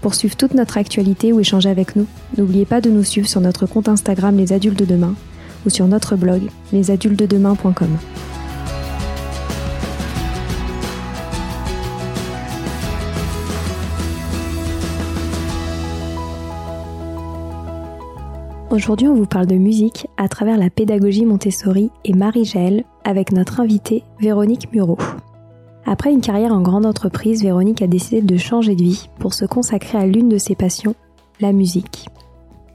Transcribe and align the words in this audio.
Pour 0.00 0.14
suivre 0.14 0.36
toute 0.36 0.54
notre 0.54 0.78
actualité 0.78 1.32
ou 1.32 1.40
échanger 1.40 1.68
avec 1.68 1.96
nous, 1.96 2.06
n'oubliez 2.36 2.64
pas 2.64 2.80
de 2.80 2.90
nous 2.90 3.04
suivre 3.04 3.28
sur 3.28 3.40
notre 3.40 3.66
compte 3.66 3.88
Instagram 3.88 4.36
Les 4.36 4.52
Adultes 4.52 4.78
de 4.78 4.84
Demain 4.84 5.14
ou 5.66 5.70
sur 5.70 5.86
notre 5.86 6.16
blog 6.16 6.42
lesadultesdedemain.com. 6.72 7.98
Aujourd'hui, 18.70 19.08
on 19.08 19.14
vous 19.14 19.26
parle 19.26 19.46
de 19.46 19.54
musique 19.54 20.06
à 20.18 20.28
travers 20.28 20.58
la 20.58 20.68
pédagogie 20.68 21.24
Montessori 21.24 21.90
et 22.04 22.12
Marie-Jaël 22.12 22.84
avec 23.02 23.32
notre 23.32 23.60
invitée 23.60 24.04
Véronique 24.20 24.70
Muro. 24.72 24.98
Après 25.90 26.12
une 26.12 26.20
carrière 26.20 26.52
en 26.52 26.60
grande 26.60 26.84
entreprise, 26.84 27.42
Véronique 27.42 27.80
a 27.80 27.86
décidé 27.86 28.20
de 28.20 28.36
changer 28.36 28.74
de 28.74 28.82
vie 28.82 29.08
pour 29.18 29.32
se 29.32 29.46
consacrer 29.46 29.96
à 29.96 30.04
l'une 30.04 30.28
de 30.28 30.36
ses 30.36 30.54
passions, 30.54 30.94
la 31.40 31.50
musique. 31.52 32.10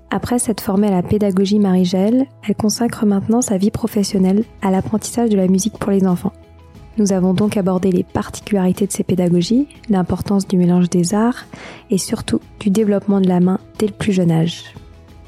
Après 0.10 0.40
s'être 0.40 0.62
formée 0.62 0.88
à 0.88 0.92
la 0.92 1.04
pédagogie 1.04 1.60
Marie-Gel, 1.60 2.26
elle 2.44 2.56
consacre 2.56 3.06
maintenant 3.06 3.42
sa 3.42 3.58
vie 3.58 3.70
professionnelle 3.70 4.46
à 4.64 4.72
l'apprentissage 4.72 5.30
de 5.30 5.38
la 5.38 5.48
musique 5.48 5.78
pour 5.78 5.92
les 5.92 6.08
enfants. 6.08 6.34
Nous 6.98 7.14
avons 7.14 7.36
donc 7.36 7.56
abordé 7.56 7.92
les 7.92 8.04
particularités 8.04 8.88
de 8.88 8.92
ces 8.92 9.04
pédagogies, 9.04 9.68
l'importance 9.92 10.48
du 10.48 10.58
mélange 10.58 10.90
des 10.90 11.14
arts 11.14 11.46
et 11.92 12.00
surtout 12.00 12.40
du 12.60 12.72
développement 12.72 13.22
de 13.22 13.28
la 13.28 13.42
main 13.42 13.60
dès 13.78 13.86
le 13.86 13.94
plus 13.94 14.12
jeune 14.12 14.32
âge. 14.32 14.74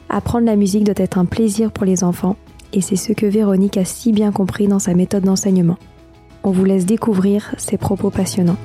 Apprendre 0.09 0.47
la 0.47 0.55
musique 0.55 0.85
doit 0.85 0.95
être 0.97 1.19
un 1.19 1.25
plaisir 1.25 1.71
pour 1.71 1.85
les 1.85 2.03
enfants 2.03 2.35
et 2.73 2.81
c'est 2.81 2.95
ce 2.95 3.13
que 3.13 3.27
Véronique 3.27 3.77
a 3.77 3.85
si 3.85 4.11
bien 4.11 4.31
compris 4.31 4.67
dans 4.67 4.79
sa 4.79 4.95
méthode 4.95 5.25
d'enseignement 5.25 5.77
on 6.45 6.51
vous 6.51 6.63
laisse 6.63 6.85
découvrir 6.85 7.55
ces 7.57 7.77
propos 7.77 8.11
passionnants. 8.11 8.57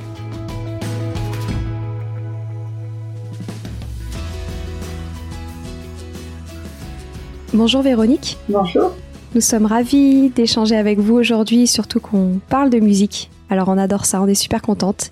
Bonjour 7.55 7.83
Véronique. 7.83 8.37
Bonjour. 8.49 8.95
Nous 9.35 9.41
sommes 9.41 9.67
ravis 9.67 10.29
d'échanger 10.29 10.77
avec 10.77 10.99
vous 10.99 11.15
aujourd'hui, 11.15 11.67
surtout 11.67 12.01
qu'on 12.01 12.41
parle 12.49 12.69
de 12.69 12.79
musique. 12.81 13.31
Alors 13.49 13.69
on 13.69 13.79
adore 13.79 14.05
ça, 14.05 14.21
on 14.23 14.27
est 14.27 14.35
super 14.35 14.61
contente. 14.61 15.11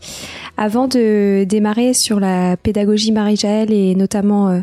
Avant 0.56 0.88
de 0.88 1.44
démarrer 1.48 1.94
sur 1.94 2.20
la 2.20 2.56
pédagogie 2.56 3.12
Marie-Jaël 3.12 3.72
et 3.72 3.94
notamment 3.94 4.48
euh, 4.48 4.60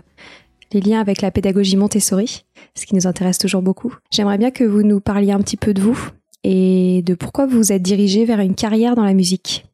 les 0.72 0.80
liens 0.80 1.02
avec 1.02 1.22
la 1.22 1.32
pédagogie 1.32 1.76
Montessori, 1.76 2.46
ce 2.76 2.86
qui 2.86 2.96
nous 2.96 3.08
intéresse 3.08 3.38
toujours 3.38 3.62
beaucoup, 3.62 3.94
j'aimerais 4.12 4.38
bien 4.38 4.52
que 4.52 4.64
vous 4.64 4.84
nous 4.84 5.00
parliez 5.00 5.32
un 5.32 5.40
petit 5.40 5.58
peu 5.58 5.74
de 5.74 5.82
vous, 5.82 6.12
et 6.48 6.85
de 7.02 7.16
pourquoi 7.16 7.46
vous 7.46 7.58
vous 7.58 7.72
êtes 7.72 7.82
dirigé 7.82 8.26
vers 8.26 8.40
une 8.40 8.56
carrière 8.56 8.96
dans 8.96 9.04
la 9.04 9.14
musique. 9.14 9.66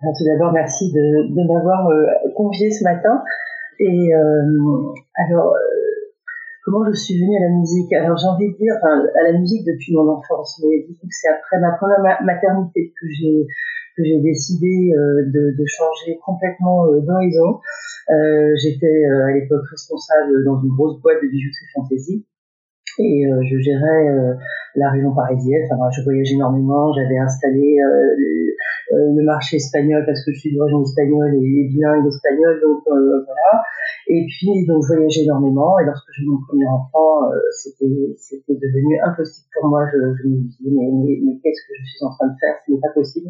tout 0.00 0.24
d'abord, 0.24 0.52
merci 0.52 0.92
de, 0.92 1.46
m'avoir 1.46 1.88
euh, 1.88 2.06
convié 2.34 2.70
ce 2.70 2.84
matin. 2.84 3.22
Et 3.80 4.14
euh, 4.14 4.92
alors, 5.14 5.54
euh, 5.54 5.58
comment 6.64 6.84
je 6.90 6.96
suis 6.96 7.20
venue 7.20 7.36
à 7.36 7.48
la 7.48 7.54
musique? 7.56 7.92
Alors, 7.92 8.16
j'ai 8.16 8.26
envie 8.26 8.52
de 8.52 8.56
dire, 8.58 8.74
à 8.84 9.32
la 9.32 9.38
musique 9.38 9.64
depuis 9.66 9.94
mon 9.94 10.08
enfance, 10.08 10.60
mais 10.64 10.86
c'est 11.10 11.28
après 11.28 11.60
ma 11.60 11.72
première 11.76 12.22
maternité 12.24 12.92
que 13.00 13.06
j'ai 13.08 13.46
que 13.96 14.04
j'ai 14.04 14.20
décidé 14.20 14.92
de, 14.94 15.64
changer 15.66 16.20
complètement 16.24 16.86
d'horizon. 16.86 17.58
J'étais 18.62 19.04
à 19.06 19.32
l'époque 19.32 19.66
responsable 19.68 20.44
dans 20.44 20.62
une 20.62 20.70
grosse 20.70 21.00
boîte 21.00 21.18
de 21.20 21.28
bijouterie 21.28 21.66
fantasy 21.74 22.24
et 22.98 23.26
euh, 23.26 23.40
je 23.42 23.58
gérais 23.58 24.08
euh, 24.08 24.34
la 24.76 24.90
région 24.90 25.14
parisienne. 25.14 25.62
Enfin, 25.70 25.90
je 25.90 26.02
voyageais 26.02 26.34
énormément. 26.34 26.92
J'avais 26.92 27.18
installé 27.18 27.78
euh, 27.80 29.14
le 29.14 29.22
marché 29.24 29.56
espagnol 29.56 30.04
parce 30.06 30.24
que 30.24 30.32
je 30.32 30.40
suis 30.40 30.54
d'origine 30.54 30.82
espagnole 30.82 31.34
et 31.34 31.68
bilingue 31.68 32.06
espagnol, 32.06 32.60
donc 32.62 32.82
voilà. 32.86 33.62
Et 34.08 34.24
puis 34.26 34.66
donc 34.66 34.82
je 34.82 34.94
voyageais 34.94 35.24
énormément. 35.24 35.78
Et 35.78 35.84
lorsque 35.84 36.06
j'ai 36.16 36.24
eu 36.24 36.28
mon 36.28 36.40
premier 36.48 36.66
enfant, 36.66 37.30
c'était 37.52 38.14
c'était 38.16 38.54
devenu 38.54 38.98
impossible 39.04 39.46
pour 39.60 39.70
moi. 39.70 39.84
Je, 39.92 40.28
me 40.28 40.36
disais 40.48 40.70
mais, 40.70 41.20
mais, 41.22 41.38
qu'est-ce 41.42 41.60
que 41.68 41.74
je 41.78 41.84
suis 41.84 42.04
en 42.04 42.10
train 42.16 42.28
de 42.28 42.36
faire? 42.40 42.56
Ce 42.66 42.72
n'est 42.72 42.80
pas 42.80 42.92
possible. 42.94 43.28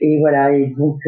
Et 0.00 0.18
voilà. 0.20 0.52
Et 0.52 0.74
donc 0.76 1.00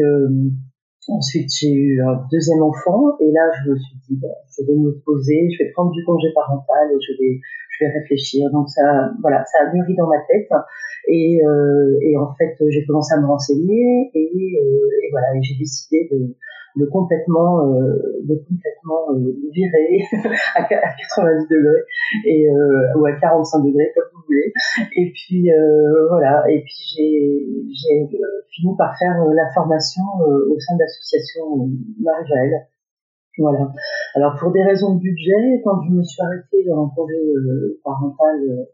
Ensuite, 1.07 1.49
j'ai 1.53 1.71
eu 1.71 2.01
un 2.01 2.25
deuxième 2.31 2.63
enfant 2.63 3.13
et 3.19 3.31
là, 3.31 3.51
je 3.53 3.69
me 3.69 3.77
suis 3.77 3.95
dit, 4.09 4.19
je 4.19 4.65
vais 4.65 4.73
me 4.73 4.91
poser, 5.05 5.47
je 5.51 5.63
vais 5.63 5.69
prendre 5.71 5.91
du 5.91 6.03
congé 6.03 6.29
parental 6.33 6.89
et 6.91 6.97
je 6.99 7.13
vais, 7.21 7.39
je 7.77 7.85
vais 7.85 7.91
réfléchir. 7.91 8.49
Donc 8.51 8.69
ça, 8.69 9.11
voilà, 9.21 9.43
ça 9.45 9.65
a 9.65 9.73
mûri 9.73 9.95
dans 9.95 10.07
ma 10.07 10.19
tête 10.27 10.49
et, 11.07 11.41
euh, 11.45 11.97
et 12.01 12.17
en 12.17 12.33
fait, 12.35 12.55
j'ai 12.69 12.85
commencé 12.85 13.13
à 13.13 13.21
me 13.21 13.27
renseigner 13.27 14.11
et, 14.13 14.31
euh, 14.35 15.03
et 15.03 15.11
voilà, 15.11 15.27
j'ai 15.41 15.55
décidé 15.57 16.07
de, 16.11 16.35
de 16.77 16.85
complètement, 16.85 17.71
euh, 17.71 18.19
de 18.23 18.35
complètement 18.35 19.11
euh, 19.13 19.33
virer 19.53 20.03
à, 20.55 20.63
90 20.63 21.47
degrés 21.49 21.83
et 22.25 22.49
euh, 22.49 22.99
ou 22.99 23.05
à 23.05 23.13
45 23.13 23.63
degrés 23.63 23.91
comme 23.95 24.03
vous 24.13 24.23
voulez. 24.27 24.51
Et 24.97 25.11
puis 25.11 25.51
euh, 25.51 26.07
voilà. 26.09 26.43
Et 26.49 26.61
puis 26.61 26.95
j'ai 26.95 28.09
fini 28.51 28.75
par 28.77 28.97
faire 28.97 29.23
la 29.33 29.53
formation 29.53 30.03
au 30.19 30.59
sein 30.59 30.75
de 30.75 30.79
l'association 30.79 31.69
Marie-Jaël. 32.01 32.67
Voilà. 33.37 33.71
Alors 34.15 34.35
pour 34.39 34.51
des 34.51 34.63
raisons 34.63 34.95
de 34.95 35.01
budget, 35.01 35.61
quand 35.63 35.81
je 35.83 35.91
me 35.91 36.03
suis 36.03 36.21
arrêtée 36.21 36.71
en 36.71 36.87
congé 36.89 37.15
parental, 37.83 38.67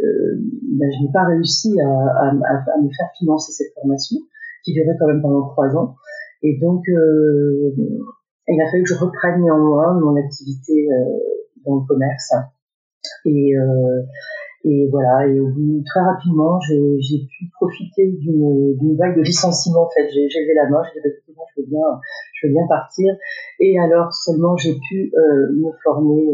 euh, 0.00 0.40
ben, 0.62 0.90
je 0.90 1.04
n'ai 1.04 1.12
pas 1.12 1.24
réussi 1.24 1.78
à, 1.80 2.32
me 2.32 2.88
faire 2.88 3.10
financer 3.18 3.52
cette 3.52 3.74
formation 3.74 4.16
qui 4.64 4.72
durait 4.72 4.96
quand 4.98 5.06
même 5.06 5.22
pendant 5.22 5.48
trois 5.48 5.76
ans. 5.76 5.94
Et 6.42 6.58
donc, 6.58 6.82
euh, 6.88 7.74
il 8.48 8.60
a 8.60 8.70
fallu 8.70 8.82
que 8.82 8.90
je 8.90 8.98
reprenne 8.98 9.42
néanmoins 9.42 9.98
mon 10.00 10.16
activité 10.16 10.88
euh, 10.90 11.18
dans 11.64 11.76
le 11.76 11.86
commerce. 11.86 12.32
Et, 13.24 13.56
euh, 13.56 14.02
et 14.64 14.88
voilà, 14.90 15.26
et 15.26 15.40
très 15.84 16.00
rapidement, 16.00 16.58
j'ai 16.60 17.18
pu 17.18 17.50
profiter 17.52 18.12
d'une 18.18 18.96
vague 18.96 19.16
de 19.16 19.22
licenciement. 19.22 19.84
En 19.84 19.90
fait, 19.90 20.08
j'ai 20.10 20.24
levé 20.24 20.54
la 20.54 20.70
main, 20.70 20.82
j'ai 20.84 21.00
dit, 21.00 21.16
je 21.26 21.32
veux 21.60 21.68
je 22.34 22.46
veux 22.46 22.52
bien 22.52 22.66
partir. 22.66 23.14
Et 23.60 23.78
alors 23.78 24.12
seulement, 24.12 24.56
j'ai 24.56 24.74
pu 24.74 25.12
me 25.14 25.70
former 25.82 26.32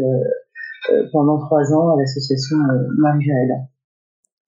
pendant 1.12 1.38
trois 1.38 1.72
ans 1.72 1.94
à 1.94 2.00
l'association 2.00 2.56
Marie-Jaël. 2.98 3.68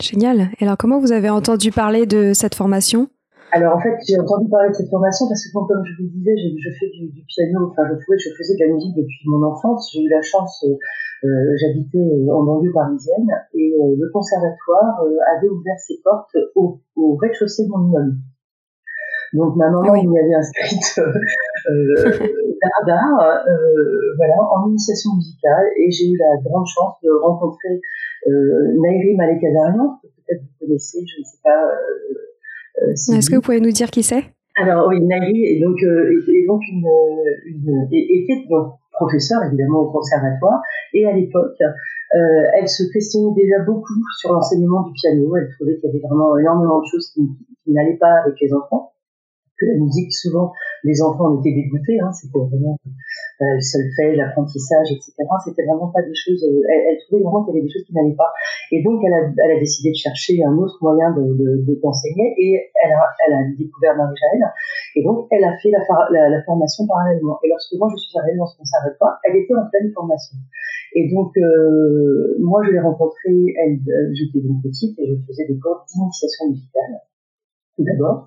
Génial. 0.02 0.50
Et 0.58 0.64
alors, 0.64 0.76
comment 0.76 0.98
vous 0.98 1.12
avez 1.12 1.30
entendu 1.30 1.70
parler 1.70 2.06
de 2.06 2.32
cette 2.32 2.54
formation? 2.54 3.08
Alors 3.52 3.76
en 3.76 3.80
fait, 3.80 3.92
j'ai 4.08 4.18
entendu 4.18 4.48
parler 4.48 4.70
de 4.70 4.74
cette 4.74 4.88
formation 4.88 5.28
parce 5.28 5.44
que 5.44 5.52
comme 5.52 5.84
je 5.84 6.02
vous 6.02 6.08
disais, 6.08 6.32
je, 6.34 6.70
fais 6.80 6.88
du, 6.88 7.22
piano, 7.28 7.68
enfin 7.68 7.82
je, 7.86 8.00
je 8.00 8.30
faisais 8.34 8.54
de 8.56 8.64
la 8.64 8.72
musique 8.72 8.96
depuis 8.96 9.28
mon 9.28 9.42
enfance. 9.44 9.92
J'ai 9.92 10.00
eu 10.00 10.08
la 10.08 10.22
chance, 10.22 10.64
euh, 10.64 10.72
euh 11.28 11.56
j'habitais 11.60 11.98
euh, 11.98 12.32
en 12.32 12.44
banlieue 12.44 12.72
parisienne 12.72 13.28
et 13.52 13.74
euh, 13.78 13.94
le 13.98 14.10
conservatoire 14.10 15.04
avait 15.36 15.48
ouvert 15.48 15.78
ses 15.78 16.00
portes 16.02 16.34
au, 16.54 16.80
au 16.96 17.16
rez-de-chaussée 17.16 17.66
de 17.66 17.68
mon 17.68 17.88
immeuble. 17.88 18.16
Donc 19.34 19.56
ma 19.56 19.68
maman 19.68 20.02
m'y 20.02 20.18
avait 20.18 20.34
inscrite 20.34 21.00
euh, 21.70 21.94
d'art, 22.86 23.44
voilà, 24.16 24.36
en 24.54 24.68
initiation 24.68 25.14
musicale 25.16 25.66
et 25.76 25.90
j'ai 25.90 26.10
eu 26.10 26.16
la 26.16 26.40
grande 26.42 26.66
chance 26.66 26.94
de 27.02 27.10
rencontrer 27.22 27.80
euh, 28.28 28.72
Nairi 28.80 29.16
Malekazarian, 29.16 29.98
que 30.02 30.08
peut-être 30.08 30.42
vous 30.42 30.66
connaissez, 30.66 31.00
je 31.06 31.20
ne 31.20 31.24
sais 31.24 31.38
pas 31.42 31.70
euh, 32.82 33.16
Est-ce 33.18 33.30
que 33.30 33.36
vous 33.36 33.42
pouvez 33.42 33.60
nous 33.60 33.72
dire 33.72 33.90
qui 33.90 34.02
c'est? 34.02 34.24
Alors 34.56 34.86
oui, 34.88 35.00
Nali 35.00 35.44
est 35.44 35.60
donc, 35.60 35.82
euh, 35.82 36.24
est, 36.28 36.46
donc 36.46 36.60
une, 36.70 36.86
une 37.46 37.88
était 37.90 38.44
donc 38.50 38.74
professeur 38.92 39.42
évidemment 39.44 39.80
au 39.80 39.90
conservatoire 39.90 40.60
et 40.94 41.06
à 41.06 41.12
l'époque 41.12 41.58
Euh, 42.14 42.58
elle 42.58 42.68
se 42.68 42.82
questionnait 42.92 43.32
déjà 43.34 43.64
beaucoup 43.64 43.94
sur 44.20 44.34
l'enseignement 44.34 44.82
du 44.82 44.92
piano. 44.92 45.34
Elle 45.34 45.48
trouvait 45.54 45.76
qu'il 45.76 45.88
y 45.88 45.92
avait 45.92 46.04
vraiment 46.06 46.36
énormément 46.36 46.80
de 46.80 46.84
choses 46.84 47.08
qui, 47.14 47.22
qui 47.64 47.72
n'allaient 47.72 47.96
pas 47.96 48.20
avec 48.20 48.34
les 48.38 48.52
enfants. 48.52 48.92
Que 49.62 49.66
la 49.70 49.78
musique, 49.78 50.12
souvent, 50.12 50.50
les 50.82 51.00
enfants 51.02 51.30
en 51.30 51.38
étaient 51.38 51.54
dégoûtés. 51.54 52.00
Hein, 52.00 52.10
c'était 52.10 52.38
vraiment 52.38 52.74
euh, 52.84 53.54
le 53.54 53.60
solfège, 53.60 54.16
l'apprentissage, 54.16 54.90
etc. 54.90 55.14
C'était 55.44 55.64
vraiment 55.64 55.88
pas 55.94 56.02
des 56.02 56.14
choses. 56.14 56.42
Euh, 56.42 56.62
elle, 56.66 56.98
trouvait 57.06 57.22
vraiment 57.22 57.44
qu'il 57.44 57.54
y 57.54 57.58
avait 57.58 57.66
des 57.66 57.72
choses 57.72 57.86
qui 57.86 57.94
n'allaient 57.94 58.18
pas. 58.18 58.30
Et 58.70 58.82
donc, 58.82 58.98
elle 59.06 59.14
a, 59.14 59.58
décidé 59.58 59.90
de 59.90 59.96
chercher 59.96 60.42
un 60.44 60.54
autre 60.58 60.78
moyen 60.82 61.10
de, 61.14 61.22
de, 61.38 61.74
d'enseigner 61.82 62.34
et 62.38 62.70
elle 62.82 62.92
a, 62.92 63.38
découvert 63.56 63.96
Marie-Jaël. 63.96 64.42
Et 64.96 65.02
donc, 65.02 65.26
elle 65.30 65.44
a 65.44 65.56
fait 65.58 65.70
la, 65.70 65.82
formation 66.44 66.86
parallèlement. 66.86 67.38
Et 67.44 67.48
lorsque 67.48 67.74
moi 67.78 67.88
je 67.90 67.96
suis 68.02 68.18
arrivée 68.18 68.38
dans 68.38 68.46
ce 68.46 68.58
conservatoire, 68.58 69.18
elle 69.24 69.36
était 69.36 69.54
en 69.54 69.66
pleine 69.70 69.92
formation. 69.92 70.38
Et 70.94 71.08
donc, 71.08 71.32
euh, 71.38 72.36
moi, 72.40 72.60
je 72.66 72.72
l'ai 72.72 72.80
rencontrée, 72.80 73.54
elle, 73.58 73.78
j'étais 74.12 74.44
une 74.44 74.60
petite 74.60 74.98
et 74.98 75.06
je 75.06 75.14
faisais 75.26 75.46
des 75.46 75.58
cours 75.58 75.84
d'initiation 75.88 76.50
musicale, 76.50 77.00
d'abord. 77.78 78.26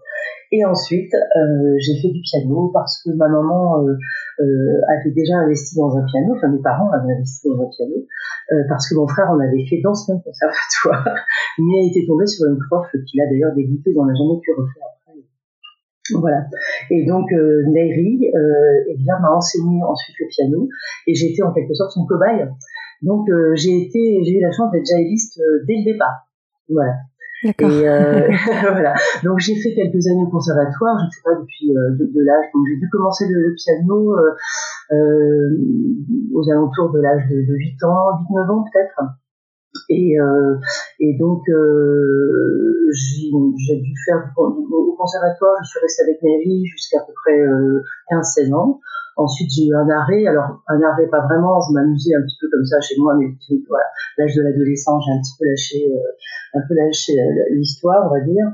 Et 0.55 0.63
ensuite, 0.63 1.13
euh, 1.13 1.75
j'ai 1.79 1.99
fait 2.01 2.13
du 2.13 2.21
piano 2.21 2.71
parce 2.73 3.03
que 3.03 3.09
ma 3.11 3.27
maman 3.27 3.83
euh, 3.83 3.97
euh, 4.39 4.79
avait 4.87 5.11
déjà 5.11 5.35
investi 5.35 5.75
dans 5.75 5.97
un 5.97 6.05
piano, 6.05 6.33
enfin 6.33 6.47
mes 6.47 6.61
parents 6.61 6.89
avaient 6.91 7.11
investi 7.11 7.49
dans 7.49 7.61
un 7.61 7.69
piano, 7.75 7.95
euh, 8.53 8.63
parce 8.69 8.87
que 8.87 8.95
mon 8.95 9.05
frère 9.05 9.29
en 9.31 9.39
avait 9.41 9.65
fait 9.65 9.81
dans 9.83 9.93
ce 9.93 10.13
même 10.13 10.21
conservatoire, 10.23 11.13
mais 11.59 11.83
a 11.83 11.89
été 11.89 12.07
tombé 12.07 12.25
sur 12.25 12.47
une 12.47 12.57
prof 12.69 12.87
qui 13.05 13.17
l'a 13.17 13.25
d'ailleurs 13.25 13.53
dégoûté, 13.53 13.91
on 13.97 14.05
n'a 14.05 14.13
jamais 14.13 14.39
pu 14.41 14.51
refaire 14.51 14.83
après. 14.95 15.19
Voilà. 16.21 16.45
Et 16.89 17.05
donc 17.05 17.29
euh, 17.33 17.63
Neri, 17.67 18.31
euh, 18.33 18.91
eh 18.91 18.95
bien 18.95 19.19
m'a 19.19 19.35
enseigné 19.35 19.83
ensuite 19.83 20.15
le 20.21 20.27
piano 20.29 20.69
et 21.05 21.11
été 21.11 21.43
en 21.43 21.51
quelque 21.51 21.73
sorte 21.73 21.91
son 21.91 22.05
cobaye. 22.05 22.47
Donc 23.01 23.27
j'ai 23.55 23.87
été, 23.87 24.23
j'ai 24.23 24.37
eu 24.37 24.41
la 24.41 24.51
chance 24.51 24.71
d'être 24.71 24.85
jailiste 24.85 25.37
dès 25.67 25.79
le 25.79 25.83
départ. 25.83 26.29
Voilà. 26.69 26.93
Et 27.43 27.53
euh, 27.61 28.27
voilà. 28.71 28.93
Donc 29.23 29.39
j'ai 29.39 29.55
fait 29.55 29.73
quelques 29.73 30.07
années 30.07 30.23
au 30.23 30.29
conservatoire, 30.29 30.97
je 30.99 31.05
ne 31.05 31.11
sais 31.11 31.21
pas 31.23 31.35
depuis 31.35 31.75
euh, 31.75 31.91
de, 31.91 32.23
l'âge. 32.23 32.45
Donc 32.53 32.63
j'ai 32.69 32.77
dû 32.77 32.89
commencer 32.89 33.25
le, 33.29 33.53
piano 33.55 34.13
euh, 34.13 34.35
euh, 34.91 35.57
aux 36.33 36.49
alentours 36.49 36.91
de 36.91 37.01
l'âge 37.01 37.23
de, 37.29 37.41
de, 37.41 37.53
8 37.53 37.83
ans, 37.83 38.23
8-9 38.31 38.51
ans 38.51 38.63
peut-être. 38.63 39.01
Et, 39.89 40.19
euh, 40.19 40.55
et 40.99 41.17
donc 41.17 41.47
euh, 41.49 42.89
j'ai 42.91 43.81
dû 43.81 43.93
faire 44.05 44.31
au 44.37 44.95
conservatoire, 44.97 45.57
je 45.63 45.69
suis 45.69 45.79
restée 45.79 46.03
avec 46.03 46.21
Mary 46.23 46.65
jusqu'à 46.65 46.99
peu 47.05 47.13
près 47.13 47.39
15-16 48.11 48.53
ans. 48.53 48.79
Ensuite, 49.17 49.49
j'ai 49.49 49.67
eu 49.67 49.75
un 49.75 49.87
arrêt. 49.89 50.27
Alors, 50.27 50.59
un 50.67 50.81
arrêt, 50.81 51.07
pas 51.07 51.21
vraiment. 51.21 51.59
Je 51.61 51.73
m'amusais 51.73 52.13
un 52.15 52.21
petit 52.21 52.35
peu 52.41 52.49
comme 52.51 52.65
ça 52.65 52.81
chez 52.81 52.95
moi, 52.99 53.15
mais 53.15 53.27
voilà, 53.69 53.85
l'âge 54.17 54.35
de 54.35 54.41
l'adolescence, 54.41 55.03
j'ai 55.05 55.13
un 55.13 55.21
petit 55.21 55.35
peu 55.39 55.45
lâché, 55.47 55.87
euh, 55.87 56.59
un 56.59 56.61
peu 56.67 56.75
lâché 56.75 57.13
euh, 57.13 57.55
l'histoire, 57.55 58.11
on 58.11 58.13
va 58.13 58.19
dire. 58.21 58.45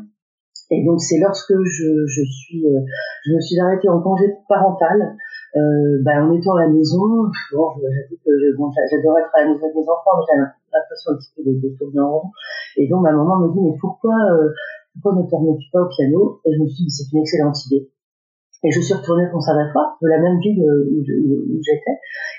Et 0.70 0.86
donc, 0.86 1.02
c'est 1.02 1.20
lorsque 1.20 1.54
je, 1.54 2.06
je 2.06 2.22
suis, 2.24 2.66
euh, 2.68 2.80
je 3.26 3.34
me 3.34 3.42
suis 3.42 3.60
arrêtée 3.60 3.90
en 3.90 4.02
congé 4.02 4.36
parental. 4.48 5.18
Euh, 5.58 5.98
ben, 6.06 6.30
en 6.30 6.32
étant 6.32 6.56
à 6.56 6.62
la 6.62 6.70
maison, 6.70 7.28
bon, 7.52 7.68
j'avoue 7.76 8.18
que 8.24 8.32
j'adorais 8.40 9.22
être 9.22 9.36
à 9.36 9.42
la 9.42 9.52
maison 9.52 9.66
avec 9.66 9.76
mes 9.76 9.90
enfants, 9.90 10.16
mais 10.16 10.24
j'avais 10.30 10.48
l'impression 10.74 11.12
un 11.12 11.16
petit 11.18 11.32
peu 11.36 11.44
de, 11.44 11.54
de, 11.60 11.76
tourner 11.78 12.00
en 12.00 12.20
rond. 12.20 12.32
Et 12.78 12.88
donc, 12.88 13.04
ma 13.04 13.12
maman 13.12 13.40
me 13.40 13.54
dit, 13.54 13.60
mais 13.62 13.78
pourquoi, 13.80 14.16
euh, 14.16 14.50
pourquoi 14.94 15.22
ne 15.22 15.28
te 15.28 15.36
remets-tu 15.36 15.70
pas 15.72 15.82
au 15.82 15.88
piano? 15.88 16.42
Et 16.46 16.54
je 16.54 16.60
me 16.62 16.68
suis 16.68 16.86
dit, 16.86 16.92
c'est 16.92 17.12
une 17.12 17.22
excellente 17.22 17.66
idée. 17.66 17.90
Et 18.64 18.72
je 18.72 18.80
suis 18.80 18.94
retournée 18.94 19.28
au 19.28 19.32
conservatoire 19.32 19.98
de 20.02 20.08
la 20.08 20.20
même 20.20 20.40
ville 20.40 20.62
où, 20.62 21.04
j'étais. 21.62 21.98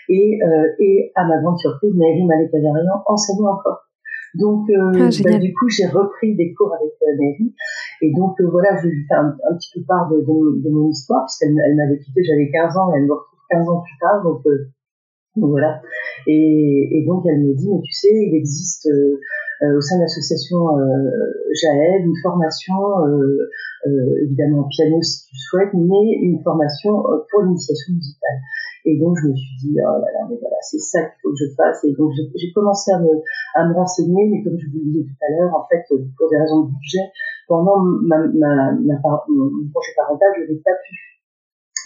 Et, 0.08 0.38
euh, 0.42 0.68
et 0.78 1.10
à 1.16 1.26
ma 1.26 1.40
grande 1.42 1.58
surprise, 1.58 1.92
Mary 1.94 2.24
Malek-Azarian 2.24 3.02
enseignait 3.06 3.48
encore. 3.48 3.88
Donc, 4.34 4.68
euh, 4.70 4.92
ah, 4.94 5.08
bah, 5.24 5.38
du 5.38 5.52
coup, 5.52 5.68
j'ai 5.68 5.86
repris 5.86 6.34
des 6.34 6.54
cours 6.54 6.72
avec 6.74 6.92
euh, 7.02 7.16
Mary. 7.18 7.54
Et 8.00 8.12
donc, 8.14 8.40
euh, 8.40 8.48
voilà, 8.50 8.76
je 8.78 8.88
vais 8.88 8.94
lui 8.94 9.06
faire 9.06 9.20
un, 9.20 9.54
petit 9.56 9.70
peu 9.74 9.84
part 9.86 10.08
de, 10.08 10.20
de, 10.20 10.70
mon 10.70 10.88
histoire, 10.88 11.26
puisqu'elle 11.26 11.54
elle, 11.66 11.76
m'avait 11.76 11.98
quitté, 11.98 12.22
j'avais 12.24 12.50
15 12.50 12.76
ans, 12.78 12.92
et 12.92 12.96
elle 12.96 13.06
me 13.06 13.12
retrouve 13.12 13.38
15 13.50 13.68
ans 13.68 13.80
plus 13.80 13.98
tard. 14.00 14.22
Donc, 14.22 14.40
euh, 14.46 14.68
donc 15.36 15.50
voilà. 15.50 15.80
Et, 16.26 16.88
et, 16.92 17.06
donc 17.06 17.24
elle 17.26 17.40
me 17.40 17.54
dit, 17.54 17.68
mais 17.70 17.80
tu 17.80 17.92
sais, 17.92 18.12
il 18.12 18.34
existe 18.34 18.86
euh, 18.86 19.18
euh 19.62 19.78
au 19.78 19.80
sein 19.80 19.96
de 19.96 20.02
l'association 20.02 20.76
euh, 20.76 21.10
JAED 21.54 22.04
une 22.04 22.16
formation, 22.22 23.06
euh, 23.06 23.48
euh, 23.86 24.24
évidemment 24.24 24.68
piano 24.68 25.00
si 25.00 25.24
tu 25.24 25.36
souhaites, 25.36 25.72
mais 25.72 26.12
une 26.20 26.42
formation 26.42 27.00
euh, 27.08 27.24
pour 27.30 27.42
l'initiation 27.42 27.94
musicale. 27.94 28.38
Et 28.84 28.98
donc 28.98 29.16
je 29.22 29.28
me 29.28 29.36
suis 29.36 29.56
dit, 29.62 29.76
oh 29.78 30.00
là 30.02 30.10
là, 30.12 30.26
mais 30.28 30.36
voilà, 30.40 30.56
c'est 30.60 30.80
ça 30.80 31.00
qu'il 31.00 31.16
faut 31.22 31.30
que 31.30 31.38
je 31.38 31.54
fasse. 31.56 31.84
Et 31.84 31.94
donc 31.96 32.12
j'ai 32.12 32.52
commencé 32.52 32.92
à 32.92 32.98
me, 32.98 33.22
à 33.54 33.66
me 33.68 33.74
renseigner, 33.74 34.28
mais 34.28 34.42
comme 34.42 34.58
je 34.58 34.66
vous 34.68 34.84
le 34.84 34.90
disais 34.90 35.04
tout 35.04 35.24
à 35.24 35.30
l'heure, 35.32 35.54
en 35.54 35.66
fait, 35.70 35.82
pour 35.88 36.28
des 36.28 36.38
raisons 36.38 36.64
de 36.64 36.70
budget, 36.72 37.08
pendant 37.48 37.80
ma, 37.80 38.18
ma, 38.18 38.72
ma, 38.72 39.00
mon 39.28 39.48
projet 39.72 39.92
parental, 39.96 40.28
je 40.36 40.52
n'ai 40.52 40.58
pas 40.58 40.76
pu 40.84 41.11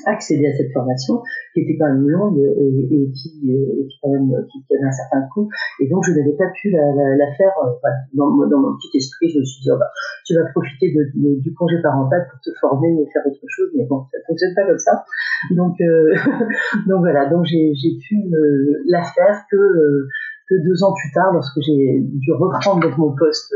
accéder 0.04 0.46
à 0.46 0.56
cette 0.56 0.72
formation 0.72 1.22
qui 1.54 1.60
était 1.60 1.76
quand 1.78 1.88
même 1.88 2.08
longue 2.08 2.38
et, 2.38 3.10
qui, 3.12 3.50
et 3.50 3.87
qui, 3.88 3.96
quand 4.02 4.10
même, 4.10 4.31
qui, 4.52 4.75
avait 4.75 4.84
un 4.84 4.93
certain 4.93 5.22
coût. 5.32 5.48
Et 5.81 5.88
donc 5.88 6.04
je 6.04 6.12
n'avais 6.12 6.37
pas 6.37 6.50
pu 6.54 6.70
la, 6.70 6.81
la, 6.81 7.16
la 7.16 7.32
faire 7.34 7.52
euh, 7.64 7.72
voilà, 7.81 7.96
dans, 8.12 8.31
dans, 8.46 8.60
mon 8.60 8.76
petit 8.76 8.96
esprit 8.98 9.31
je 9.31 9.40
me 9.40 9.44
suis 9.44 9.62
dit 9.62 9.70
oh 9.72 9.78
bah, 9.78 9.90
tu 10.25 10.34
vas 10.34 10.44
profiter 10.52 10.93
de, 10.93 11.40
du 11.40 11.54
congé 11.54 11.81
parental 11.82 12.26
pour 12.31 12.40
te 12.40 12.50
former 12.60 12.93
et 12.93 13.06
faire 13.12 13.22
autre 13.26 13.46
chose. 13.48 13.70
Mais 13.76 13.87
bon 13.87 14.04
ça 14.12 14.19
fonctionne 14.26 14.54
pas 14.54 14.66
comme 14.66 14.78
ça. 14.78 15.04
Donc 15.52 15.81
euh, 15.81 16.14
donc 16.88 17.00
voilà. 17.00 17.26
Donc 17.31 17.44
j'ai 17.46 17.72
pu 17.72 18.16
euh, 18.34 18.82
la 18.87 19.02
faire 19.02 19.44
que 19.50 19.56
euh, 19.56 20.08
que 20.48 20.54
deux 20.62 20.84
ans 20.84 20.94
plus 20.94 21.12
tard 21.12 21.32
lorsque 21.32 21.58
j'ai 21.60 22.00
dû 22.00 22.32
reprendre 22.32 22.88
mon 22.98 23.14
poste 23.16 23.52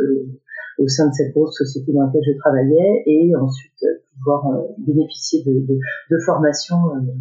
au 0.81 0.89
sein 0.89 1.09
de 1.09 1.13
cette 1.13 1.33
grosse 1.33 1.57
société 1.57 1.93
dans 1.93 2.07
laquelle 2.07 2.23
je 2.27 2.37
travaillais 2.39 3.03
et 3.07 3.37
ensuite 3.37 3.85
pouvoir 4.19 4.47
euh, 4.47 4.63
bénéficier 4.79 5.43
de, 5.45 5.53
de, 5.53 6.19
formation 6.25 6.77
euh, 6.95 7.13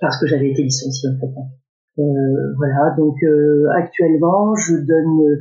parce 0.00 0.20
que 0.20 0.26
j'avais 0.26 0.50
été 0.50 0.62
licenciée 0.62 1.08
en 1.10 1.18
fait. 1.18 1.32
Euh, 1.96 2.02
voilà, 2.56 2.94
donc 2.96 3.16
euh, 3.22 3.66
actuellement, 3.76 4.54
je 4.56 4.74
donne 4.76 5.38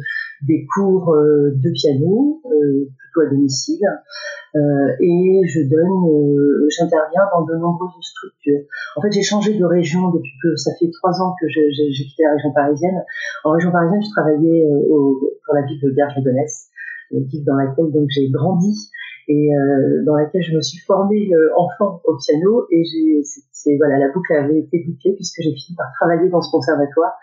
des 0.48 0.66
cours 0.76 1.16
de 1.16 1.72
piano, 1.72 2.42
plutôt 2.44 3.22
à 3.22 3.30
domicile, 3.30 3.82
et 4.56 5.42
je 5.48 5.62
donne, 5.68 6.68
j'interviens 6.70 7.24
dans 7.34 7.44
de 7.46 7.56
nombreuses 7.56 7.92
structures. 8.02 8.68
En 8.98 9.02
fait, 9.02 9.12
j'ai 9.12 9.24
changé 9.24 9.58
de 9.58 9.66
région 9.66 10.12
depuis 10.12 10.34
peu. 10.44 10.56
Ça 10.58 10.72
fait 10.78 10.92
trois 10.92 11.22
ans 11.22 11.34
que 11.42 11.48
j'ai 11.48 11.92
quitté 11.92 12.24
la 12.24 12.34
région 12.34 12.52
parisienne. 12.54 13.02
En 13.46 13.52
région 13.52 13.72
parisienne, 13.72 14.04
je 14.04 14.12
travaillais 14.12 14.68
au, 14.90 15.18
pour 15.46 15.56
la 15.56 15.66
ville 15.66 15.80
de 15.82 15.90
Garges-Gonesse, 15.92 16.70
dans 17.12 17.56
laquelle 17.56 17.92
donc 17.92 18.08
j'ai 18.10 18.30
grandi 18.30 18.90
et 19.28 19.56
euh, 19.56 20.04
dans 20.06 20.16
laquelle 20.16 20.42
je 20.42 20.56
me 20.56 20.62
suis 20.62 20.80
formée 20.86 21.30
euh, 21.34 21.50
enfant 21.56 22.02
au 22.06 22.18
piano 22.18 22.66
et 22.72 22.84
c'est 23.24 23.78
voilà 23.78 23.98
la 23.98 24.12
boucle 24.12 24.34
avait 24.34 24.60
été 24.60 24.84
bouclée 24.86 25.14
puisque 25.16 25.42
j'ai 25.42 25.54
fini 25.56 25.76
par 25.78 25.88
travailler 26.00 26.30
dans 26.30 26.42
ce 26.42 26.52
conservatoire 26.52 27.14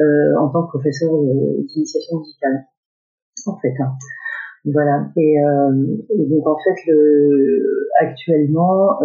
euh, 0.00 0.36
en 0.40 0.48
tant 0.48 0.64
que 0.64 0.70
professeur 0.70 1.10
d'initiation 1.12 2.18
musicale 2.18 2.66
en 3.46 3.56
fait 3.58 3.74
hein. 3.80 3.92
voilà 4.64 5.06
et, 5.16 5.38
euh, 5.44 5.70
donc 6.28 6.46
en 6.48 6.56
fait 6.58 6.90
le 6.90 7.88
actuellement 8.00 8.98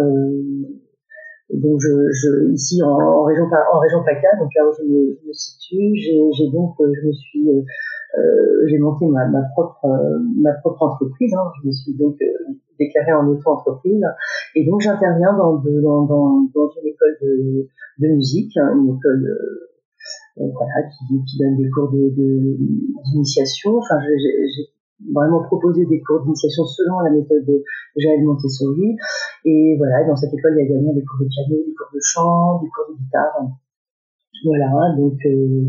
donc 1.54 1.80
je, 1.80 2.10
je 2.12 2.52
ici 2.52 2.82
en, 2.82 2.98
en, 2.98 3.24
région 3.24 3.44
en 3.44 3.78
région 3.78 4.02
PACA 4.04 4.38
donc 4.40 4.50
là 4.56 4.68
où 4.68 4.72
je 4.76 4.84
me, 4.84 5.18
je 5.22 5.28
me 5.28 5.32
situe 5.32 5.94
j'ai 5.94 6.50
donc 6.50 6.74
je 6.80 7.06
me 7.06 7.12
suis 7.12 7.48
euh, 8.18 8.66
j'ai 8.68 8.78
monté 8.78 9.06
ma, 9.06 9.26
ma 9.26 9.42
propre 9.52 9.84
euh, 9.84 10.18
ma 10.36 10.52
propre 10.54 10.82
entreprise. 10.82 11.32
Hein. 11.34 11.52
Je 11.60 11.68
me 11.68 11.72
suis 11.72 11.94
donc 11.94 12.16
euh, 12.20 12.26
déclarée 12.78 13.12
en 13.12 13.26
auto-entreprise 13.28 14.04
et 14.56 14.66
donc 14.66 14.80
j'interviens 14.80 15.36
dans, 15.36 15.54
dans, 15.58 16.02
dans, 16.06 16.48
dans, 16.54 16.70
une 16.82 16.88
école 16.88 17.16
de, 17.22 17.68
de 17.98 18.08
musique, 18.08 18.56
hein, 18.56 18.74
une 18.76 18.96
école 18.96 19.38
voilà, 20.36 20.72
qui, 20.88 21.22
qui, 21.24 21.38
donne 21.38 21.56
des 21.56 21.68
cours 21.70 21.90
d'initiation. 21.92 23.76
Enfin, 23.76 23.98
j'ai 24.00 24.70
vraiment 25.12 25.42
proposé 25.42 25.84
des 25.86 26.00
cours 26.00 26.22
d'initiation 26.22 26.64
selon 26.64 27.00
la 27.00 27.10
méthode 27.10 27.44
de 27.46 27.62
Jaël 27.96 28.22
Montessori. 28.24 28.96
Et 29.44 29.76
voilà, 29.76 30.06
dans 30.06 30.16
cette 30.16 30.32
école, 30.32 30.52
il 30.56 30.58
y 30.58 30.62
a 30.62 30.64
également 30.64 30.92
des 30.94 31.04
cours 31.04 31.20
de 31.20 31.28
piano, 31.28 31.62
des 31.64 31.74
cours 31.74 31.90
de 31.92 32.00
chant, 32.02 32.60
des 32.62 32.68
cours 32.68 32.94
de 32.94 32.98
guitare. 32.98 33.50
Voilà, 34.44 34.96
donc 34.96 35.18
euh, 35.26 35.68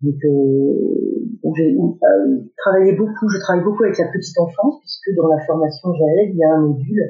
donc, 0.00 0.14
euh, 0.24 1.28
j'ai 1.56 1.74
euh, 1.74 2.38
travaillé 2.56 2.92
beaucoup, 2.92 3.28
je 3.28 3.38
travaille 3.40 3.64
beaucoup 3.64 3.82
avec 3.82 3.98
la 3.98 4.06
petite 4.06 4.38
enfance, 4.38 4.78
puisque 4.80 5.16
dans 5.16 5.26
la 5.28 5.44
formation 5.44 5.92
JAEG, 5.92 6.34
il 6.34 6.38
y 6.38 6.44
a 6.44 6.54
un 6.54 6.68
module 6.68 7.02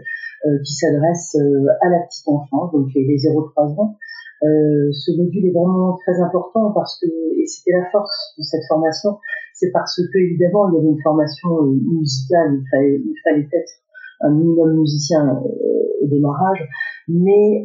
euh, 0.46 0.58
qui 0.64 0.72
s'adresse 0.72 1.36
euh, 1.36 1.66
à 1.82 1.90
la 1.90 1.98
petite 2.06 2.28
enfance, 2.28 2.72
donc 2.72 2.86
les, 2.94 3.04
les 3.04 3.16
0-3 3.16 3.80
ans. 3.80 3.96
Euh, 4.42 4.88
ce 4.92 5.10
module 5.20 5.46
est 5.48 5.52
vraiment 5.52 5.98
très 6.06 6.20
important 6.22 6.70
parce 6.70 6.98
que, 7.00 7.06
et 7.06 7.44
c'était 7.44 7.76
la 7.76 7.90
force 7.90 8.34
de 8.38 8.42
cette 8.44 8.62
formation, 8.68 9.18
c'est 9.52 9.72
parce 9.72 9.96
que 9.96 10.18
évidemment 10.18 10.70
il 10.70 10.76
y 10.76 10.78
avait 10.78 10.88
une 10.88 11.02
formation 11.02 11.62
musicale, 11.62 12.54
il 12.54 12.64
fallait, 12.70 13.02
il 13.04 13.14
fallait 13.24 13.48
être 13.52 13.72
un 14.20 14.30
minimum 14.30 14.78
musicien 14.78 15.42
au 15.42 16.06
démarrage, 16.06 16.68
Mais 17.08 17.62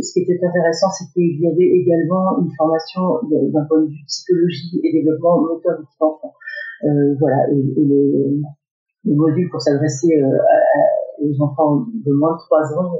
ce 0.00 0.12
qui 0.12 0.20
était 0.20 0.44
intéressant, 0.44 0.90
c'est 0.90 1.06
qu'il 1.12 1.40
y 1.40 1.46
avait 1.46 1.70
également 1.80 2.38
une 2.40 2.50
formation 2.56 3.20
d'un 3.32 3.64
point 3.64 3.80
de 3.80 3.86
vue 3.86 4.04
psychologie 4.06 4.80
et 4.84 4.92
développement 4.92 5.40
moteur 5.40 5.78
du 5.78 5.86
petit 5.86 5.96
enfant. 6.00 6.34
voilà, 7.20 7.48
et, 7.52 7.84
le, 7.84 8.42
module 9.06 9.48
pour 9.50 9.62
s'adresser 9.62 10.22
aux 11.20 11.42
enfants 11.42 11.86
de 12.04 12.12
moins 12.12 12.32
de 12.32 12.38
3 12.38 12.78
ans 12.78 12.98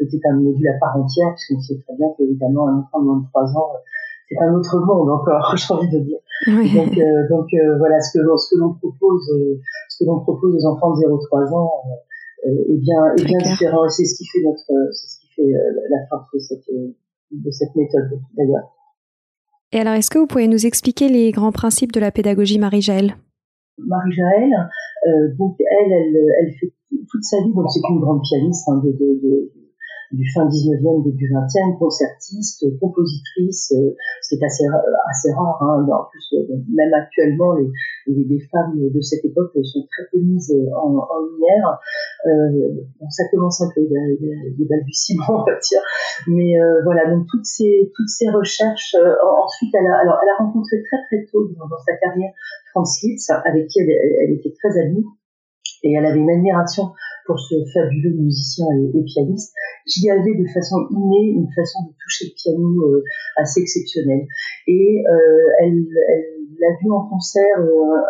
était 0.00 0.20
un 0.28 0.34
module 0.34 0.68
à 0.68 0.78
part 0.78 0.96
entière, 0.96 1.34
puisqu'on 1.34 1.60
sait 1.60 1.78
très 1.86 1.96
bien 1.96 2.06
qu'évidemment, 2.16 2.68
un 2.68 2.78
enfant 2.78 3.00
de 3.00 3.06
moins 3.06 3.18
de 3.18 3.26
3 3.32 3.42
ans, 3.56 3.72
c'est 4.28 4.44
un 4.44 4.54
autre 4.54 4.78
monde 4.80 5.10
encore, 5.10 5.54
j'ai 5.56 5.74
envie 5.74 5.88
de 5.88 5.98
dire. 5.98 6.18
Donc, 6.46 6.98
euh, 6.98 7.28
donc 7.28 7.46
euh, 7.54 7.78
voilà, 7.78 8.00
ce 8.00 8.18
que, 8.18 8.24
ce 8.36 8.54
que 8.54 8.60
l'on 8.60 8.74
propose, 8.74 9.30
euh, 9.30 9.60
ce 9.88 10.02
que 10.02 10.08
l'on 10.08 10.20
propose 10.20 10.54
aux 10.54 10.66
enfants 10.66 10.92
de 10.92 11.02
0-3 11.06 11.54
ans 11.54 11.70
est 12.44 12.78
bien, 12.78 13.14
est 13.18 13.24
bien 13.24 13.38
différent. 13.38 13.88
C'est 13.88 14.04
ce 14.04 14.16
qui 14.16 14.26
fait 14.26 14.42
notre, 14.44 14.92
c'est 14.92 15.08
ce 15.08 15.20
qui 15.20 15.28
fait 15.34 15.52
la 15.90 16.06
force 16.08 16.28
de 16.34 16.38
cette, 16.38 16.68
de 17.30 17.50
cette 17.50 17.74
méthode 17.76 18.20
d'ailleurs. 18.36 18.70
Et 19.72 19.78
alors, 19.78 19.94
est-ce 19.94 20.10
que 20.10 20.18
vous 20.18 20.26
pouvez 20.26 20.48
nous 20.48 20.66
expliquer 20.66 21.08
les 21.08 21.30
grands 21.30 21.52
principes 21.52 21.92
de 21.92 22.00
la 22.00 22.10
pédagogie 22.10 22.58
Marie-Jaël 22.58 23.16
Marie-Jaël, 23.78 24.50
donc 25.38 25.56
elle, 25.58 25.92
elle, 25.92 26.16
elle 26.40 26.52
fait 26.60 26.72
toute 27.10 27.22
sa 27.22 27.38
vie, 27.38 27.52
donc 27.54 27.66
c'est 27.70 27.80
une 27.88 28.00
grande 28.00 28.20
pianiste 28.22 28.68
hein, 28.68 28.82
de, 28.84 28.92
de, 28.92 29.20
de, 29.22 29.52
du 30.12 30.30
fin 30.32 30.46
19e, 30.46 31.04
début 31.04 31.28
20e, 31.32 31.78
concertiste, 31.78 32.64
compositrice, 32.78 33.72
euh, 33.72 33.94
ce 34.22 34.34
qui 34.34 34.42
est 34.42 34.44
assez, 34.44 34.64
assez 35.10 35.32
rare. 35.32 35.62
Hein. 35.62 35.86
En 35.90 36.04
plus, 36.10 36.34
euh, 36.34 36.56
même 36.74 36.92
actuellement, 36.94 37.54
les, 37.54 37.70
les, 38.06 38.40
femmes 38.52 38.76
de 38.76 39.00
cette 39.00 39.24
époque 39.24 39.52
sont 39.62 39.86
très 39.90 40.04
peu 40.12 40.18
mises 40.18 40.54
en, 40.76 40.96
en 40.96 41.26
lumière. 41.26 41.78
Euh, 42.26 42.84
bon, 43.00 43.10
ça 43.10 43.24
commence 43.30 43.60
un 43.62 43.68
peu, 43.74 43.80
il 43.82 43.90
y 43.90 44.56
des 44.56 44.64
balbutiements, 44.64 45.42
on 45.42 45.44
va 45.44 45.58
dire. 45.58 45.80
Mais 46.28 46.60
euh, 46.60 46.82
voilà, 46.84 47.10
donc 47.10 47.26
toutes 47.28 47.46
ces, 47.46 47.90
toutes 47.96 48.08
ces 48.08 48.28
recherches, 48.28 48.94
euh, 48.94 49.14
ensuite, 49.44 49.74
elle 49.74 49.86
a, 49.86 49.98
alors, 49.98 50.18
elle 50.22 50.28
a 50.28 50.44
rencontré 50.44 50.82
très 50.82 50.98
très 51.08 51.26
tôt 51.30 51.48
dans, 51.58 51.78
sa 51.84 51.96
carrière 51.96 52.32
Franz 52.70 53.00
Liszt, 53.02 53.32
avec 53.44 53.66
qui 53.68 53.80
elle, 53.80 53.90
elle 53.90 54.32
était 54.32 54.54
très 54.58 54.80
amie 54.80 55.04
et 55.82 55.94
elle 55.94 56.06
avait 56.06 56.18
une 56.18 56.30
admiration 56.30 56.92
pour 57.26 57.38
ce 57.38 57.54
fabuleux 57.72 58.14
musicien 58.16 58.66
et, 58.72 59.02
pianiste 59.04 59.52
qui 59.86 60.10
avait 60.10 60.34
de 60.34 60.46
façon 60.52 60.76
innée 60.90 61.34
une 61.36 61.48
façon 61.54 61.84
de 61.88 61.92
toucher 61.98 62.26
le 62.30 62.34
piano 62.34 62.82
euh, 62.86 63.04
assez 63.36 63.60
exceptionnelle. 63.60 64.26
Et 64.66 65.04
euh, 65.06 65.60
elle 65.60 65.86
l'a 66.58 66.76
vu 66.80 66.90
en 66.90 67.08
concert 67.08 67.58
euh, 67.58 68.00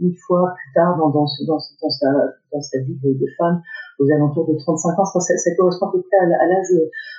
une 0.00 0.14
fois 0.26 0.52
plus 0.56 0.72
tard 0.74 0.96
dans, 0.98 1.10
dans, 1.10 1.26
dans, 1.46 1.58
dans 1.58 2.60
sa, 2.60 2.78
vie 2.80 2.98
de, 3.02 3.26
femme, 3.38 3.62
aux 4.00 4.10
alentours 4.10 4.48
de 4.52 4.58
35 4.58 4.98
ans. 4.98 5.04
Je 5.04 5.12
pense 5.12 5.28
que 5.28 5.36
ça, 5.36 5.50
correspond 5.56 5.86
à 5.86 5.92
peu 5.92 6.02
près 6.02 6.18
à, 6.18 6.46
l'âge 6.46 6.74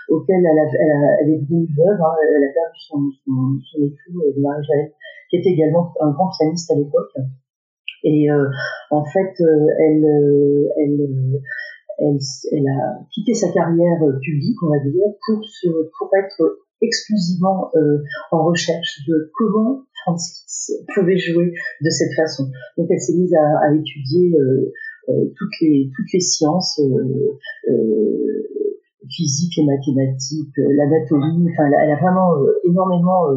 auquel 0.10 0.44
elle, 0.44 0.60
a, 0.60 0.66
elle, 1.22 1.30
est 1.32 1.38
devenue 1.40 1.68
veuve. 1.78 2.02
Hein. 2.02 2.16
Elle 2.36 2.44
a 2.44 2.54
perdu 2.54 2.80
son, 2.90 3.00
son, 3.24 3.60
son 3.72 3.84
époux, 3.84 4.42
Marie-Jaël, 4.42 4.92
qui 5.30 5.38
était 5.38 5.52
également 5.52 5.94
un 6.02 6.12
grand 6.12 6.30
pianiste 6.38 6.70
à 6.72 6.76
l'époque. 6.76 7.14
Et 8.04 8.30
euh, 8.30 8.50
en 8.92 9.06
fait, 9.06 9.34
euh, 9.40 9.68
elle, 9.80 10.06
euh, 10.06 10.70
elle, 10.78 11.40
elle, 12.00 12.18
elle, 12.52 12.68
a 12.68 13.00
quitté 13.14 13.34
sa 13.34 13.52
carrière 13.52 14.00
publique, 14.22 14.58
on 14.64 14.70
va 14.70 14.80
dire, 14.80 15.08
pour, 15.26 15.44
se, 15.46 15.68
pour 15.98 16.10
être 16.18 16.60
exclusivement 16.82 17.72
en 18.32 18.44
recherche 18.44 19.06
de 19.08 19.32
comment 19.36 19.84
Francis 20.02 20.74
pouvait 20.94 21.18
jouer 21.18 21.54
de 21.82 21.90
cette 21.90 22.14
façon. 22.14 22.52
Donc 22.78 22.88
elle 22.90 23.00
s'est 23.00 23.16
mise 23.16 23.34
à, 23.36 23.68
à 23.68 23.74
étudier 23.74 24.36
toutes 25.08 25.62
les 25.62 25.90
toutes 25.96 26.12
les 26.12 26.20
sciences 26.20 26.82
physique 29.16 29.58
et 29.60 29.66
mathématiques, 29.66 30.58
l'anatomie. 30.58 31.48
Enfin, 31.54 31.70
elle 31.84 31.92
a, 31.92 31.96
vraiment 32.02 32.36
énormément 32.66 33.28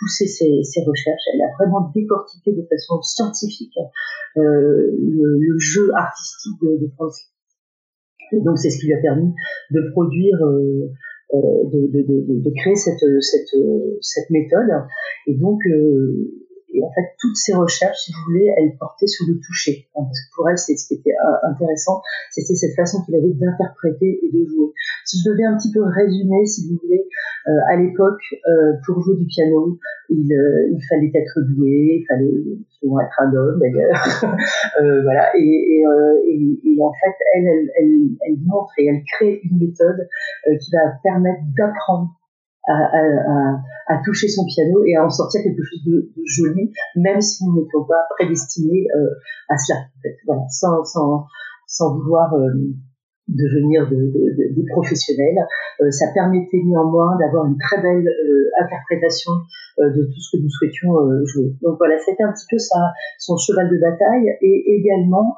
pousser 0.00 0.26
ses, 0.26 0.82
recherches. 0.86 1.22
Elle 1.34 1.42
a 1.42 1.52
vraiment 1.58 1.92
décortiqué 1.94 2.52
de 2.52 2.66
façon 2.68 3.00
scientifique 3.02 3.76
euh, 4.36 4.90
le, 4.98 5.58
jeu 5.58 5.90
artistique 5.94 6.60
de, 6.62 6.78
de 6.84 6.90
France. 6.94 7.30
Et 8.32 8.40
donc 8.40 8.58
c'est 8.58 8.70
ce 8.70 8.78
qui 8.78 8.86
lui 8.86 8.94
a 8.94 9.00
permis 9.00 9.32
de 9.70 9.90
produire, 9.92 10.38
euh, 10.42 10.90
euh, 11.34 11.64
de, 11.70 12.50
créer 12.56 12.76
cette, 12.76 14.30
méthode. 14.30 14.70
Et 16.72 16.82
en 16.82 16.90
fait, 16.92 17.14
toutes 17.18 17.36
ces 17.36 17.54
recherches, 17.54 17.98
si 18.04 18.12
vous 18.12 18.32
voulez, 18.32 18.52
elles 18.56 18.76
portaient 18.78 19.06
sur 19.06 19.26
le 19.26 19.40
toucher. 19.40 19.88
Parce 19.94 20.06
que 20.06 20.34
pour 20.36 20.48
elle, 20.48 20.58
c'est 20.58 20.76
ce 20.76 20.88
qui 20.88 20.94
était 20.94 21.10
euh, 21.10 21.50
intéressant, 21.50 22.02
c'était 22.30 22.54
cette 22.54 22.74
façon 22.76 23.02
qu'il 23.04 23.14
avait 23.16 23.32
d'interpréter 23.34 24.20
et 24.22 24.30
de 24.32 24.44
jouer. 24.46 24.72
Si 25.04 25.18
je 25.18 25.30
devais 25.30 25.44
un 25.44 25.56
petit 25.56 25.72
peu 25.72 25.82
résumer, 25.82 26.46
si 26.46 26.68
vous 26.68 26.78
voulez, 26.82 27.04
euh, 27.48 27.72
à 27.72 27.76
l'époque, 27.76 28.22
euh, 28.46 28.72
pour 28.86 29.00
jouer 29.00 29.16
du 29.16 29.26
piano, 29.26 29.78
il, 30.10 30.32
euh, 30.32 30.70
il, 30.70 30.80
fallait 30.88 31.10
être 31.14 31.40
doué, 31.48 32.02
il 32.02 32.06
fallait 32.06 32.58
souvent 32.78 33.00
être 33.00 33.20
un 33.20 33.34
homme 33.34 33.58
d'ailleurs. 33.60 33.90
Euh, 34.80 35.02
voilà. 35.02 35.36
Et, 35.36 35.40
et, 35.40 35.84
et, 36.26 36.60
et, 36.64 36.82
en 36.82 36.92
fait, 36.92 37.14
elle, 37.34 37.46
elle, 37.46 37.70
elle, 37.78 38.08
elle 38.26 38.36
montre 38.46 38.72
et 38.78 38.86
elle 38.86 39.02
crée 39.04 39.40
une 39.44 39.58
méthode 39.58 40.08
qui 40.60 40.70
va 40.70 40.92
permettre 41.02 41.40
d'apprendre 41.56 42.08
à, 43.88 43.98
toucher 44.04 44.28
son 44.28 44.44
piano 44.46 44.84
et 44.84 44.96
à 44.96 45.04
en 45.04 45.10
sortir 45.10 45.42
quelque 45.42 45.62
chose 45.62 45.84
de, 45.84 46.10
joli, 46.24 46.72
même 46.96 47.20
si 47.20 47.44
nous 47.44 47.60
n'étions 47.60 47.84
pas 47.84 48.02
prédestinés 48.16 48.86
euh, 48.96 49.08
à 49.48 49.56
cela, 49.56 49.86
sans, 51.66 51.94
vouloir 51.94 52.32
euh, 52.34 52.48
devenir 53.28 53.88
de, 53.88 53.96
de, 53.96 54.49
des 54.50 54.64
professionnels. 54.72 55.46
Euh, 55.82 55.90
ça 55.90 56.06
permettait 56.12 56.60
néanmoins 56.64 57.16
d'avoir 57.18 57.46
une 57.46 57.56
très 57.58 57.80
belle 57.80 58.06
euh, 58.06 58.50
interprétation 58.62 59.32
euh, 59.78 59.90
de 59.90 60.02
tout 60.04 60.20
ce 60.20 60.36
que 60.36 60.42
nous 60.42 60.50
souhaitions 60.50 60.92
jouer. 61.24 61.52
Donc 61.62 61.78
voilà, 61.78 61.98
c'était 61.98 62.22
un 62.22 62.32
petit 62.32 62.46
peu 62.50 62.58
son 63.18 63.36
cheval 63.36 63.70
de 63.70 63.78
bataille 63.78 64.36
et 64.42 64.76
également 64.76 65.36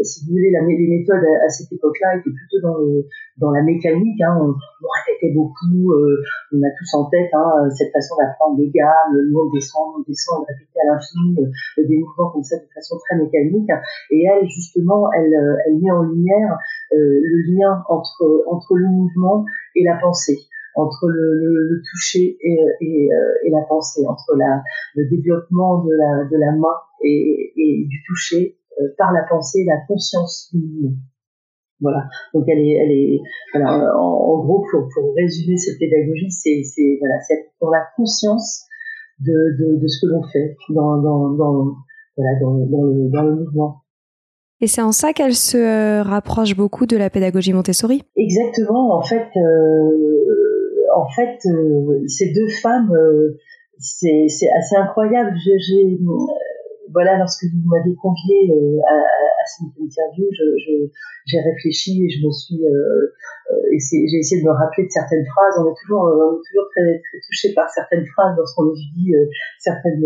si 0.00 0.24
vous 0.24 0.32
voulez, 0.32 0.50
la, 0.50 0.64
les 0.64 0.88
méthodes 0.88 1.20
à, 1.44 1.48
cette 1.50 1.70
époque-là 1.70 2.16
étaient 2.16 2.32
plutôt 2.32 2.60
dans, 2.66 2.78
le, 2.78 3.04
dans 3.36 3.50
la 3.50 3.62
mécanique. 3.62 4.18
Hein. 4.22 4.32
On, 4.40 4.48
on, 4.48 4.90
répétait 5.04 5.34
beaucoup, 5.34 5.92
on 5.92 6.56
a 6.56 6.70
tous 6.78 6.96
en 6.96 7.04
tête 7.10 7.28
hein, 7.34 7.68
cette 7.68 7.92
façon 7.92 8.16
d'apprendre 8.16 8.56
les 8.58 8.70
gammes, 8.70 9.12
nous 9.28 9.38
on 9.38 9.52
descend, 9.52 9.92
on 9.98 10.02
descend, 10.08 10.40
on 10.40 10.44
répétait 10.48 10.80
à 10.88 10.94
l'infini 10.94 11.36
des 11.76 11.98
mouvements 11.98 12.30
comme 12.30 12.42
ça 12.42 12.56
de 12.56 12.64
façon 12.74 12.96
très 13.04 13.18
mécanique. 13.18 13.68
Et 14.10 14.24
elle, 14.24 14.48
justement, 14.48 15.12
elle, 15.12 15.36
elle 15.66 15.76
met 15.76 15.90
en 15.90 16.02
lumière 16.04 16.56
le 16.96 17.54
lien 17.54 17.82
entre, 17.88 18.44
entre 18.46 18.76
le 18.76 18.88
mouvement 18.88 19.44
et 19.74 19.84
la 19.84 19.98
pensée 20.00 20.38
entre 20.76 21.06
le, 21.08 21.34
le, 21.34 21.68
le 21.68 21.82
toucher 21.88 22.36
et, 22.40 22.58
et, 22.80 23.08
et, 23.44 23.50
la 23.50 23.62
pensée, 23.68 24.04
entre 24.08 24.34
la, 24.36 24.60
le 24.96 25.08
développement 25.08 25.84
de 25.84 25.92
la, 25.92 26.24
de 26.24 26.36
la 26.36 26.50
main 26.50 26.74
et, 27.00 27.52
et 27.56 27.86
du 27.86 28.02
toucher 28.08 28.58
euh, 28.80 28.88
par 28.98 29.12
la 29.12 29.22
pensée, 29.28 29.64
la 29.64 29.86
conscience 29.86 30.50
humaine. 30.52 30.96
Voilà. 31.80 32.08
Donc 32.32 32.44
elle 32.48 32.58
est, 32.58 32.72
elle 32.72 32.90
est, 32.90 33.20
voilà, 33.52 33.96
en, 33.96 34.42
gros 34.44 34.64
pour, 34.70 34.88
pour 34.92 35.14
résumer 35.14 35.56
cette 35.56 35.78
pédagogie, 35.78 36.30
c'est, 36.30 36.62
c'est 36.64 36.96
voilà, 37.00 37.20
c'est 37.20 37.52
pour 37.58 37.70
la 37.70 37.84
conscience 37.96 38.64
de, 39.20 39.32
de, 39.58 39.80
de 39.80 39.86
ce 39.86 40.04
que 40.04 40.10
l'on 40.10 40.22
fait 40.22 40.56
dans, 40.70 41.00
dans, 41.02 41.30
dans 41.30 41.74
voilà, 42.16 42.40
dans, 42.40 42.58
dans, 42.66 42.82
le, 42.82 43.10
dans 43.10 43.22
le 43.22 43.34
mouvement. 43.36 43.83
Et 44.60 44.66
c'est 44.66 44.82
en 44.82 44.92
ça 44.92 45.12
qu'elle 45.12 45.34
se 45.34 45.56
euh, 45.58 46.02
rapproche 46.02 46.56
beaucoup 46.56 46.86
de 46.86 46.96
la 46.96 47.10
pédagogie 47.10 47.52
Montessori. 47.52 48.02
Exactement. 48.16 48.96
En 48.96 49.02
fait, 49.02 49.26
euh, 49.36 49.40
euh, 50.96 52.02
ces 52.06 52.32
deux 52.32 52.48
femmes, 52.62 52.92
c'est, 53.78 54.26
assez 54.26 54.76
incroyable. 54.76 55.36
Voilà, 56.92 57.18
lorsque 57.18 57.44
vous 57.44 57.68
m'avez 57.68 57.94
convié 57.96 58.52
à, 58.88 58.94
à, 59.44 59.46
cette 59.46 59.76
interview, 59.76 60.24
j'ai 61.26 61.40
réfléchi 61.40 62.04
et 62.04 62.08
je 62.08 62.26
me 62.26 62.32
suis, 62.32 62.64
euh, 62.64 63.12
euh 63.52 63.78
j'ai 63.78 64.18
essayé 64.18 64.42
de 64.42 64.46
me 64.46 64.52
rappeler 64.52 64.84
de 64.86 64.90
certaines 64.90 65.24
phrases. 65.26 65.60
On 65.60 65.70
est 65.70 65.76
toujours, 65.82 66.08
euh, 66.08 66.32
on 66.32 66.40
toujours 66.40 66.68
très, 66.72 66.84
très 66.84 67.18
touché 67.26 67.52
par 67.54 67.68
certaines 67.68 68.06
phrases 68.06 68.36
lorsqu'on 68.36 68.72
étudie 68.72 69.14
euh, 69.14 69.26
certaines, 69.58 70.04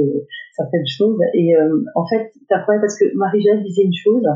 certaines 0.57 0.87
choses. 0.87 1.18
Et 1.35 1.54
en 1.95 2.07
fait, 2.07 2.33
incroyable 2.50 2.87
parce 2.87 2.99
que 2.99 3.07
Marie-Jeanne 3.14 3.62
disait 3.62 3.85
une 3.85 3.95
chose. 3.95 4.26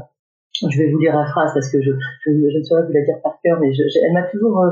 Je 0.71 0.79
vais 0.79 0.93
vous 0.93 0.99
lire 0.99 1.17
la 1.17 1.27
phrase 1.27 1.51
parce 1.55 1.73
que 1.73 1.83
je, 1.83 1.91
je, 1.91 2.31
je 2.31 2.59
ne 2.59 2.63
saurais 2.63 2.87
vous 2.87 2.93
la 2.93 3.03
dire 3.03 3.19
par 3.23 3.41
cœur, 3.43 3.59
mais 3.59 3.73
elle 3.73 4.13
m'a 4.13 4.23
toujours, 4.31 4.63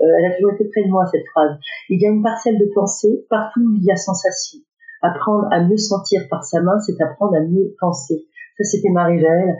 elle 0.00 0.32
a 0.32 0.34
toujours 0.34 0.54
été 0.54 0.64
près 0.64 0.82
de 0.82 0.90
moi 0.90 1.04
cette 1.06 1.26
phrase. 1.30 1.56
Il 1.88 2.00
y 2.00 2.06
a 2.06 2.10
une 2.10 2.22
parcelle 2.22 2.58
de 2.58 2.66
pensée 2.74 3.24
partout 3.30 3.60
où 3.60 3.74
il 3.76 3.84
y 3.84 3.92
a 3.92 3.96
sensation. 3.96 4.58
Apprendre 5.02 5.46
à 5.52 5.62
mieux 5.62 5.76
sentir 5.76 6.22
par 6.30 6.42
sa 6.42 6.62
main, 6.62 6.78
c'est 6.80 7.00
apprendre 7.00 7.36
à 7.36 7.40
mieux 7.40 7.74
penser. 7.78 8.26
Ça, 8.56 8.64
c'était 8.64 8.88
Marie-Jaël, 8.88 9.54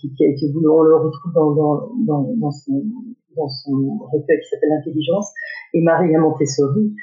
qui, 0.00 0.12
qui, 0.14 0.34
qui, 0.34 0.54
on 0.56 0.82
le 0.82 0.96
retrouve 0.96 1.32
dans, 1.34 1.50
dans, 1.52 1.90
dans, 2.06 2.34
dans, 2.36 2.50
son, 2.50 2.82
dans 3.36 3.48
son 3.48 3.98
recueil 4.12 4.38
qui 4.40 4.48
s'appelle 4.48 4.70
L'intelligence. 4.70 5.32
Et 5.74 5.82
Marie 5.82 6.16
Montessori, 6.16 6.94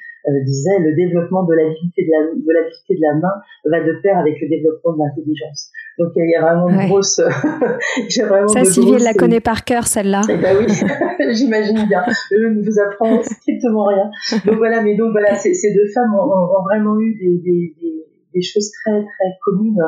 disait 0.46 0.80
le 0.80 0.96
développement 0.96 1.44
de 1.44 1.54
l'habilité 1.54 2.04
de 2.04 2.12
la, 2.12 2.34
de 2.34 2.54
l'habilité 2.54 2.96
de 2.96 3.02
la 3.02 3.14
main 3.16 3.34
va 3.66 3.84
de 3.84 4.02
pair 4.02 4.18
avec 4.18 4.40
le 4.42 4.50
développement 4.50 4.94
de 4.94 5.00
l'intelligence. 5.00 5.72
Donc 6.00 6.12
il 6.16 6.30
y 6.30 6.36
a 6.36 6.42
vraiment 6.42 6.70
une 6.70 6.88
grosse. 6.88 7.20
vraiment 8.20 8.48
Ça, 8.48 8.64
Sylvie, 8.64 8.96
elle 8.96 9.04
la 9.04 9.14
connaît 9.14 9.40
par 9.40 9.64
cœur, 9.64 9.88
celle-là. 9.88 10.22
Eh 10.30 10.38
ben 10.38 10.58
oui, 10.58 10.66
j'imagine 11.34 11.86
bien. 11.88 12.04
Je 12.32 12.48
ne 12.48 12.62
vous 12.62 12.80
apprends 12.80 13.22
strictement 13.24 13.86
rien. 13.86 14.10
Donc 14.46 14.58
voilà, 14.58 14.82
mais 14.82 14.96
donc 14.96 15.12
voilà, 15.12 15.36
ces, 15.36 15.54
ces 15.54 15.74
deux 15.74 15.88
femmes 15.94 16.14
ont, 16.16 16.32
ont, 16.32 16.64
vraiment 16.64 17.00
eu 17.00 17.14
des, 17.16 17.38
des, 17.38 17.76
des 17.82 18.05
des 18.36 18.42
choses 18.42 18.70
très 18.84 19.00
très 19.00 19.30
communes 19.44 19.82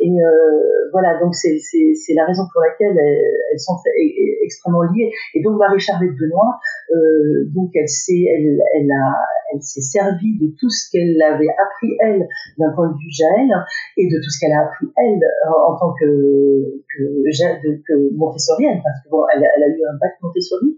et 0.00 0.10
euh, 0.10 0.90
voilà 0.90 1.18
donc 1.20 1.34
c'est 1.34 1.56
c'est 1.58 2.14
la 2.14 2.26
raison 2.26 2.42
pour 2.52 2.60
laquelle 2.60 2.98
elles, 2.98 3.58
sont 3.58 3.78
extrêmement 4.42 4.82
liées 4.82 5.10
et 5.34 5.42
donc 5.42 5.58
Marie 5.58 5.78
Charlotte 5.78 6.10
Benoît 6.18 6.58
euh, 6.90 7.46
donc 7.54 7.70
elle 7.74 7.88
s'est 7.88 8.26
elle, 8.28 8.58
elle 8.74 8.90
a 8.90 9.14
elle 9.54 9.62
s'est 9.62 9.82
servie 9.82 10.38
de 10.40 10.52
tout 10.58 10.70
ce 10.70 10.90
qu'elle 10.90 11.20
avait 11.22 11.52
appris 11.54 11.96
elle 12.00 12.26
d'un 12.58 12.72
point 12.74 12.88
de 12.88 12.94
vue 12.94 13.12
Jaël 13.12 13.50
et 13.96 14.06
de 14.06 14.16
tout 14.16 14.30
ce 14.30 14.40
qu'elle 14.40 14.52
a 14.52 14.64
appris 14.66 14.86
elle 14.96 15.20
en, 15.46 15.76
tant 15.76 15.94
que 15.98 16.82
que, 16.90 17.82
que 17.86 18.16
Montessorienne 18.16 18.80
parce 18.82 19.04
que 19.04 19.10
bon 19.10 19.24
elle, 19.34 19.44
a 19.44 19.68
eu 19.68 19.80
un 19.88 19.96
bac 20.00 20.12
Montessori 20.22 20.76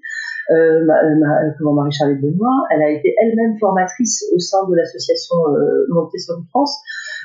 euh, 0.51 0.85
ma, 0.85 1.73
Marie-Charlotte 1.73 2.21
Benoît, 2.21 2.65
elle 2.71 2.83
a 2.83 2.91
été 2.91 3.15
elle-même 3.21 3.59
formatrice 3.59 4.25
au 4.35 4.39
sein 4.39 4.69
de 4.69 4.75
l'association 4.75 5.37
euh, 5.57 5.87
Montessori 5.89 6.43
France. 6.51 6.77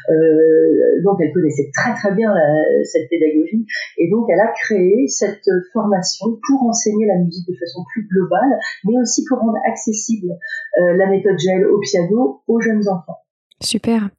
Euh, 0.10 1.01
donc 1.03 1.18
elle 1.22 1.32
connaissait 1.34 1.70
très 1.74 1.94
très 1.94 2.13
bien 2.15 2.32
euh, 2.32 2.84
cette 2.84 3.10
pédagogie 3.10 3.65
et 3.98 4.10
donc 4.10 4.27
elle 4.29 4.39
a 4.39 4.51
créé 4.63 5.08
cette 5.08 5.50
formation 5.74 6.39
pour 6.48 6.63
enseigner 6.63 7.06
la 7.06 7.18
musique 7.18 7.48
de 7.48 7.56
façon 7.60 7.84
plus 7.91 8.08
globale, 8.08 8.60
mais 8.86 9.00
aussi 9.01 9.24
pour 9.27 9.39
rendre 9.39 9.58
accessible 9.68 10.29
euh, 10.32 10.98
la 10.98 11.08
méthode 11.08 11.38
GEL 11.38 11.65
au 11.68 11.79
piano 11.79 12.41
aux 12.48 12.60
jeunes 12.62 12.88
enfants. 12.88 13.18
Super. 13.62 14.10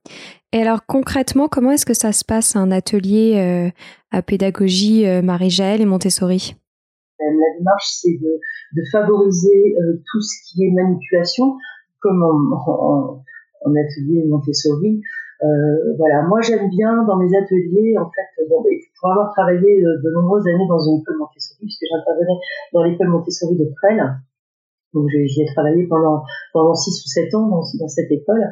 Et 0.52 0.60
alors 0.60 0.84
concrètement, 0.86 1.48
comment 1.48 1.70
est-ce 1.70 1.86
que 1.86 1.94
ça 1.94 2.12
se 2.12 2.24
passe 2.24 2.56
un 2.56 2.70
atelier 2.70 3.72
à 4.10 4.20
pédagogie 4.20 5.06
Marie-Jaël 5.22 5.80
et 5.80 5.86
Montessori? 5.86 6.56
La 7.20 7.58
démarche, 7.58 7.88
c'est 8.02 8.18
de, 8.20 8.82
favoriser 8.92 9.76
tout 10.10 10.20
ce 10.20 10.34
qui 10.44 10.64
est 10.64 10.70
manipulation, 10.72 11.56
comme 12.00 12.22
en, 12.22 13.22
en 13.64 13.70
atelier 13.70 14.24
Montessori, 14.26 15.02
euh, 15.42 15.94
voilà, 15.96 16.22
moi 16.28 16.40
j'aime 16.42 16.68
bien 16.68 17.02
dans 17.04 17.16
mes 17.16 17.30
ateliers, 17.36 17.96
en 17.98 18.10
fait, 18.10 18.44
bon, 18.48 18.62
pour 19.00 19.10
avoir 19.10 19.32
travaillé 19.32 19.80
de, 19.80 20.02
de, 20.02 20.10
nombreuses 20.12 20.46
années 20.46 20.68
dans 20.68 20.78
une 20.78 21.00
école 21.00 21.16
Montessori, 21.18 21.60
puisque 21.60 21.84
j'intervenais 21.90 22.38
dans 22.72 22.82
l'école 22.82 23.08
Montessori 23.08 23.56
de 23.56 23.64
Presles, 23.80 24.20
donc 24.92 25.06
j'y 25.08 25.42
ai 25.42 25.46
travaillé 25.46 25.86
pendant 25.86 26.22
pendant 26.52 26.74
six 26.74 26.90
ou 26.90 27.08
sept 27.08 27.34
ans 27.34 27.46
dans, 27.48 27.62
dans 27.78 27.88
cette 27.88 28.10
école. 28.10 28.44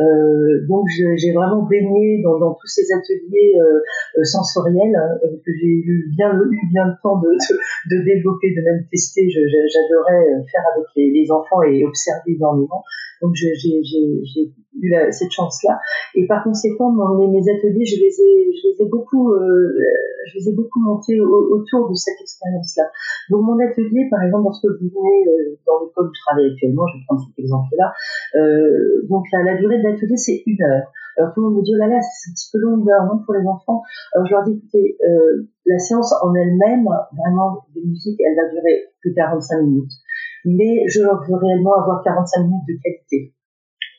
Euh, 0.00 0.66
donc 0.68 0.86
j'ai 0.88 1.32
vraiment 1.32 1.62
baigné 1.62 2.22
dans, 2.22 2.38
dans, 2.38 2.54
tous 2.54 2.66
ces 2.66 2.86
ateliers 2.92 3.54
euh, 3.60 3.80
euh 4.18 4.24
sensoriels 4.24 4.96
euh, 4.96 5.28
que 5.44 5.52
j'ai 5.60 5.68
eu 5.68 6.10
bien 6.16 6.32
eu 6.32 6.68
bien 6.72 6.86
le 6.86 6.94
temps 7.02 7.18
de, 7.18 7.28
de, 7.28 7.96
de 7.96 8.04
développer, 8.04 8.54
de 8.54 8.62
même 8.62 8.86
tester. 8.90 9.28
J'adorais 9.28 10.24
faire 10.50 10.64
avec 10.74 10.86
les, 10.96 11.10
les, 11.10 11.30
enfants 11.30 11.62
et 11.62 11.84
observer 11.84 12.32
énormément. 12.32 12.82
Donc 13.20 13.34
j'ai 13.34 13.52
eu 14.80 14.94
cette 15.10 15.30
chance-là. 15.30 15.78
Et 16.14 16.26
par 16.26 16.44
conséquent, 16.44 16.90
mes, 16.92 17.42
ateliers, 17.48 17.84
je 17.84 17.96
les 17.96 18.20
ai, 18.20 18.52
je 18.52 18.68
les 18.68 18.86
ai 18.86 18.88
beaucoup, 18.88 19.32
euh, 19.32 19.72
je 20.26 20.38
les 20.38 20.48
ai 20.50 20.52
beaucoup 20.54 20.80
montés 20.80 21.20
autour 21.20 21.90
de 21.90 21.94
cette 21.94 22.20
expérience-là. 22.20 22.84
Donc 23.30 23.42
mon 23.42 23.58
atelier, 23.60 24.08
par 24.10 24.22
exemple, 24.22 24.44
lorsque 24.44 24.64
vous 24.64 24.88
venez 24.88 25.28
euh, 25.28 25.58
dans 25.66 25.84
l'école 25.84 26.06
où 26.08 26.14
je 26.14 26.20
travaille 26.26 26.50
actuellement, 26.50 26.86
je 26.88 27.04
prendre 27.06 27.20
cet 27.20 27.38
exemple-là. 27.38 27.92
Euh, 28.36 29.06
donc 29.08 29.24
la, 29.32 29.52
la, 29.52 29.56
durée 29.58 29.81
de 29.82 29.88
l'atelier, 29.88 30.16
c'est 30.16 30.42
une 30.46 30.62
heure. 30.62 30.86
Alors 31.18 31.34
tout 31.34 31.40
le 31.40 31.50
monde 31.50 31.58
me 31.58 31.62
dit, 31.62 31.72
oh 31.74 31.78
là 31.78 31.88
là, 31.88 32.00
c'est 32.00 32.30
un 32.30 32.32
petit 32.32 32.48
peu 32.52 32.58
long, 32.58 32.78
une 32.78 32.88
heure, 32.88 33.04
non, 33.04 33.20
pour 33.24 33.34
les 33.34 33.46
enfants. 33.46 33.82
Alors 34.14 34.26
je 34.26 34.32
leur 34.32 34.44
dis, 34.44 34.52
écoutez, 34.52 34.96
euh, 35.04 35.48
la 35.66 35.78
séance 35.78 36.14
en 36.22 36.34
elle-même, 36.34 36.88
vraiment, 37.12 37.66
musique, 37.84 38.18
elle 38.20 38.36
va 38.36 38.48
durer 38.48 38.88
que 39.02 39.10
45 39.10 39.62
minutes. 39.62 39.92
Mais 40.44 40.88
je 40.88 41.00
veux 41.00 41.36
réellement 41.36 41.74
avoir 41.74 42.02
45 42.02 42.44
minutes 42.44 42.66
de 42.68 42.74
qualité. 42.82 43.34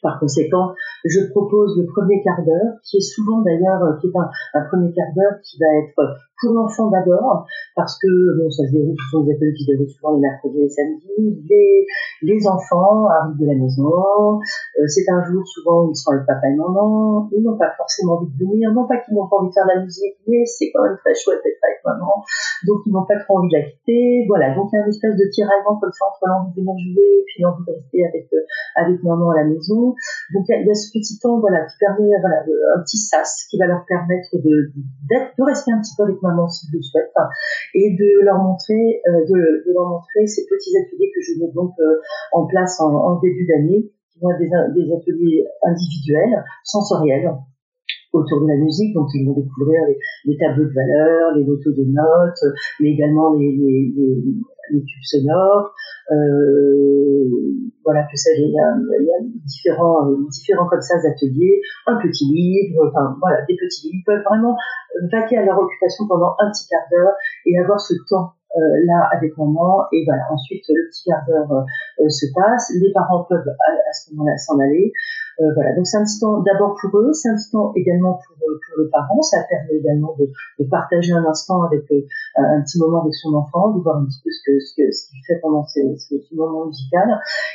Par 0.04 0.20
conséquent, 0.20 0.74
je 1.06 1.32
propose 1.32 1.78
le 1.78 1.86
premier 1.86 2.22
quart 2.22 2.44
d'heure, 2.46 2.76
qui 2.84 2.98
est 2.98 3.02
souvent 3.02 3.42
d'ailleurs, 3.42 3.82
euh, 3.84 3.98
qui 4.00 4.08
est 4.08 4.18
un, 4.18 4.30
un 4.54 4.66
premier 4.68 4.92
quart 4.94 5.14
d'heure 5.16 5.40
qui 5.42 5.58
va 5.60 5.66
être 5.82 6.20
pour 6.44 6.54
l'enfant 6.54 6.90
d'abord, 6.90 7.46
parce 7.76 7.98
que 8.00 8.08
bon, 8.38 8.50
ça 8.52 8.68
se 8.68 8.72
déroule, 8.72 8.96
ce 8.98 9.18
sont 9.18 9.24
des 9.24 9.34
ateliers 9.34 9.54
qui 9.54 9.64
se 9.64 9.72
déroulent 9.72 9.90
souvent 9.90 10.16
les 10.16 10.22
mercredis 10.22 10.60
et 10.60 10.64
les 10.64 10.70
samedis. 10.70 11.88
Les, 12.22 12.48
enfants 12.48 13.08
arrivent 13.08 13.40
de 13.40 13.48
la 13.48 13.56
maison. 13.56 14.40
Euh, 14.80 14.88
c'est 14.88 15.08
un 15.10 15.24
jour 15.24 15.48
souvent 15.48 15.86
où 15.86 15.92
ils 15.92 15.96
sont 15.96 16.12
avec 16.12 16.26
papa 16.26 16.48
et 16.50 16.56
maman. 16.56 17.30
Ils 17.32 17.42
n'ont 17.42 17.58
pas 17.58 17.72
forcément 17.78 18.20
envie 18.20 18.28
de 18.28 18.46
venir, 18.46 18.74
non 18.74 18.86
pas 18.86 18.98
qu'ils 18.98 19.16
n'ont 19.16 19.28
pas 19.28 19.38
envie 19.38 19.48
de 19.50 19.54
faire 19.54 19.68
la 19.68 19.82
musique, 19.82 20.20
mais 20.28 20.44
c'est 20.46 20.72
quand 20.74 20.84
même 20.84 20.98
très 21.00 21.16
chouette 21.16 21.40
d'être 21.44 21.64
avec 21.64 21.80
maman. 21.86 22.24
Donc 22.68 22.84
ils 22.86 22.92
n'ont 22.92 23.06
pas 23.06 23.18
trop 23.24 23.40
envie 23.40 23.48
de 23.48 23.58
la 23.58 23.64
quitter. 23.64 24.26
Voilà, 24.28 24.54
donc 24.56 24.70
il 24.74 24.76
y 24.76 24.80
a 24.80 24.84
une 24.84 24.90
espèce 24.90 25.16
de 25.16 25.26
tiraillement 25.32 25.80
comme 25.80 25.92
ça 25.92 26.06
entre 26.12 26.28
l'envie 26.28 26.52
de 26.52 26.60
venir 26.60 26.76
jouer 26.76 27.10
et 27.20 27.24
puis 27.28 27.44
l'envie 27.44 27.64
de 27.64 27.72
rester 27.72 28.00
avec 28.04 28.28
euh, 28.34 28.44
avec 28.76 29.04
maman 29.04 29.32
à 29.32 29.44
la 29.44 29.46
maison. 29.46 29.93
Donc 30.34 30.46
il 30.50 30.66
y, 30.66 30.72
a 30.72 30.74
ce 30.74 30.92
petit 30.92 31.20
temps 31.20 31.40
voilà 31.40 31.66
qui 31.66 31.78
permet 31.80 32.10
un 32.16 32.82
petit 32.82 32.98
sas 32.98 33.46
qui 33.50 33.58
va 33.58 33.68
leur 33.68 33.86
permettre 33.86 34.30
de 34.34 34.72
de 35.10 35.44
rester 35.44 35.72
un 35.72 35.80
petit 35.82 35.94
peu 35.98 36.04
avec 36.04 36.22
maman 36.22 36.48
s'ils 36.48 36.70
le 36.74 36.82
souhaitent 36.82 37.12
et 37.74 37.96
de 37.96 38.26
leur 38.26 38.38
montrer 38.38 39.02
euh, 39.08 39.26
de, 39.26 39.72
leur 39.74 39.88
montrer 39.88 40.28
ces 40.28 40.46
petits 40.46 40.78
ateliers 40.78 41.12
que 41.14 41.22
je 41.22 41.40
mets 41.40 41.52
donc 41.54 41.74
euh, 41.80 41.98
en 42.32 42.46
place 42.46 42.80
en, 42.80 43.20
début 43.20 43.46
d'année 43.46 43.92
qui 44.12 44.20
vont 44.20 44.32
être 44.32 44.40
des, 44.40 44.94
ateliers 44.94 45.46
individuels 45.64 46.44
sensoriels 46.64 47.32
autour 48.14 48.42
de 48.42 48.48
la 48.48 48.58
musique, 48.58 48.94
donc 48.94 49.08
ils 49.14 49.26
vont 49.26 49.34
découvrir 49.34 49.82
les, 50.26 50.38
tableaux 50.38 50.66
de 50.66 50.74
valeurs, 50.74 51.36
les 51.36 51.46
notos 51.46 51.74
de 51.74 51.84
notes, 51.84 52.54
mais 52.80 52.90
également 52.90 53.34
les 53.34 54.82
tubes 54.82 55.04
sonores. 55.04 55.74
Euh, 56.12 57.24
voilà, 57.84 58.04
que 58.10 58.18
ça, 58.18 58.30
il 58.38 58.52
y 58.52 58.60
a, 58.60 58.76
y 59.02 59.12
a 59.12 59.20
différents, 59.46 60.10
différents 60.30 60.68
comme 60.68 60.82
ça 60.82 60.96
ateliers, 60.96 61.62
un 61.88 61.98
petit 61.98 62.26
livre, 62.26 62.88
enfin 62.88 63.16
voilà, 63.20 63.42
des 63.48 63.56
petits 63.56 63.90
livres. 63.92 64.04
Peuvent 64.06 64.24
vraiment 64.24 64.56
vaquer 65.12 65.38
à 65.38 65.46
leur 65.46 65.60
occupation 65.60 66.08
pendant 66.08 66.36
un 66.40 66.50
petit 66.52 66.68
quart 66.68 66.88
d'heure 66.92 67.14
et 67.46 67.58
avoir 67.60 67.80
ce 67.80 67.94
temps 68.10 68.34
euh, 68.56 68.60
là 68.86 69.10
avec 69.12 69.38
maman. 69.38 69.84
Et 69.92 70.04
voilà 70.06 70.24
ensuite 70.32 70.64
le 70.70 70.88
petit 70.90 71.04
quart 71.10 71.26
d'heure 71.28 71.52
euh, 71.52 72.10
se 72.10 72.28
passe. 72.34 72.72
Les 72.80 72.92
parents 72.94 73.26
peuvent 73.28 73.48
à, 73.48 73.92
ce 73.94 74.14
moment-là 74.14 74.38
s'en 74.38 74.60
aller 74.60 74.92
euh, 75.40 75.46
voilà. 75.56 75.76
Donc 75.76 75.86
c'est 75.88 75.98
un 75.98 76.04
petit 76.04 76.20
temps 76.20 76.42
d'abord 76.42 76.76
pour 76.80 77.00
eux 77.00 77.14
c'est 77.14 77.30
un 77.30 77.36
petit 77.36 77.52
temps 77.52 77.72
également 77.76 78.20
pour, 78.26 78.38
pour 78.38 78.76
le 78.78 78.90
parent. 78.90 79.22
Ça 79.22 79.44
permet 79.50 79.80
également 79.80 80.16
de, 80.20 80.30
de 80.60 80.70
partager 80.70 81.14
un 81.14 81.26
instant 81.26 81.64
avec 81.64 81.84
un, 82.36 82.62
petit 82.62 82.80
moment 82.80 83.02
avec 83.02 83.14
son 83.16 83.34
enfant 83.34 83.72
de 83.72 83.82
voir 83.82 83.98
un 83.98 84.06
petit 84.06 84.22
peu 84.24 84.30
ce 84.30 84.42
que 84.46 84.60
ce 84.60 84.76
que 84.76 84.92
ce 84.92 85.10
qu'il 85.10 85.20
fait 85.26 85.40
pendant 85.42 85.64
ce, 85.66 85.80
ce, 85.98 86.36
moment 86.36 86.66
musical. 86.66 87.08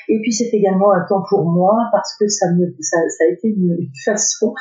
Et 0.08 0.20
puis 0.20 0.32
c'est 0.32 0.50
également 0.52 0.92
un 0.92 1.04
temps 1.08 1.22
pour 1.28 1.44
moi 1.44 1.74
parce 1.92 2.16
que 2.18 2.28
ça 2.28 2.52
me 2.52 2.66
ça, 2.80 2.98
ça 3.08 3.24
a 3.24 3.32
été 3.32 3.48
une, 3.48 3.76
façon 4.04 4.54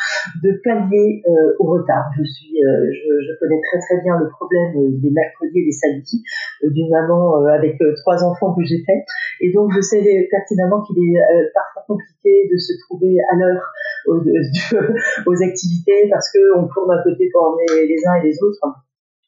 de 0.44 0.60
pallier 0.64 1.24
au 1.60 1.66
retard. 1.66 2.06
Je 2.18 2.24
suis 2.24 2.58
je, 2.58 3.10
je 3.22 3.40
connais 3.40 3.60
très 3.70 3.80
très 3.80 4.02
bien 4.04 4.18
le 4.18 4.30
problème 4.30 5.00
des 5.00 5.12
mercredis 5.12 5.60
et 5.60 5.66
des 5.66 5.72
samedis 5.72 6.24
euh, 6.64 6.70
d'une 6.72 6.90
maman 6.90 7.42
euh, 7.42 7.48
avec 7.48 7.82
euh, 7.82 7.94
trois 8.02 8.24
enfants 8.24 8.54
que 8.54 8.64
j'ai 8.64 8.84
fait. 8.84 9.06
Et 9.42 9.52
donc, 9.52 9.72
je 9.76 9.82
sais 9.82 10.28
pertinemment 10.32 10.82
qu'il 10.82 10.98
est 10.98 11.20
parfois 11.54 11.84
compliqué 11.88 12.50
de 12.52 12.58
se 12.58 12.74
trouver 12.86 13.07
à 13.32 13.36
l'heure 13.36 13.64
aux, 14.08 15.44
activités 15.44 16.10
parce 16.10 16.32
qu'on 16.32 16.68
court 16.68 16.88
d'un 16.88 17.02
côté 17.04 17.30
pour 17.32 17.58
les 17.70 17.98
uns 18.08 18.16
et 18.22 18.28
les 18.28 18.44
autres. 18.44 18.62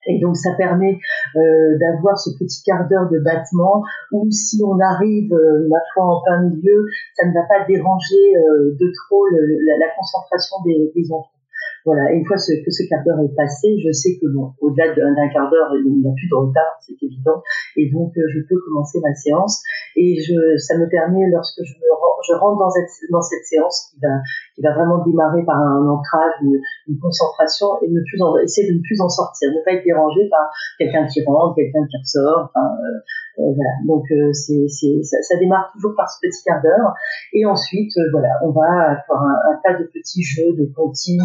Et 0.08 0.20
donc 0.20 0.36
ça 0.38 0.52
permet 0.58 0.98
euh, 1.36 1.78
d'avoir 1.80 2.18
ce 2.18 2.32
petit 2.40 2.64
quart 2.64 2.88
d'heure 2.88 3.10
de 3.10 3.20
battement 3.20 3.84
où 4.12 4.30
si 4.32 4.62
on 4.64 4.80
arrive, 4.80 5.34
euh, 5.34 5.68
ma 5.70 5.78
foi, 5.94 6.06
en 6.06 6.22
plein 6.24 6.50
milieu, 6.50 6.86
ça 7.16 7.28
ne 7.28 7.34
va 7.34 7.44
pas 7.48 7.66
déranger 7.68 8.36
euh, 8.38 8.76
de 8.80 8.92
trop 9.06 9.28
la, 9.28 9.88
concentration 9.96 10.58
des 10.66 11.12
enfants. 11.12 11.39
Voilà, 11.86 12.12
une 12.12 12.26
fois 12.26 12.36
que 12.38 12.72
ce 12.72 12.84
quart 12.90 13.04
d'heure 13.06 13.20
est 13.24 13.36
passé, 13.36 13.78
je 13.80 13.92
sais 13.92 14.18
que 14.20 14.28
bon, 14.34 14.52
au-delà 14.60 14.94
d'un 14.94 15.30
quart 15.32 15.50
d'heure, 15.50 15.72
il 15.76 16.02
n'y 16.02 16.08
a 16.08 16.14
plus 16.14 16.28
de 16.30 16.36
retard, 16.36 16.78
c'est 16.82 16.98
évident, 17.02 17.42
et 17.78 17.90
donc 17.92 18.12
euh, 18.18 18.22
je 18.34 18.40
peux 18.48 18.60
commencer 18.68 19.00
ma 19.02 19.14
séance. 19.16 19.64
Et 19.96 20.20
je, 20.20 20.58
ça 20.58 20.78
me 20.78 20.88
permet, 20.90 21.30
lorsque 21.32 21.64
je, 21.64 21.74
me, 21.74 21.88
je 22.28 22.34
rentre 22.34 22.60
dans 22.60 22.70
cette, 22.70 22.90
dans 23.12 23.22
cette 23.22 23.44
séance 23.46 23.92
qui 23.92 24.00
va, 24.02 24.22
qui 24.56 24.62
va 24.62 24.74
vraiment 24.74 25.04
démarrer 25.04 25.44
par 25.46 25.58
un 25.58 25.88
ancrage, 25.88 26.34
une, 26.44 26.60
une 26.88 27.00
concentration, 27.00 27.68
et 27.82 27.90
ne 27.90 28.02
plus 28.04 28.22
en, 28.22 28.38
essayer 28.38 28.70
de 28.70 28.78
ne 28.78 28.82
plus 28.82 29.00
en 29.02 29.10
sortir, 29.10 29.50
ne 29.50 29.64
pas 29.64 29.74
être 29.74 29.84
dérangé 29.84 30.28
par 30.30 30.52
quelqu'un 30.78 31.08
qui 31.08 31.24
rentre, 31.26 31.56
quelqu'un 31.56 31.86
qui 31.90 31.98
ressort. 31.98 32.52
Enfin, 32.52 32.68
euh, 32.68 33.00
voilà. 33.38 33.72
Donc 33.88 34.06
c'est, 34.34 34.68
c'est, 34.68 35.04
ça, 35.04 35.18
ça, 35.22 35.38
démarre 35.40 35.72
toujours 35.74 35.94
par 35.96 36.10
ce 36.10 36.20
petit 36.22 36.44
quart 36.44 36.62
d'heure. 36.62 36.94
Et 37.34 37.46
ensuite, 37.46 37.92
voilà, 38.12 38.30
on 38.44 38.52
va 38.52 38.98
faire 39.06 39.22
un, 39.22 39.60
tas 39.64 39.80
de 39.80 39.86
petits 39.86 40.24
jeux 40.24 40.54
de 40.58 40.66
comptines 40.76 41.22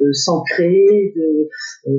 euh, 0.00 0.12
s'ancrer, 0.12 1.12
de 1.16 1.48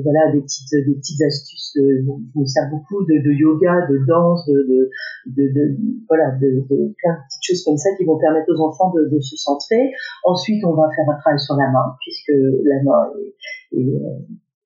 voilà 0.02 0.32
des 0.32 0.40
petites 0.40 0.70
des 0.86 0.94
petites 0.94 1.22
astuces. 1.22 1.72
je 1.74 2.38
me 2.38 2.46
sers 2.46 2.70
beaucoup 2.70 3.04
de, 3.04 3.22
de 3.24 3.32
yoga, 3.32 3.86
de 3.88 3.98
danse, 4.06 4.46
de, 4.46 4.90
de, 5.26 5.42
de 5.52 5.76
voilà, 6.08 6.30
de, 6.40 6.64
plein 6.68 7.14
de 7.14 7.22
petites 7.26 7.42
choses 7.42 7.64
comme 7.64 7.76
ça 7.76 7.90
qui 7.96 8.04
vont 8.04 8.18
permettre 8.18 8.52
aux 8.52 8.60
enfants 8.60 8.92
de, 8.94 9.20
se 9.20 9.36
centrer. 9.36 9.90
Ensuite, 10.24 10.64
on 10.64 10.74
va 10.74 10.88
faire 10.94 11.08
un 11.08 11.18
travail 11.18 11.40
sur 11.40 11.56
la 11.56 11.70
main, 11.70 11.96
puisque 12.00 12.32
la 12.64 12.82
main 12.84 13.10
est, 13.72 13.78
est 13.78 14.00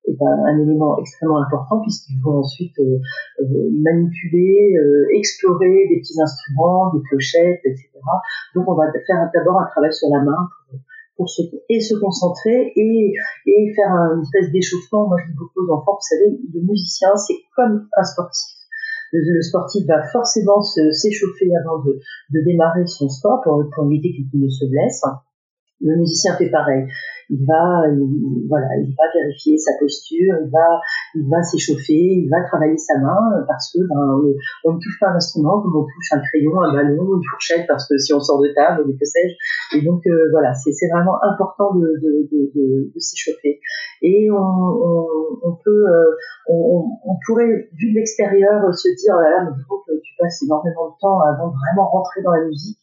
est 0.05 0.21
un, 0.21 0.45
un, 0.45 0.59
élément 0.59 0.97
extrêmement 0.99 1.41
important 1.41 1.81
puisqu'ils 1.81 2.19
vont 2.21 2.39
ensuite 2.39 2.77
euh, 2.79 2.99
euh, 3.41 3.69
manipuler, 3.71 4.75
euh, 4.77 5.05
explorer 5.15 5.87
des 5.89 5.99
petits 5.99 6.19
instruments, 6.21 6.93
des 6.93 7.01
clochettes, 7.03 7.61
etc. 7.65 7.89
Donc 8.55 8.67
on 8.67 8.75
va 8.75 8.91
faire 9.05 9.29
d'abord 9.33 9.59
un 9.59 9.67
travail 9.67 9.93
sur 9.93 10.09
la 10.09 10.23
main 10.23 10.49
pour, 10.69 10.79
pour 11.17 11.29
se, 11.29 11.41
et 11.69 11.79
se 11.79 11.95
concentrer 11.95 12.73
et, 12.75 13.13
et 13.45 13.73
faire 13.75 13.91
un, 13.91 14.15
une 14.15 14.21
espèce 14.21 14.51
d'échauffement. 14.51 15.07
Moi 15.07 15.17
je 15.23 15.31
dis 15.31 15.37
beaucoup 15.37 15.65
aux 15.65 15.73
enfants, 15.73 15.93
vous 15.93 16.07
savez, 16.07 16.37
le 16.53 16.61
musicien 16.61 17.15
c'est 17.15 17.37
comme 17.55 17.87
un 17.97 18.03
sportif. 18.03 18.53
Le, 19.15 19.41
sportif 19.43 19.85
va 19.85 20.01
forcément 20.11 20.59
s'échauffer 20.63 21.55
avant 21.63 21.83
de, 21.83 21.99
de, 22.31 22.43
démarrer 22.43 22.87
son 22.87 23.07
sport 23.09 23.41
pour, 23.43 23.63
pour 23.75 23.85
éviter 23.85 24.09
qu'il 24.09 24.41
ne 24.41 24.49
se 24.49 24.65
blesse. 24.65 25.03
Le 25.81 25.97
musicien 25.97 26.35
fait 26.35 26.49
pareil. 26.49 26.87
Il 27.33 27.45
va, 27.47 27.81
voilà, 28.47 28.67
il 28.77 28.93
va 28.93 29.05
vérifier 29.13 29.57
sa 29.57 29.71
posture, 29.79 30.35
il 30.45 30.49
va, 30.51 30.79
il 31.15 31.27
va 31.29 31.41
s'échauffer, 31.41 32.23
il 32.23 32.29
va 32.29 32.43
travailler 32.43 32.77
sa 32.77 32.99
main 32.99 33.43
parce 33.47 33.73
que 33.73 33.79
ben, 33.79 34.21
on 34.65 34.73
ne 34.73 34.79
touche 34.79 34.99
pas 34.99 35.09
un 35.09 35.15
instrument 35.15 35.61
comme 35.61 35.75
on 35.75 35.83
touche 35.83 36.11
un 36.11 36.21
crayon, 36.21 36.61
un 36.61 36.73
ballon, 36.73 37.17
une 37.17 37.23
fourchette 37.31 37.65
parce 37.67 37.87
que 37.87 37.97
si 37.97 38.13
on 38.13 38.19
sort 38.19 38.41
de 38.41 38.53
table, 38.53 38.83
que 38.85 39.05
sais-je. 39.05 39.77
Et 39.77 39.81
donc 39.81 40.05
euh, 40.05 40.29
voilà, 40.31 40.53
c'est 40.53 40.87
vraiment 40.93 41.17
important 41.23 41.73
de, 41.75 42.91
s'échauffer. 42.97 43.59
Et 44.01 44.29
on, 44.31 45.57
peut, 45.63 45.85
euh, 45.87 46.15
on, 46.47 47.17
pourrait 47.25 47.69
vu 47.73 47.91
de 47.91 47.95
l'extérieur 47.95 48.73
se 48.73 48.89
dire, 48.99 49.15
oh 49.17 49.21
là 49.21 49.29
là, 49.29 49.43
mais 49.45 49.99
tu 50.03 50.13
passes 50.19 50.43
énormément 50.43 50.89
de 50.89 50.95
temps 50.99 51.19
avant 51.21 51.49
de 51.49 51.55
vraiment 51.55 51.89
rentrer 51.89 52.21
dans 52.21 52.31
la 52.31 52.45
musique. 52.45 52.77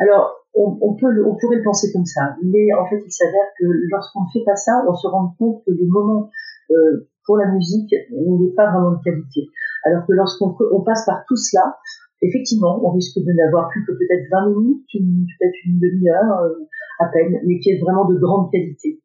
Alors 0.00 0.38
on, 0.54 0.94
peut 0.94 1.24
on 1.26 1.36
pourrait 1.36 1.56
le 1.56 1.62
penser 1.62 1.92
comme 1.92 2.06
ça, 2.06 2.34
mais 2.42 2.72
en 2.74 2.86
fait, 2.88 2.98
il 3.04 3.12
s'avère 3.12 3.48
que 3.58 3.66
lorsqu'on 3.90 4.22
ne 4.22 4.30
fait 4.32 4.44
pas 4.44 4.56
ça, 4.56 4.84
on 4.88 4.94
se 4.94 5.06
rend 5.06 5.34
compte 5.38 5.62
que 5.64 5.70
le 5.70 5.86
moment 5.86 6.30
euh, 6.70 7.08
pour 7.26 7.36
la 7.36 7.52
musique 7.52 7.94
n'est 8.10 8.54
pas 8.56 8.70
vraiment 8.70 8.92
de 8.92 9.02
qualité. 9.02 9.46
Alors 9.84 10.06
que 10.06 10.12
lorsqu'on 10.12 10.56
on 10.72 10.80
passe 10.82 11.04
par 11.06 11.24
tout 11.28 11.36
cela, 11.36 11.76
effectivement, 12.22 12.80
on 12.84 12.90
risque 12.90 13.18
de 13.18 13.32
n'avoir 13.32 13.68
plus 13.68 13.84
que 13.84 13.92
peut-être 13.92 14.26
20 14.30 14.50
minutes, 14.50 14.86
peut-être 14.92 15.58
une 15.66 15.78
demi-heure 15.78 16.40
euh, 16.42 16.66
à 17.00 17.06
peine, 17.06 17.38
mais 17.44 17.58
qui 17.60 17.70
est 17.70 17.78
vraiment 17.78 18.06
de 18.06 18.18
grande 18.18 18.50
qualité. 18.50 19.00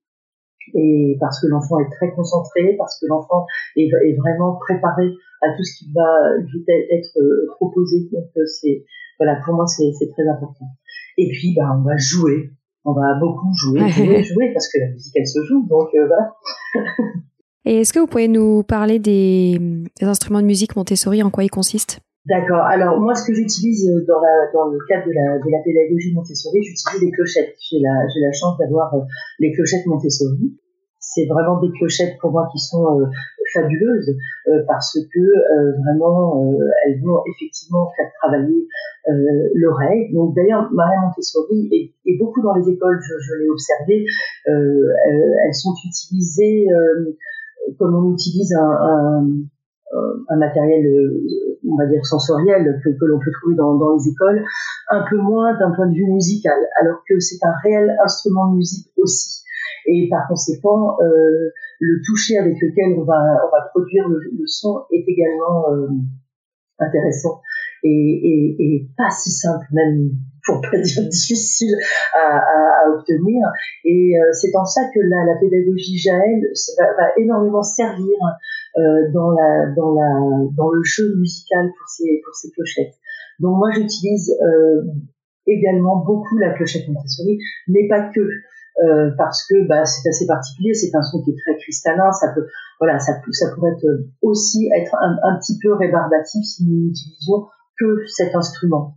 Et 0.73 1.17
parce 1.19 1.41
que 1.41 1.47
l'enfant 1.47 1.79
est 1.79 1.89
très 1.91 2.12
concentré, 2.13 2.75
parce 2.77 2.99
que 2.99 3.06
l'enfant 3.08 3.45
est, 3.75 3.91
vraiment 4.17 4.56
préparé 4.56 5.12
à 5.41 5.51
tout 5.56 5.63
ce 5.63 5.79
qui 5.79 5.91
va 5.93 6.38
être 6.89 7.17
euh, 7.17 7.47
proposé. 7.58 8.10
Donc 8.12 8.29
c'est 8.47 8.86
voilà, 9.19 9.39
pour 9.43 9.53
moi 9.56 9.67
c'est 9.67 9.91
très 10.12 10.27
important. 10.27 10.65
Et 11.17 11.30
puis, 11.30 11.56
bah, 11.56 11.78
on 11.78 11.84
va 11.84 11.95
jouer. 11.97 12.52
On 12.86 12.93
va 12.93 13.13
beaucoup 13.19 13.52
jouer, 13.56 13.80
jouer, 13.89 14.23
jouer, 14.23 14.52
parce 14.54 14.67
que 14.71 14.80
la 14.80 14.89
musique, 14.89 15.13
elle 15.15 15.28
se 15.28 15.43
joue. 15.45 15.65
Donc, 15.67 15.89
euh, 15.95 16.08
voilà. 16.08 16.34
Et 17.65 17.80
est-ce 17.80 17.93
que 17.93 17.99
vous 17.99 18.08
pouvez 18.08 18.28
nous 18.28 18.63
parler 18.63 18.99
des, 18.99 19.58
instruments 20.02 20.41
de 20.41 20.45
musique 20.45 20.76
Montessori, 20.76 21.23
en 21.23 21.30
quoi 21.30 21.45
ils 21.45 21.49
consistent? 21.49 22.02
D'accord. 22.26 22.63
Alors 22.63 22.99
moi, 22.99 23.15
ce 23.15 23.26
que 23.26 23.34
j'utilise 23.34 23.88
euh, 23.88 24.06
dans, 24.08 24.19
la, 24.19 24.52
dans 24.54 24.67
le 24.69 24.78
cadre 24.88 25.06
de 25.08 25.12
la, 25.12 25.39
de 25.39 25.52
la 25.52 25.60
pédagogie 25.63 26.13
Montessori, 26.13 26.62
j'utilise 26.62 27.02
les 27.02 27.12
clochettes. 27.12 27.56
J'ai 27.69 27.80
la, 27.80 27.91
j'ai 28.13 28.21
la 28.21 28.32
chance 28.34 28.58
d'avoir 28.58 28.93
euh, 28.95 28.99
les 29.39 29.52
clochettes 29.54 29.86
Montessori 29.86 30.58
c'est 31.04 31.26
vraiment 31.26 31.60
des 31.60 31.69
clochettes 31.78 32.17
pour 32.19 32.32
moi 32.32 32.47
qui 32.52 32.60
sont 32.60 32.99
euh, 32.99 33.06
fabuleuses 33.53 34.15
euh, 34.47 34.63
parce 34.67 34.97
que 35.13 35.19
euh, 35.19 35.71
vraiment 35.83 36.57
elles 36.85 37.01
vont 37.01 37.21
effectivement 37.27 37.91
faire 37.95 38.11
travailler 38.21 38.67
l'oreille. 39.55 40.13
Donc 40.13 40.35
d'ailleurs 40.35 40.69
Maria 40.71 41.01
Montessori 41.01 41.69
et, 42.05 42.17
beaucoup 42.17 42.41
dans 42.41 42.53
les 42.55 42.69
écoles, 42.69 42.99
je, 43.01 43.33
l'ai 43.35 43.49
observé, 43.49 44.05
elles 44.45 45.53
sont 45.53 45.73
utilisées 45.85 46.67
comme 47.77 47.95
on 47.95 48.13
utilise 48.13 48.53
un, 48.55 50.37
matériel, 50.37 50.85
on 51.69 51.75
va 51.75 51.85
dire 51.87 52.05
sensoriel 52.05 52.79
que, 52.83 53.05
l'on 53.05 53.19
peut 53.19 53.31
trouver 53.41 53.55
dans, 53.55 53.97
les 53.97 54.09
écoles, 54.09 54.43
un 54.89 55.03
peu 55.09 55.17
moins 55.17 55.57
d'un 55.59 55.71
point 55.71 55.87
de 55.87 55.95
vue 55.95 56.09
musical, 56.09 56.57
alors 56.79 57.03
que 57.07 57.19
c'est 57.19 57.43
un 57.43 57.53
réel 57.63 57.95
instrument 58.03 58.51
de 58.51 58.57
musique 58.57 58.87
aussi 58.97 59.43
et 59.85 60.07
par 60.09 60.27
conséquent 60.27 60.97
euh, 61.01 61.51
le 61.84 62.02
toucher 62.06 62.38
avec 62.38 62.56
lequel 62.62 62.98
on 62.98 63.04
va 63.04 63.69
produire 63.72 64.08
le, 64.08 64.19
son 64.46 64.84
est 64.91 65.04
également 65.08 65.72
euh, 65.72 65.88
intéressant 66.80 67.41
et, 67.84 68.88
pas 68.98 69.10
si 69.12 69.30
simple 69.32 69.65
même 69.74 70.12
pour 70.46 70.62
pas 70.62 70.78
dire 70.78 71.04
difficile 71.10 71.76
à, 72.13 72.89
obtenir. 72.89 73.48
Et 73.84 74.13
euh, 74.17 74.32
c'est 74.34 74.56
en 74.56 74.65
ça 74.65 74.82
que 74.93 75.00
la, 75.00 75.26
la 75.26 75.39
pédagogie 75.39 75.98
Jaël 75.98 76.41
va, 76.78 77.08
énormément 77.17 77.63
servir 77.63 78.17
euh, 78.78 79.12
dans 79.12 80.72
le 80.72 80.84
jeu 80.84 81.15
musical 81.17 81.72
pour 81.78 81.88
ces 81.89 82.22
pour 82.24 82.36
ces 82.36 82.52
clochettes. 82.52 82.96
Donc 83.39 83.58
moi 83.58 83.69
j'utilise 83.72 84.34
également 85.46 85.98
beaucoup 85.98 86.38
la 86.38 86.54
clochette 86.54 86.88
Montessori 86.88 87.38
mais 87.67 87.88
pas 87.89 88.10
que 88.13 88.22
euh, 88.81 89.12
parce 89.17 89.45
que 89.47 89.67
bah, 89.67 89.86
c'est 89.86 90.07
assez 90.09 90.25
particulier, 90.25 90.73
c'est 90.73 90.95
un 90.95 91.03
son 91.03 91.21
qui 91.21 91.31
est 91.31 91.36
très 91.45 91.57
cristallin, 91.57 92.12
ça 92.12 92.31
peut, 92.33 92.45
voilà, 92.79 92.99
ça, 92.99 93.13
ça 93.31 93.45
pourrait 93.53 93.71
être 93.71 93.86
aussi 94.21 94.69
être 94.75 94.95
un, 95.01 95.38
petit 95.39 95.57
peu 95.62 95.73
rébarbatif 95.73 96.43
si 96.43 96.65
nous 96.65 96.88
n'utilisions 96.88 97.47
que 97.79 98.05
cet 98.07 98.33
instrument. 98.36 98.95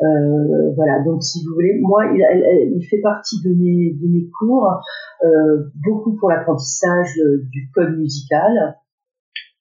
Euh, 0.00 0.72
voilà, 0.76 1.02
donc 1.04 1.22
si 1.22 1.44
vous 1.44 1.54
voulez, 1.54 1.78
moi, 1.82 2.04
il, 2.06 2.72
il 2.76 2.86
fait 2.88 3.00
partie 3.02 3.42
de 3.42 3.50
mes, 3.50 3.94
de 4.00 4.08
mes 4.08 4.30
cours, 4.38 4.80
euh, 5.24 5.64
beaucoup 5.74 6.16
pour 6.16 6.30
l'apprentissage 6.30 7.14
du 7.50 7.70
code 7.74 7.98
musical, 7.98 8.76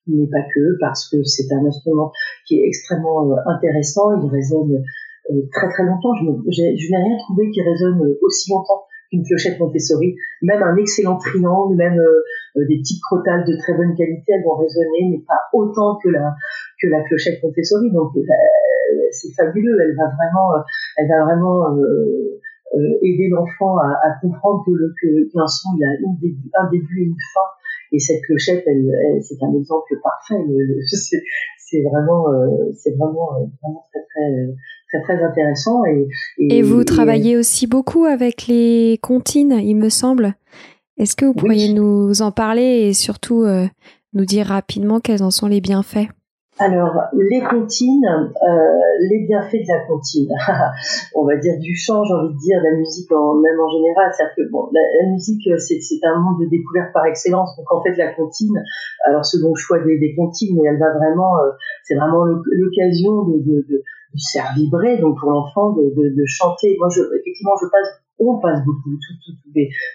mais 0.07 0.27
pas 0.27 0.43
que, 0.53 0.77
parce 0.79 1.09
que 1.09 1.23
c'est 1.23 1.51
un 1.53 1.65
instrument 1.65 2.11
qui 2.47 2.59
est 2.59 2.67
extrêmement 2.67 3.31
euh, 3.31 3.35
intéressant, 3.45 4.19
il 4.21 4.29
résonne 4.29 4.83
euh, 5.31 5.41
très 5.51 5.69
très 5.69 5.83
longtemps. 5.83 6.13
Je, 6.15 6.23
je 6.51 6.61
n'ai 6.61 6.97
rien 6.97 7.17
trouvé 7.17 7.51
qui 7.51 7.61
résonne 7.61 8.15
aussi 8.21 8.51
longtemps 8.51 8.83
une 9.11 9.23
clochette 9.23 9.59
Montessori, 9.59 10.15
même 10.41 10.61
un 10.61 10.75
excellent 10.75 11.17
triangle, 11.17 11.75
même 11.75 11.99
euh, 11.99 12.65
des 12.67 12.77
petites 12.79 13.01
crotales 13.01 13.45
de 13.45 13.55
très 13.57 13.73
bonne 13.73 13.95
qualité, 13.95 14.33
elles 14.33 14.43
vont 14.43 14.55
résonner, 14.55 15.09
mais 15.11 15.23
pas 15.27 15.39
autant 15.53 15.97
que 16.03 16.09
la 16.09 16.33
que 16.81 16.87
la 16.87 17.01
clochette 17.03 17.41
Montessori. 17.41 17.91
Donc 17.91 18.11
euh, 18.15 18.21
c'est 19.11 19.33
fabuleux. 19.33 19.77
Elle 19.81 19.95
va 19.95 20.09
vraiment, 20.15 20.55
euh, 20.55 20.61
elle 20.97 21.07
va 21.07 21.23
vraiment 21.25 21.77
aider 23.01 23.29
l'enfant 23.29 23.77
à, 23.77 23.97
à, 24.03 24.19
comprendre 24.21 24.63
que 24.65 24.71
le 24.71 24.93
qu'un 25.31 25.47
son 25.47 25.69
il 25.77 25.83
a 25.85 25.95
une 26.01 26.17
début, 26.19 26.49
un 26.53 26.69
début 26.69 27.01
et 27.01 27.05
une 27.05 27.15
fin. 27.33 27.47
Et 27.93 27.99
cette 27.99 28.21
clochette, 28.23 28.63
elle, 28.67 28.91
c'est 29.21 29.41
un 29.41 29.53
exemple 29.53 29.95
parfait. 30.03 30.43
c'est 31.57 31.81
vraiment, 31.83 32.25
c'est 32.75 32.95
vraiment, 32.97 33.31
vraiment 33.61 33.83
très 33.89 34.03
très 34.03 34.53
très 34.89 35.01
très 35.01 35.23
intéressant. 35.23 35.83
Et, 35.85 36.07
et, 36.39 36.61
vous 36.61 36.83
travaillez 36.83 37.37
aussi 37.37 37.67
beaucoup 37.67 38.05
avec 38.05 38.47
les 38.47 38.99
comptines, 39.01 39.59
il 39.61 39.75
me 39.75 39.89
semble. 39.89 40.35
Est-ce 40.97 41.15
que 41.15 41.25
vous 41.25 41.33
pourriez 41.33 41.73
nous 41.73 42.21
en 42.21 42.31
parler 42.31 42.87
et 42.87 42.93
surtout 42.93 43.43
euh, 43.43 43.67
nous 44.13 44.25
dire 44.25 44.47
rapidement 44.47 44.99
quels 44.99 45.23
en 45.23 45.31
sont 45.31 45.47
les 45.47 45.61
bienfaits? 45.61 46.07
Alors, 46.59 46.91
les 47.13 47.41
comptines, 47.41 48.03
euh, 48.07 48.77
les 49.11 49.27
bienfaits 49.27 49.61
de 49.61 49.71
la 49.71 49.85
comptine, 49.85 50.27
on 51.15 51.23
va 51.23 51.35
dire 51.35 51.53
du 51.59 51.75
chant, 51.75 52.03
j'ai 52.03 52.15
envie 52.15 52.33
de 52.33 52.39
dire, 52.39 52.57
la 52.63 52.75
musique 52.75 53.11
en, 53.11 53.35
même 53.35 53.59
en 53.59 53.69
général, 53.69 54.11
c'est 54.17 54.23
que 54.35 54.49
bon, 54.49 54.67
la, 54.73 55.11
musique 55.11 55.47
c'est, 55.59 55.79
c'est 55.81 56.03
un 56.03 56.19
monde 56.19 56.41
de 56.41 56.49
découverte 56.49 56.91
par 56.93 57.05
excellence, 57.05 57.55
donc 57.57 57.71
en 57.71 57.83
fait 57.83 57.95
la 57.95 58.11
comptine, 58.13 58.59
alors 59.05 59.23
selon 59.23 59.49
le 59.49 59.55
choix 59.55 59.77
des, 59.83 59.99
des 59.99 60.15
comptines, 60.15 60.57
mais 60.59 60.67
elle 60.67 60.79
va 60.79 60.93
vraiment, 60.93 61.37
euh, 61.37 61.51
c'est 61.83 61.93
vraiment 61.93 62.25
l'occasion 62.25 63.25
de, 63.25 63.37
de, 63.37 63.65
de, 63.69 63.83
faire 64.31 64.53
vibrer, 64.55 64.97
donc 64.99 65.19
pour 65.19 65.31
l'enfant 65.31 65.73
de, 65.73 65.83
de, 65.95 66.15
de 66.15 66.25
chanter. 66.25 66.75
Moi, 66.79 66.89
je, 66.89 67.01
effectivement, 67.01 67.55
je 67.61 67.67
passe 67.67 67.89
on 68.19 68.39
passe 68.39 68.65
beaucoup, 68.65 68.89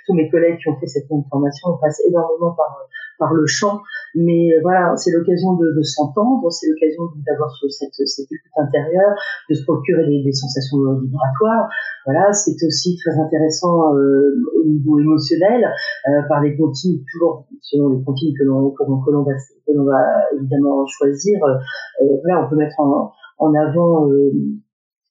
tous 0.06 0.14
mes 0.14 0.30
collègues 0.30 0.56
qui 0.62 0.68
ont 0.68 0.78
fait 0.78 0.86
cette 0.86 1.08
formation, 1.08 1.70
on 1.74 1.78
passe 1.78 2.00
énormément 2.06 2.52
par, 2.52 2.86
par 3.18 3.34
le 3.34 3.44
chant, 3.46 3.80
mais 4.14 4.52
euh, 4.52 4.60
voilà, 4.62 4.94
c'est 4.94 5.10
l'occasion 5.10 5.54
de, 5.54 5.66
de 5.76 5.82
s'entendre, 5.82 6.48
c'est 6.52 6.68
l'occasion 6.68 7.02
d'avoir 7.26 7.50
cette, 7.68 7.90
cette 7.94 8.30
écoute 8.30 8.54
intérieure, 8.56 9.10
de 9.50 9.54
se 9.54 9.64
procurer 9.64 10.06
des, 10.06 10.22
des 10.22 10.32
sensations 10.32 10.78
vibratoires. 11.02 11.68
Voilà, 12.06 12.32
c'est 12.32 12.54
aussi 12.64 12.96
très 12.96 13.18
intéressant 13.20 13.94
euh, 13.96 14.38
au 14.62 14.68
niveau 14.68 15.00
émotionnel, 15.00 15.64
euh, 16.06 16.22
par 16.28 16.42
les 16.42 16.56
comptines, 16.56 17.02
toujours 17.12 17.46
selon 17.60 17.88
les 17.88 18.04
comptines 18.04 18.34
que 18.38 18.44
l'on 18.44 18.70
que 18.70 19.10
l'on 19.10 19.24
va, 19.24 19.32
va 19.32 20.02
évidemment 20.36 20.86
choisir. 20.86 21.40
Euh, 21.44 22.06
là, 22.24 22.44
on 22.46 22.50
peut 22.50 22.56
mettre 22.56 22.78
en 22.78 23.10
en 23.38 23.52
avant 23.54 24.08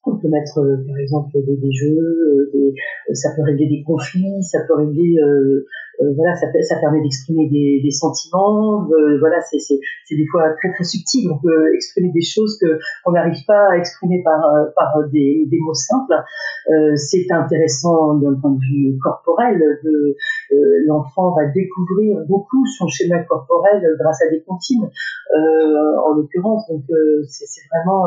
on 0.06 0.18
peut 0.18 0.30
mettre, 0.30 0.60
euh, 0.60 0.78
par 0.88 0.98
exemple, 0.98 1.30
des, 1.34 1.58
des 1.58 1.72
jeux, 1.72 1.98
euh, 1.98 2.50
des, 2.54 2.74
euh, 3.10 3.14
ça 3.14 3.30
peut 3.36 3.44
régler 3.44 3.68
des 3.68 3.84
conflits, 3.84 4.44
ça 4.44 4.60
peut 4.68 4.76
régler, 4.76 5.18
euh, 6.02 6.14
voilà, 6.16 6.36
ça, 6.36 6.48
ça 6.62 6.76
permet 6.80 7.02
d'exprimer 7.02 7.48
des, 7.50 7.82
des, 7.84 7.92
sentiments. 7.92 8.88
voilà, 9.20 9.40
c'est, 9.50 9.60
c'est, 9.60 9.80
c'est 10.06 10.16
des 10.16 10.26
fois 10.32 10.50
très 10.60 10.74
très 10.74 10.84
subtil. 10.84 11.30
On 11.32 11.38
peut 11.38 11.74
exprimer 11.76 12.12
des 12.14 12.22
choses 12.22 12.58
que 12.60 12.80
on 13.06 13.12
n'arrive 13.12 13.44
pas 13.46 13.72
à 13.72 13.78
exprimer 13.78 14.22
par 14.24 14.42
par 14.76 14.92
des, 15.12 15.46
des 15.50 15.60
mots 15.60 15.74
simples. 15.74 16.16
c'est 16.96 17.26
intéressant 17.32 18.16
d'un 18.16 18.34
point 18.42 18.52
de 18.52 18.60
vue 18.60 18.98
corporel. 19.02 19.60
De, 19.84 20.16
l'enfant 20.88 21.36
va 21.36 21.46
découvrir 21.48 22.18
beaucoup 22.28 22.66
son 22.78 22.88
schéma 22.88 23.24
corporel 23.24 23.82
grâce 24.00 24.22
à 24.24 24.30
des 24.30 24.42
comptines, 24.42 24.90
en 25.34 26.14
l'occurrence. 26.16 26.68
Donc 26.70 26.84
c'est, 27.28 27.46
c'est 27.46 27.62
vraiment 27.72 28.06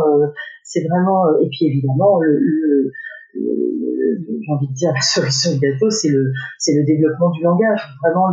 c'est 0.63 0.87
vraiment 0.89 1.39
et 1.41 1.49
puis 1.49 1.67
évidemment 1.67 2.21
le, 2.21 2.91
j'ai 3.35 4.53
envie 4.53 4.69
de 4.69 4.75
dire 4.75 4.93
la 4.93 5.01
cerise 5.01 5.41
sur 5.41 5.53
le 5.53 5.59
gâteau 5.59 5.91
c'est 5.91 6.09
le 6.11 6.85
développement 6.85 7.31
du 7.31 7.43
langage. 7.43 7.81
Vraiment 8.03 8.29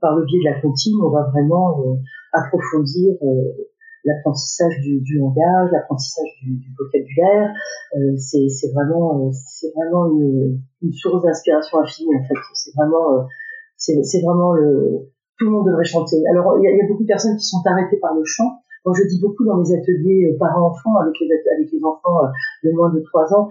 par 0.00 0.16
le 0.16 0.24
biais 0.24 0.38
de 0.38 0.54
la 0.54 0.60
comptine 0.60 0.94
on 1.02 1.10
va 1.10 1.28
vraiment 1.32 1.80
euh, 1.80 1.94
approfondir 2.32 3.14
euh, 3.22 3.66
l'apprentissage 4.04 4.80
du, 4.80 5.18
langage 5.18 5.70
l'apprentissage 5.72 6.28
du, 6.42 6.60
vocabulaire. 6.78 7.52
Euh, 7.96 8.16
c'est 8.16 8.72
vraiment 8.72 9.30
une, 10.10 10.92
source 10.92 11.22
d'inspiration 11.22 11.80
infinie 11.80 12.16
en 12.16 12.22
fait. 12.22 12.40
C'est 13.76 14.22
vraiment 14.22 14.52
le 14.52 15.10
tout 15.38 15.44
le 15.44 15.52
monde 15.52 15.66
devrait 15.66 15.84
chanter. 15.84 16.16
Alors 16.32 16.58
il 16.58 16.64
y 16.64 16.82
a 16.82 16.88
beaucoup 16.88 17.02
de 17.02 17.08
personnes 17.08 17.36
qui 17.36 17.46
sont 17.46 17.62
arrêtées 17.64 17.98
par 18.00 18.14
le 18.14 18.22
chant 18.24 18.60
quand 18.88 18.94
je 18.94 19.04
dis 19.04 19.20
beaucoup 19.20 19.44
dans 19.44 19.60
mes 19.60 19.68
ateliers 19.76 20.32
euh, 20.32 20.38
parents-enfants 20.38 20.96
avec 20.96 21.12
les, 21.20 21.28
enfants 21.84 22.24
euh, 22.24 22.32
de 22.64 22.72
moins 22.72 22.88
de 22.88 23.00
3 23.00 23.34
ans, 23.34 23.48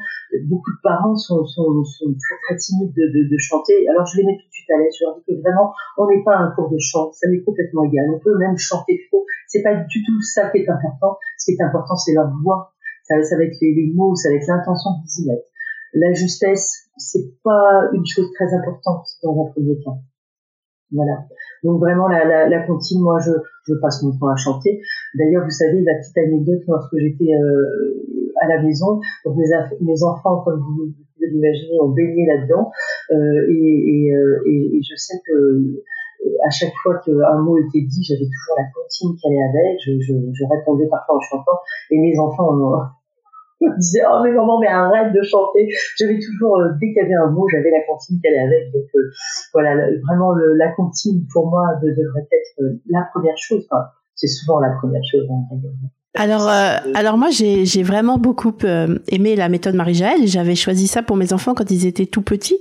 beaucoup 0.50 0.72
de 0.72 0.82
parents 0.82 1.16
sont, 1.16 1.46
très, 1.46 2.58
timides 2.58 2.94
de, 2.96 3.38
chanter. 3.38 3.88
Alors 3.90 4.06
je 4.08 4.18
les 4.18 4.26
mets 4.26 4.34
tout 4.34 4.48
de 4.50 4.52
suite 4.52 4.70
à 4.72 4.78
l'aise. 4.82 4.94
Je 5.00 5.06
leur 5.06 5.16
dis 5.18 5.24
que 5.28 5.40
vraiment, 5.42 5.74
on 5.98 6.08
n'est 6.08 6.24
pas 6.24 6.38
un 6.38 6.50
cours 6.58 6.72
de 6.72 6.80
chant. 6.80 7.12
Ça 7.12 7.30
m'est 7.30 7.44
complètement 7.44 7.84
égal. 7.84 8.10
On 8.16 8.20
peut 8.20 8.36
même 8.36 8.58
chanter 8.58 9.00
faux. 9.12 9.26
C'est 9.48 9.62
pas 9.62 9.76
du 9.76 10.04
tout 10.04 10.22
ça 10.22 10.50
qui 10.50 10.58
est 10.58 10.70
important. 10.70 11.18
Ce 11.38 11.46
qui 11.46 11.52
est 11.54 11.64
important, 11.64 11.96
c'est 11.96 12.14
leur 12.14 12.32
voix. 12.42 12.74
Ça, 13.04 13.16
va 13.16 13.44
être 13.44 13.58
les, 13.62 13.76
les 13.76 13.94
mots, 13.94 14.16
ça 14.16 14.30
va 14.30 14.36
être 14.36 14.48
l'intention 14.48 14.90
qu'ils 15.00 15.24
y 15.24 15.28
mettent. 15.30 15.48
La 15.94 16.14
justesse, 16.14 16.90
c'est 16.98 17.42
pas 17.44 17.90
une 17.94 18.06
chose 18.06 18.30
très 18.34 18.54
importante 18.54 19.06
dans 19.24 19.46
un 19.46 19.52
premier 19.52 19.80
temps. 19.82 20.02
Voilà. 20.92 21.26
Donc 21.64 21.80
vraiment 21.80 22.08
la, 22.08 22.24
la, 22.26 22.48
la 22.48 22.66
moi 23.00 23.20
je, 23.20 23.32
je 23.68 23.74
passe 23.82 24.04
mon 24.04 24.18
temps 24.18 24.30
à 24.30 24.36
chanter. 24.36 24.80
D'ailleurs, 25.18 25.44
vous 25.44 25.52
savez 25.52 25.82
la 25.82 25.96
petite 25.96 26.18
anecdote 26.18 26.62
lorsque 26.68 26.96
j'étais 26.98 27.34
euh, 27.34 28.28
à 28.42 28.48
la 28.48 28.62
maison, 28.62 29.00
donc 29.26 29.36
mes, 29.82 30.04
enfants, 30.04 30.42
comme 30.46 30.60
vous 30.60 30.94
pouvez 31.16 31.28
l'imaginer, 31.30 31.80
ont 31.82 31.90
baigné 31.90 32.26
là-dedans, 32.26 32.72
euh, 33.12 33.50
et, 33.50 34.08
et, 34.08 34.16
euh, 34.16 34.42
et, 34.46 34.80
je 34.82 34.96
sais 34.96 35.18
que 35.26 35.34
euh, 35.34 35.84
à 36.46 36.50
chaque 36.50 36.74
fois 36.84 37.00
qu'un 37.00 37.42
mot 37.42 37.58
était 37.58 37.86
dit, 37.86 38.04
j'avais 38.04 38.26
toujours 38.26 38.56
la 38.58 38.66
comptine 38.74 39.16
qui 39.16 39.28
allait 39.28 39.44
avec. 39.44 39.80
Je, 39.86 39.92
je, 40.00 40.14
je, 40.14 40.44
répondais 40.50 40.88
parfois 40.88 41.18
en 41.18 41.22
chantant, 41.22 41.60
et 41.92 41.98
mes 41.98 42.18
enfants 42.20 42.54
ont, 43.62 43.70
me 43.70 43.78
disait 43.78 44.04
oh 44.10 44.22
mais 44.24 44.32
maman 44.32 44.60
mais 44.60 44.68
arrête 44.68 45.14
de 45.14 45.22
chanter. 45.24 45.68
J'avais 45.98 46.20
toujours 46.20 46.58
euh, 46.60 46.74
dès 46.80 46.88
qu'il 46.88 46.98
y 46.98 47.06
avait 47.06 47.16
un 47.16 47.32
mot 47.32 47.48
j'avais 47.50 47.72
la 47.72 47.84
comptine 47.88 48.20
qui 48.20 48.28
allait 48.28 48.40
avec 48.40 48.72
donc 48.72 48.90
euh, 48.96 49.12
voilà 49.54 49.76
vraiment 50.08 50.34
la 50.34 50.72
comptine 50.74 51.26
pour 51.32 51.50
moi 51.50 51.64
de, 51.82 51.90
devrait 51.90 52.28
être 52.32 52.62
euh, 52.62 52.82
la 52.90 53.08
première 53.14 53.38
chose. 53.38 53.66
Enfin, 53.70 53.86
c'est 54.16 54.28
souvent 54.28 54.60
la 54.60 54.72
première 54.80 55.04
chose 55.10 55.26
en 55.30 55.48
alors, 56.18 56.50
euh, 56.50 56.78
alors 56.96 57.18
moi, 57.18 57.30
j'ai 57.30 57.84
vraiment 57.84 58.18
beaucoup 58.18 58.54
euh, 58.64 58.98
aimé 59.08 59.36
la 59.36 59.50
méthode 59.50 59.76
Marie-Jaël. 59.76 60.22
J'avais 60.26 60.56
choisi 60.56 60.88
ça 60.88 61.04
pour 61.04 61.16
mes 61.16 61.32
enfants 61.32 61.54
quand 61.54 61.70
ils 61.70 61.86
étaient 61.86 62.08
tout 62.08 62.24
petits, 62.24 62.58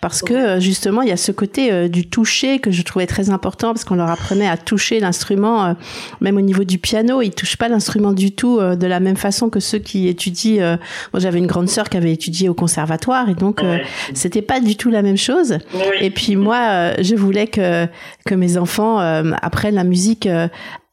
parce 0.00 0.22
que 0.22 0.32
euh, 0.32 0.60
justement, 0.60 1.02
il 1.02 1.08
y 1.08 1.12
a 1.12 1.16
ce 1.16 1.32
côté 1.32 1.88
du 1.88 2.08
toucher 2.08 2.60
que 2.60 2.70
je 2.70 2.82
trouvais 2.82 3.06
très 3.06 3.30
important, 3.30 3.72
parce 3.72 3.84
qu'on 3.84 3.96
leur 3.96 4.08
apprenait 4.08 4.48
à 4.48 4.56
toucher 4.56 5.00
l'instrument, 5.00 5.74
même 6.20 6.36
au 6.36 6.40
niveau 6.40 6.62
du 6.62 6.78
piano. 6.78 7.22
Ils 7.22 7.32
touchent 7.32 7.56
pas 7.56 7.68
l'instrument 7.68 8.12
du 8.12 8.30
tout 8.30 8.60
de 8.60 8.86
la 8.86 9.00
même 9.00 9.16
façon 9.16 9.50
que 9.50 9.58
ceux 9.58 9.78
qui 9.78 10.06
étudient. 10.06 10.78
moi, 11.12 11.20
j'avais 11.20 11.38
une 11.38 11.46
grande 11.48 11.68
sœur 11.68 11.88
qui 11.88 11.96
avait 11.96 12.12
étudié 12.12 12.48
au 12.48 12.54
conservatoire, 12.54 13.28
et 13.28 13.34
donc 13.34 13.62
c'était 14.14 14.42
pas 14.42 14.60
du 14.60 14.76
tout 14.76 14.90
la 14.90 15.02
même 15.02 15.16
chose. 15.16 15.58
Et 16.00 16.10
puis 16.10 16.36
moi, 16.36 16.92
je 17.00 17.16
voulais 17.16 17.48
que 17.48 17.86
que 18.24 18.34
mes 18.36 18.56
enfants 18.56 18.98
apprennent 18.98 19.74
la 19.74 19.84
musique 19.84 20.28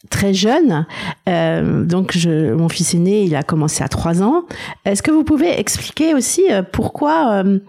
très 0.10 0.34
jeune. 0.34 0.86
Euh, 1.28 1.84
donc, 1.84 2.18
mon 2.26 2.70
fils 2.70 2.94
aîné, 2.94 3.24
il 3.24 3.36
a 3.36 3.44
commencé 3.44 3.84
à 3.84 3.88
trois 3.88 4.24
ans. 4.24 4.46
Est-ce 4.86 5.04
que 5.04 5.12
vous 5.12 5.24
pouvez 5.24 5.60
expliquer 5.60 6.14
aussi 6.14 6.44
euh, 6.50 6.62
pourquoi 6.64 7.44
euh, 7.44 7.60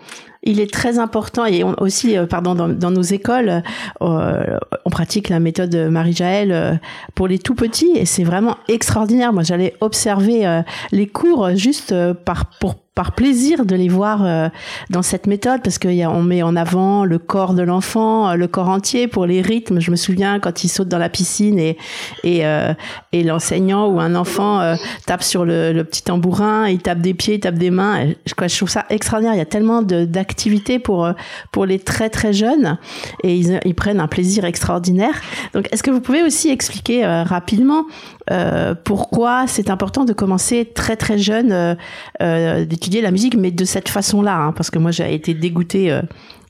il 0.42 0.60
est 0.60 0.72
très 0.72 0.98
important 0.98 1.44
et 1.44 1.62
aussi, 1.64 2.16
pardon, 2.30 2.54
dans, 2.54 2.68
dans, 2.68 2.90
nos 2.90 3.02
écoles, 3.02 3.62
on 4.00 4.90
pratique 4.90 5.28
la 5.28 5.38
méthode 5.38 5.76
Marie-Jaël 5.76 6.80
pour 7.14 7.28
les 7.28 7.38
tout 7.38 7.54
petits 7.54 7.92
et 7.94 8.06
c'est 8.06 8.24
vraiment 8.24 8.56
extraordinaire. 8.66 9.34
Moi, 9.34 9.42
j'allais 9.42 9.76
observer 9.82 10.62
les 10.92 11.06
cours 11.06 11.54
juste 11.56 11.94
par 12.24 12.46
pour 12.58 12.76
par 12.96 13.12
plaisir 13.12 13.64
de 13.64 13.76
les 13.76 13.88
voir 13.88 14.24
euh, 14.24 14.48
dans 14.90 15.02
cette 15.02 15.28
méthode 15.28 15.62
parce 15.62 15.78
qu'on 15.78 16.22
met 16.22 16.42
en 16.42 16.56
avant 16.56 17.04
le 17.04 17.18
corps 17.18 17.54
de 17.54 17.62
l'enfant, 17.62 18.28
euh, 18.28 18.34
le 18.34 18.48
corps 18.48 18.68
entier 18.68 19.06
pour 19.06 19.26
les 19.26 19.42
rythmes. 19.42 19.80
Je 19.80 19.92
me 19.92 19.96
souviens 19.96 20.40
quand 20.40 20.64
il 20.64 20.68
saute 20.68 20.88
dans 20.88 20.98
la 20.98 21.08
piscine 21.08 21.58
et 21.58 21.78
et, 22.24 22.44
euh, 22.44 22.74
et 23.12 23.22
l'enseignant 23.22 23.86
ou 23.86 24.00
un 24.00 24.14
enfant 24.14 24.76
tape 25.06 25.22
sur 25.22 25.44
le, 25.44 25.72
le, 25.72 25.84
petit 25.84 26.02
tambourin, 26.02 26.68
il 26.68 26.80
tape 26.80 27.00
des 27.00 27.14
pieds, 27.14 27.34
il 27.34 27.40
tape 27.40 27.54
des 27.54 27.70
mains. 27.70 28.08
Je, 28.26 28.34
je 28.48 28.56
trouve 28.56 28.68
ça 28.68 28.84
extraordinaire. 28.90 29.34
Il 29.34 29.38
y 29.38 29.42
a 29.42 29.46
tellement 29.46 29.82
d'activités 29.82 30.78
pour 30.78 31.08
pour 31.52 31.66
les 31.66 31.78
très 31.78 32.10
très 32.10 32.32
jeunes 32.32 32.78
et 33.22 33.36
ils, 33.36 33.60
ils 33.64 33.74
prennent 33.74 34.00
un 34.00 34.08
plaisir 34.08 34.44
extraordinaire. 34.44 35.14
Donc, 35.54 35.68
est-ce 35.72 35.82
que 35.82 35.90
vous 35.90 36.00
pouvez 36.00 36.22
aussi 36.22 36.50
expliquer 36.50 37.06
rapidement 37.06 37.84
euh, 38.30 38.74
pourquoi 38.84 39.46
c'est 39.46 39.70
important 39.70 40.04
de 40.04 40.12
commencer 40.12 40.70
très 40.72 40.96
très 40.96 41.18
jeune 41.18 41.50
euh, 41.50 41.74
euh, 42.22 42.64
d'étudier 42.80 43.02
la 43.02 43.10
musique, 43.10 43.36
mais 43.36 43.50
de 43.50 43.64
cette 43.64 43.88
façon-là, 43.88 44.36
hein, 44.36 44.52
parce 44.52 44.70
que 44.70 44.78
moi 44.78 44.90
j'ai 44.90 45.14
été 45.14 45.34
dégoûtée 45.34 46.00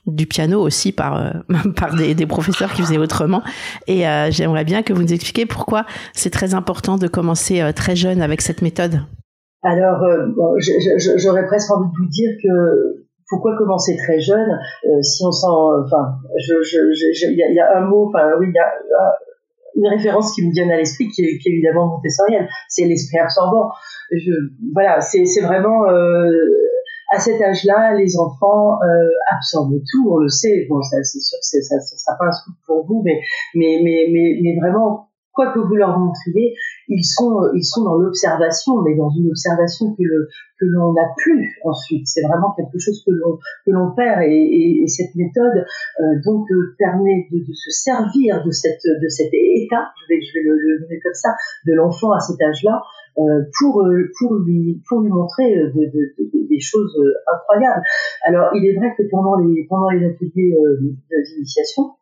du 0.06 0.26
piano 0.26 0.60
aussi 0.60 0.92
par 0.92 1.42
par 1.76 1.94
des, 1.96 2.26
professeurs 2.26 2.72
qui 2.72 2.82
faisaient 2.82 2.98
autrement. 2.98 3.42
Et 3.88 4.04
j'aimerais 4.30 4.64
bien 4.64 4.82
que 4.82 4.92
vous 4.92 5.02
nous 5.02 5.12
expliquiez 5.12 5.46
pourquoi 5.46 5.84
c'est 6.12 6.30
très 6.30 6.54
important 6.54 6.96
de 6.96 7.08
commencer 7.08 7.62
très 7.74 7.96
jeune 7.96 8.22
avec 8.22 8.40
cette 8.42 8.62
méthode. 8.62 9.00
Alors, 9.62 10.00
j'aurais 11.16 11.46
presque 11.46 11.70
envie 11.72 11.90
de 11.90 11.96
vous 11.98 12.08
dire 12.08 12.30
que 12.42 13.04
pourquoi 13.28 13.56
commencer 13.58 13.96
très 13.96 14.20
jeune 14.20 14.58
si 15.02 15.24
on 15.26 15.32
sent, 15.32 15.46
enfin, 15.84 16.14
il 16.38 17.32
y, 17.32 17.54
y, 17.54 17.60
a 17.60 17.78
un 17.78 17.86
mot, 17.86 18.08
enfin 18.08 18.30
oui, 18.38 18.46
il 18.48 18.54
y 18.54 18.58
a 18.58 18.70
une 19.76 19.88
référence 19.88 20.34
qui 20.34 20.46
me 20.46 20.52
vient 20.52 20.68
à 20.70 20.76
l'esprit, 20.76 21.08
qui 21.08 21.22
est, 21.22 21.38
évidemment 21.44 21.86
montessorienne, 21.86 22.48
c'est 22.68 22.84
l'esprit 22.84 23.18
absorbant. 23.18 23.70
Je, 24.12 24.32
voilà, 24.72 25.00
c'est 25.00 25.24
vraiment 25.42 25.88
euh, 25.88 26.30
à 27.10 27.18
cet 27.18 27.40
âge-là, 27.42 27.94
les 27.96 28.16
enfants 28.18 28.78
euh, 28.82 29.08
absorbent 29.32 29.80
tout, 29.90 30.10
on 30.10 30.18
le 30.18 30.28
sait. 30.28 30.66
Bon, 30.68 30.80
c'est 30.82 31.02
sûr 31.04 31.38
que 31.38 31.62
ça 31.62 31.76
ne 31.76 31.80
sera 31.80 32.16
pas 32.18 32.26
un 32.26 32.32
scoop 32.32 32.54
pour 32.66 32.86
vous, 32.86 33.02
mais, 33.04 33.20
mais, 33.54 33.80
mais, 33.82 34.08
mais 34.42 34.56
vraiment, 34.60 35.09
quoi 35.40 35.52
que 35.52 35.58
vous 35.60 35.74
leur 35.74 35.98
montriez, 35.98 36.54
ils 36.88 37.04
sont, 37.04 37.40
ils 37.54 37.64
sont 37.64 37.84
dans 37.84 37.96
l'observation, 37.96 38.82
mais 38.84 38.94
dans 38.94 39.08
une 39.08 39.28
observation 39.28 39.94
que 39.96 40.02
le, 40.02 40.28
que 40.58 40.66
l'on 40.66 40.92
n'a 40.92 41.08
plus 41.16 41.56
ensuite. 41.64 42.06
C'est 42.06 42.20
vraiment 42.28 42.52
quelque 42.52 42.78
chose 42.78 43.02
que 43.06 43.12
l'on, 43.12 43.38
que 43.64 43.70
l'on 43.70 43.94
perd 43.96 44.22
et, 44.22 44.28
et, 44.28 44.82
et, 44.82 44.86
cette 44.86 45.14
méthode, 45.14 45.64
euh, 46.00 46.04
donc, 46.24 46.44
euh, 46.50 46.74
permet 46.78 47.26
de, 47.32 47.38
de, 47.38 47.54
se 47.54 47.70
servir 47.70 48.44
de 48.44 48.50
cette, 48.50 48.84
de 48.84 49.08
cet 49.08 49.32
état, 49.32 49.88
je 50.02 50.14
vais, 50.14 50.20
je 50.20 50.32
vais 50.34 50.44
le, 50.44 50.56
le 50.56 51.00
comme 51.02 51.14
ça, 51.14 51.30
de 51.66 51.72
l'enfant 51.72 52.12
à 52.12 52.20
cet 52.20 52.40
âge-là, 52.42 52.82
euh, 53.18 53.40
pour, 53.58 53.80
euh, 53.80 54.10
pour 54.18 54.34
lui, 54.34 54.82
pour 54.88 55.00
lui 55.00 55.10
montrer 55.10 55.56
de, 55.56 55.72
de, 55.72 56.48
des 56.48 56.60
choses 56.60 56.94
incroyables. 57.32 57.82
Alors, 58.26 58.50
il 58.54 58.66
est 58.66 58.76
vrai 58.76 58.92
que 58.96 59.04
pendant 59.10 59.36
les, 59.36 59.66
pendant 59.70 59.88
les 59.88 60.04
ateliers 60.04 60.54
d'initiation, 61.24 61.94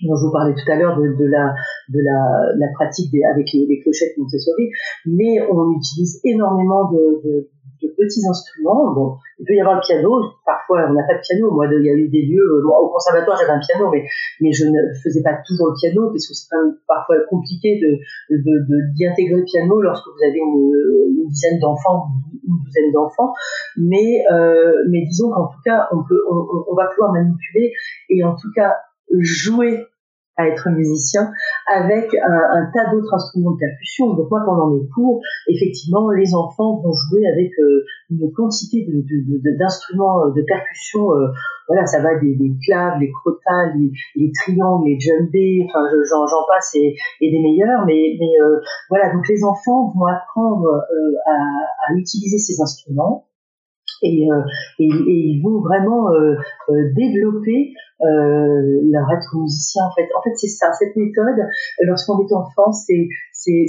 dont 0.00 0.16
je 0.16 0.26
vous 0.26 0.32
parlais 0.32 0.54
tout 0.54 0.70
à 0.70 0.76
l'heure 0.76 0.96
de, 0.96 1.14
de, 1.14 1.26
la, 1.26 1.54
de 1.88 2.00
la, 2.00 2.18
la 2.56 2.68
pratique 2.74 3.10
des, 3.12 3.22
avec 3.24 3.46
les, 3.52 3.66
les, 3.66 3.80
clochettes 3.80 4.16
Montessori, 4.16 4.70
mais 5.06 5.40
on 5.50 5.72
utilise 5.76 6.20
énormément 6.24 6.90
de, 6.90 7.20
de, 7.22 7.50
de, 7.82 7.88
petits 7.96 8.24
instruments. 8.28 8.94
Bon, 8.94 9.16
il 9.38 9.44
peut 9.46 9.54
y 9.54 9.60
avoir 9.60 9.76
le 9.76 9.82
piano, 9.82 10.10
parfois 10.46 10.86
on 10.88 10.94
n'a 10.94 11.04
pas 11.06 11.14
de 11.14 11.22
piano. 11.22 11.50
Moi, 11.50 11.66
il 11.70 11.84
y 11.84 11.90
a 11.90 11.94
eu 11.94 12.08
des 12.08 12.22
lieux, 12.26 12.64
au 12.64 12.88
conservatoire 12.88 13.36
j'avais 13.38 13.52
un 13.52 13.60
piano, 13.60 13.90
mais, 13.90 14.04
mais 14.40 14.52
je 14.52 14.66
ne 14.66 14.78
faisais 15.02 15.22
pas 15.22 15.38
toujours 15.46 15.68
le 15.68 15.76
piano, 15.78 16.08
parce 16.10 16.26
que 16.26 16.34
c'est 16.34 16.48
quand 16.50 16.62
même 16.62 16.74
parfois 16.86 17.16
compliqué 17.28 17.78
de, 17.78 17.98
de, 18.36 18.94
d'y 18.94 19.06
intégrer 19.06 19.38
le 19.38 19.44
piano 19.44 19.80
lorsque 19.80 20.06
vous 20.06 20.22
avez 20.24 20.38
une, 20.38 21.22
une 21.22 21.28
dizaine 21.28 21.58
d'enfants, 21.60 22.06
une 22.42 22.58
douzaine 22.64 22.92
d'enfants. 22.92 23.32
Mais, 23.76 24.24
euh, 24.32 24.82
mais 24.90 25.04
disons 25.06 25.30
qu'en 25.30 25.46
tout 25.46 25.62
cas, 25.64 25.88
on, 25.92 26.02
peut, 26.02 26.22
on, 26.30 26.64
on 26.70 26.74
va 26.74 26.86
pouvoir 26.94 27.12
manipuler 27.12 27.72
et 28.10 28.24
en 28.24 28.34
tout 28.34 28.50
cas 28.54 28.74
jouer 29.20 29.86
à 30.36 30.48
être 30.48 30.68
musicien 30.70 31.30
avec 31.70 32.14
un, 32.14 32.58
un 32.58 32.70
tas 32.72 32.90
d'autres 32.90 33.12
instruments 33.14 33.52
de 33.52 33.58
percussion. 33.58 34.14
Donc 34.14 34.30
moi, 34.30 34.40
pendant 34.46 34.70
mes 34.70 34.88
cours, 34.94 35.20
effectivement, 35.48 36.10
les 36.10 36.34
enfants 36.34 36.80
vont 36.80 36.92
jouer 36.92 37.26
avec 37.26 37.52
euh, 37.58 37.84
une 38.10 38.32
quantité 38.32 38.86
d'instruments 38.88 40.28
de, 40.28 40.34
de, 40.34 40.40
de, 40.40 40.46
percussion. 40.46 41.12
Euh, 41.12 41.28
voilà, 41.68 41.86
ça 41.86 42.00
va 42.00 42.18
des, 42.18 42.34
des 42.34 42.52
claves, 42.64 42.98
les 43.00 43.10
crotales, 43.10 43.74
les, 43.78 43.92
les, 44.16 44.32
triangles, 44.32 44.88
les 44.88 44.98
djembés, 44.98 45.66
enfin 45.68 45.80
j'en 46.08 46.46
passe 46.48 46.74
et, 46.74 46.96
et, 47.20 47.30
des 47.30 47.38
meilleurs. 47.38 47.84
Mais, 47.86 48.16
mais 48.18 48.32
euh, 48.42 48.58
voilà, 48.88 49.12
donc 49.12 49.28
les 49.28 49.44
enfants 49.44 49.92
vont 49.94 50.06
apprendre 50.06 50.66
à 51.26 51.94
utiliser 51.94 52.38
ces 52.38 52.60
instruments 52.60 53.26
et, 54.02 54.28
euh, 54.30 54.42
et, 54.78 54.84
et, 54.84 55.18
ils 55.34 55.42
vont 55.42 55.60
vraiment 55.60 56.10
euh, 56.10 56.34
euh 56.70 56.92
développer 56.94 57.72
euh, 58.02 58.80
leur 58.90 59.06
être 59.12 59.36
musicien 59.36 59.84
en 59.84 59.94
fait. 59.94 60.08
En 60.18 60.22
fait, 60.22 60.34
c'est 60.36 60.48
ça. 60.48 60.72
Cette 60.72 60.96
méthode, 60.96 61.38
lorsqu'on 61.82 62.20
est 62.20 62.32
enfant, 62.32 62.72
c'est 62.72 63.08
c'est 63.32 63.66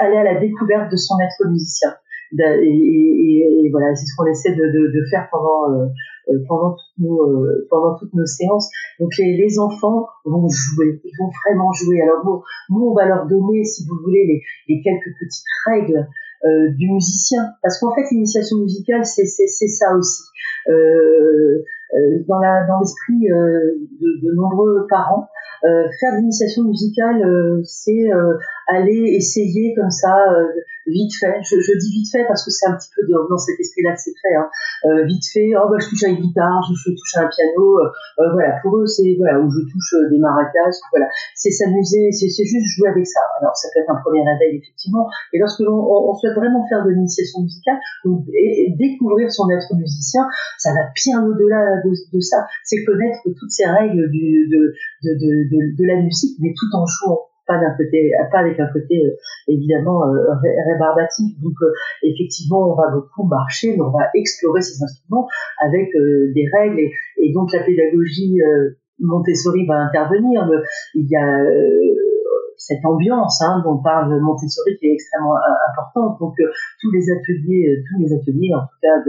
aller 0.00 0.16
à 0.16 0.24
la 0.24 0.40
découverte 0.40 0.90
de 0.90 0.96
son 0.96 1.14
être 1.20 1.48
musicien. 1.48 1.90
Et, 2.32 2.44
et, 2.62 3.66
et 3.66 3.70
voilà, 3.72 3.92
c'est 3.96 4.06
ce 4.06 4.14
qu'on 4.16 4.26
essaie 4.26 4.54
de, 4.54 4.62
de, 4.62 4.92
de, 4.92 5.04
faire 5.10 5.26
pendant 5.32 5.72
euh, 5.72 5.86
pendant 6.46 6.76
toutes 6.76 6.98
nos 7.04 7.44
pendant 7.68 7.98
toutes 7.98 8.14
nos 8.14 8.26
séances. 8.26 8.70
Donc 9.00 9.10
les, 9.18 9.36
les, 9.36 9.58
enfants 9.58 10.06
vont 10.24 10.46
jouer, 10.48 11.00
ils 11.02 11.16
vont 11.18 11.30
vraiment 11.44 11.72
jouer. 11.72 12.00
Alors 12.02 12.24
nous, 12.24 12.42
nous 12.70 12.86
on 12.90 12.94
va 12.94 13.06
leur 13.06 13.26
donner, 13.26 13.64
si 13.64 13.84
vous 13.88 13.96
voulez, 14.04 14.26
les, 14.26 14.42
les 14.68 14.80
quelques 14.82 15.12
petites 15.18 15.44
règles 15.66 16.06
euh, 16.44 16.70
du 16.76 16.90
musicien. 16.90 17.52
Parce 17.62 17.78
qu'en 17.78 17.94
fait, 17.94 18.04
l'initiation 18.10 18.58
musicale, 18.58 19.04
c'est 19.04 19.26
ça 19.26 19.94
aussi. 19.94 20.22
Euh, 20.68 21.62
euh, 21.92 22.24
dans 22.26 22.78
l'esprit 22.80 23.26
dans 23.28 23.28
de, 23.28 24.26
de, 24.26 24.34
nombreux 24.34 24.86
parents, 24.88 25.28
faire 25.62 26.12
de 26.14 26.20
l'initiation 26.20 26.64
musicale, 26.64 27.60
c'est 27.64 28.08
aller 28.76 29.14
essayer 29.16 29.74
comme 29.74 29.90
ça, 29.90 30.14
vite 30.86 31.12
fait. 31.18 31.38
Je, 31.42 31.78
dis 31.78 31.90
vite 31.90 32.10
fait 32.10 32.24
parce 32.26 32.44
que 32.44 32.50
c'est 32.50 32.66
un 32.66 32.76
petit 32.76 32.90
peu 32.94 33.02
dans, 33.10 33.28
dans 33.28 33.38
cet 33.38 33.58
esprit-là 33.58 33.92
que 33.92 34.00
c'est 34.00 34.16
fait. 34.16 34.34
Hein. 34.34 34.48
vite 35.06 35.24
fait, 35.32 35.52
oh 35.56 35.68
bah 35.70 35.78
je 35.78 35.88
touche 35.88 36.04
à 36.04 36.08
une 36.08 36.20
guitare, 36.20 36.60
je, 36.66 36.90
touche 36.90 37.14
à 37.16 37.24
un 37.24 37.28
piano, 37.28 37.78
voilà. 38.18 38.58
Pour 38.62 38.76
eux, 38.78 38.86
c'est 38.86 39.14
voilà 39.18 39.38
où 39.40 39.50
je 39.50 39.60
touche 39.70 39.94
des 40.10 40.18
maracas, 40.18 40.74
voilà. 40.92 41.06
C'est 41.34 41.50
s'amuser, 41.50 42.12
c'est 42.12 42.44
juste 42.44 42.66
jouer 42.76 42.88
avec 42.88 43.06
ça. 43.06 43.20
Alors 43.40 43.56
ça 43.56 43.68
peut 43.72 43.80
être 43.80 43.90
un 43.90 44.00
premier 44.02 44.22
réveil 44.22 44.58
effectivement. 44.58 45.08
Et 45.32 45.38
lorsque 45.38 45.60
l'on 45.60 45.78
on, 45.78 46.14
souhaite 46.14 46.34
vraiment 46.34 46.66
faire 46.68 46.84
de 46.84 46.90
l'initiation 46.90 47.42
musicale, 47.42 47.78
et, 48.34 48.74
découvrir 48.78 49.30
son 49.32 49.48
être 49.50 49.74
musicien, 49.76 50.26
ça 50.58 50.70
va 50.70 50.90
bien 50.94 51.24
au-delà 51.24 51.82
de, 51.84 52.20
ça. 52.20 52.46
C'est 52.64 52.84
connaître 52.84 53.20
toutes 53.24 53.50
ces 53.50 53.66
règles 53.66 54.10
de, 54.10 54.48
de 54.50 54.74
de, 55.02 55.86
la 55.86 56.02
musique, 56.02 56.36
mais 56.40 56.52
tout 56.56 56.76
en 56.76 56.86
jouant 56.86 57.29
pas 57.50 57.58
d'un 57.58 57.74
côté, 57.76 58.12
pas 58.30 58.38
avec 58.38 58.60
un 58.60 58.68
côté 58.72 59.04
euh, 59.04 59.16
évidemment 59.48 60.06
euh, 60.06 60.34
rébarbatif. 60.68 61.34
Donc 61.42 61.54
euh, 61.62 61.72
effectivement, 62.02 62.70
on 62.70 62.76
va 62.76 62.90
beaucoup 62.92 63.24
marcher, 63.26 63.74
mais 63.74 63.82
on 63.82 63.90
va 63.90 64.06
explorer 64.14 64.62
ces 64.62 64.82
instruments 64.82 65.26
avec 65.58 65.88
des 66.34 66.46
règles 66.56 66.78
et, 66.78 67.32
donc 67.32 67.52
la 67.52 67.62
pédagogie 67.62 68.38
Montessori 69.00 69.66
va 69.66 69.76
intervenir. 69.78 70.48
il 70.94 71.06
y 71.08 71.16
a 71.16 71.38
cette 72.56 72.84
ambiance 72.84 73.42
hein, 73.42 73.62
dont 73.64 73.78
parle 73.78 74.20
Montessori 74.20 74.76
qui 74.78 74.86
est 74.86 74.92
extrêmement 74.92 75.36
importante. 75.70 76.18
Donc 76.20 76.34
tous 76.80 76.90
les 76.92 77.10
ateliers, 77.10 77.82
tous 77.88 78.02
les 78.02 78.12
ateliers 78.12 78.54
en 78.54 78.60
tout 78.60 78.78
cas 78.82 79.02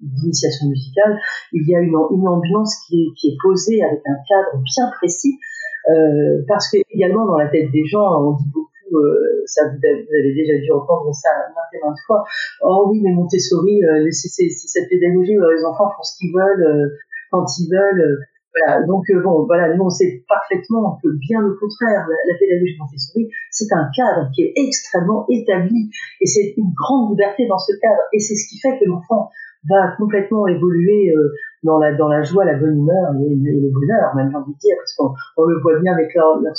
d'initiation 0.00 0.68
musicale, 0.68 1.18
il 1.52 1.68
y 1.68 1.74
a 1.74 1.80
une, 1.80 1.96
ambiance 1.96 2.74
qui 2.88 3.12
est 3.24 3.36
posée 3.42 3.82
avec 3.82 4.00
un 4.06 4.16
cadre 4.28 4.62
bien 4.62 4.90
précis 4.98 5.38
euh, 5.88 6.42
parce 6.46 6.70
que 6.70 6.78
également 6.90 7.26
dans 7.26 7.38
la 7.38 7.48
tête 7.48 7.70
des 7.72 7.84
gens, 7.86 8.04
on 8.20 8.32
dit 8.32 8.50
beaucoup, 8.52 8.68
euh, 8.92 9.42
ça 9.46 9.62
vous 9.64 9.78
avez 9.78 10.34
déjà 10.34 10.58
dû 10.58 10.70
entendre 10.72 11.12
ça 11.14 11.30
maintes 11.54 11.72
et 11.74 11.78
maintes 11.84 12.00
fois. 12.06 12.24
Oh 12.62 12.88
oui, 12.90 13.00
mais 13.02 13.12
Montessori, 13.12 13.82
euh, 13.84 14.08
c'est 14.10 14.48
cette 14.48 14.88
pédagogie 14.88 15.38
où 15.38 15.42
les 15.42 15.64
enfants 15.64 15.88
font 15.96 16.02
ce 16.02 16.18
qu'ils 16.18 16.32
veulent 16.34 16.66
euh, 16.66 16.88
quand 17.30 17.46
ils 17.58 17.70
veulent. 17.70 18.18
Voilà, 18.52 18.84
donc 18.84 19.04
bon, 19.22 19.46
voilà, 19.46 19.76
nous 19.76 19.84
on 19.84 19.90
sait 19.90 20.24
parfaitement 20.26 20.98
que 21.00 21.08
bien 21.28 21.38
au 21.38 21.54
contraire, 21.54 22.04
la, 22.10 22.32
la 22.32 22.34
pédagogie 22.36 22.76
Montessori, 22.80 23.30
c'est 23.52 23.72
un 23.72 23.88
cadre 23.94 24.28
qui 24.34 24.42
est 24.42 24.52
extrêmement 24.56 25.24
établi 25.30 25.88
et 26.20 26.26
c'est 26.26 26.54
une 26.56 26.72
grande 26.74 27.12
liberté 27.12 27.46
dans 27.46 27.58
ce 27.58 27.72
cadre 27.80 28.02
et 28.12 28.18
c'est 28.18 28.34
ce 28.34 28.48
qui 28.48 28.58
fait 28.58 28.76
que 28.80 28.86
l'enfant 28.86 29.30
va 29.68 29.94
complètement 29.98 30.46
évoluer 30.46 31.12
euh, 31.14 31.32
dans 31.62 31.78
la 31.78 31.94
dans 31.94 32.08
la 32.08 32.22
joie, 32.22 32.44
la 32.44 32.58
bonne 32.58 32.78
humeur 32.78 33.12
et, 33.20 33.34
le 33.34 33.70
bonheur, 33.70 34.14
même 34.16 34.30
j'ai 34.30 34.36
envie 34.36 34.54
de 34.54 34.58
dire, 34.58 34.76
parce 34.78 34.94
qu'on 34.94 35.14
on 35.36 35.44
le 35.44 35.60
voit 35.60 35.78
bien 35.80 35.92
avec 35.92 36.14
leur, 36.14 36.40
leur, 36.40 36.54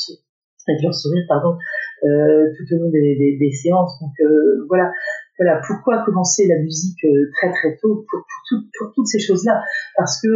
avec 0.67 0.83
leur 0.83 0.93
sourire, 0.93 1.23
pardon, 1.27 1.57
euh, 2.03 2.49
tout 2.57 2.75
au 2.75 2.77
long 2.77 2.89
des, 2.91 3.15
des, 3.17 3.37
des 3.37 3.51
séances. 3.51 3.99
Donc 3.99 4.13
euh, 4.21 4.65
voilà, 4.67 4.91
voilà 5.39 5.61
pourquoi 5.65 6.03
commencer 6.05 6.47
la 6.47 6.59
musique 6.59 7.03
euh, 7.05 7.29
très 7.37 7.51
très 7.51 7.77
tôt 7.81 8.05
pour, 8.09 8.19
pour, 8.49 8.59
pour 8.77 8.93
toutes 8.93 9.07
ces 9.07 9.19
choses-là, 9.19 9.61
parce 9.97 10.21
que 10.21 10.27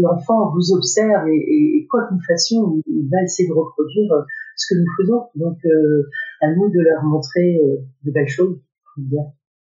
l'enfant 0.00 0.52
vous 0.54 0.72
observe 0.72 1.28
et, 1.28 1.78
et, 1.78 1.86
quoi 1.90 2.06
que 2.08 2.14
nous 2.14 2.22
fassions, 2.26 2.80
il, 2.86 3.08
va 3.10 3.22
essayer 3.24 3.48
de 3.48 3.54
reproduire 3.54 4.12
ce 4.56 4.74
que 4.74 4.78
nous 4.78 4.86
faisons. 4.98 5.26
Donc 5.34 5.58
à 6.42 6.54
nous 6.54 6.68
de 6.70 6.80
leur 6.80 7.02
montrer 7.04 7.58
de 8.04 8.10
belles 8.12 8.28
choses. 8.28 8.60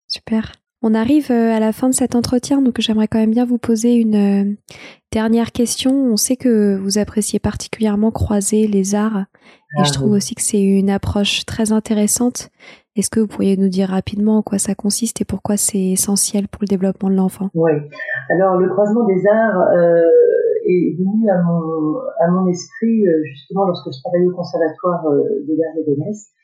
Super. 0.08 0.52
On 0.82 0.94
arrive 0.94 1.30
euh, 1.30 1.56
à 1.56 1.60
la 1.60 1.72
fin 1.72 1.88
de 1.88 1.94
cet 1.94 2.14
entretien, 2.14 2.60
donc 2.60 2.80
j'aimerais 2.80 3.08
quand 3.08 3.18
même 3.18 3.30
bien 3.30 3.46
vous 3.46 3.58
poser 3.58 3.94
une 3.94 4.14
euh, 4.14 4.56
dernière 5.10 5.52
question. 5.52 5.92
On 5.92 6.16
sait 6.16 6.36
que 6.36 6.76
vous 6.76 6.98
appréciez 6.98 7.38
particulièrement 7.38 8.10
croiser 8.10 8.66
les 8.66 8.94
arts, 8.94 9.24
et 9.78 9.84
je 9.84 9.90
ah 9.90 9.92
trouve 9.92 10.12
aussi 10.12 10.34
que 10.34 10.42
c'est 10.42 10.62
une 10.62 10.90
approche 10.90 11.46
très 11.46 11.72
intéressante. 11.72 12.50
Est-ce 12.94 13.10
que 13.10 13.20
vous 13.20 13.26
pourriez 13.26 13.56
nous 13.56 13.68
dire 13.68 13.88
rapidement 13.88 14.38
en 14.38 14.42
quoi 14.42 14.58
ça 14.58 14.74
consiste 14.74 15.20
et 15.20 15.24
pourquoi 15.24 15.56
c'est 15.56 15.92
essentiel 15.92 16.48
pour 16.48 16.62
le 16.62 16.66
développement 16.66 17.10
de 17.10 17.14
l'enfant? 17.14 17.50
Oui. 17.54 17.72
Alors 18.30 18.56
le 18.56 18.68
croisement 18.68 19.04
des 19.06 19.26
arts 19.26 19.60
euh, 19.76 20.00
est 20.66 20.96
venu 20.96 21.28
à 21.30 21.42
mon, 21.42 21.98
à 22.20 22.30
mon 22.30 22.48
esprit 22.48 23.04
justement 23.24 23.66
lorsque 23.66 23.92
je 23.92 24.00
travaillais 24.02 24.26
au 24.26 24.36
conservatoire 24.36 25.02
de 25.10 25.56
l'art 25.58 25.74
de 25.86 25.94
je 25.94 26.35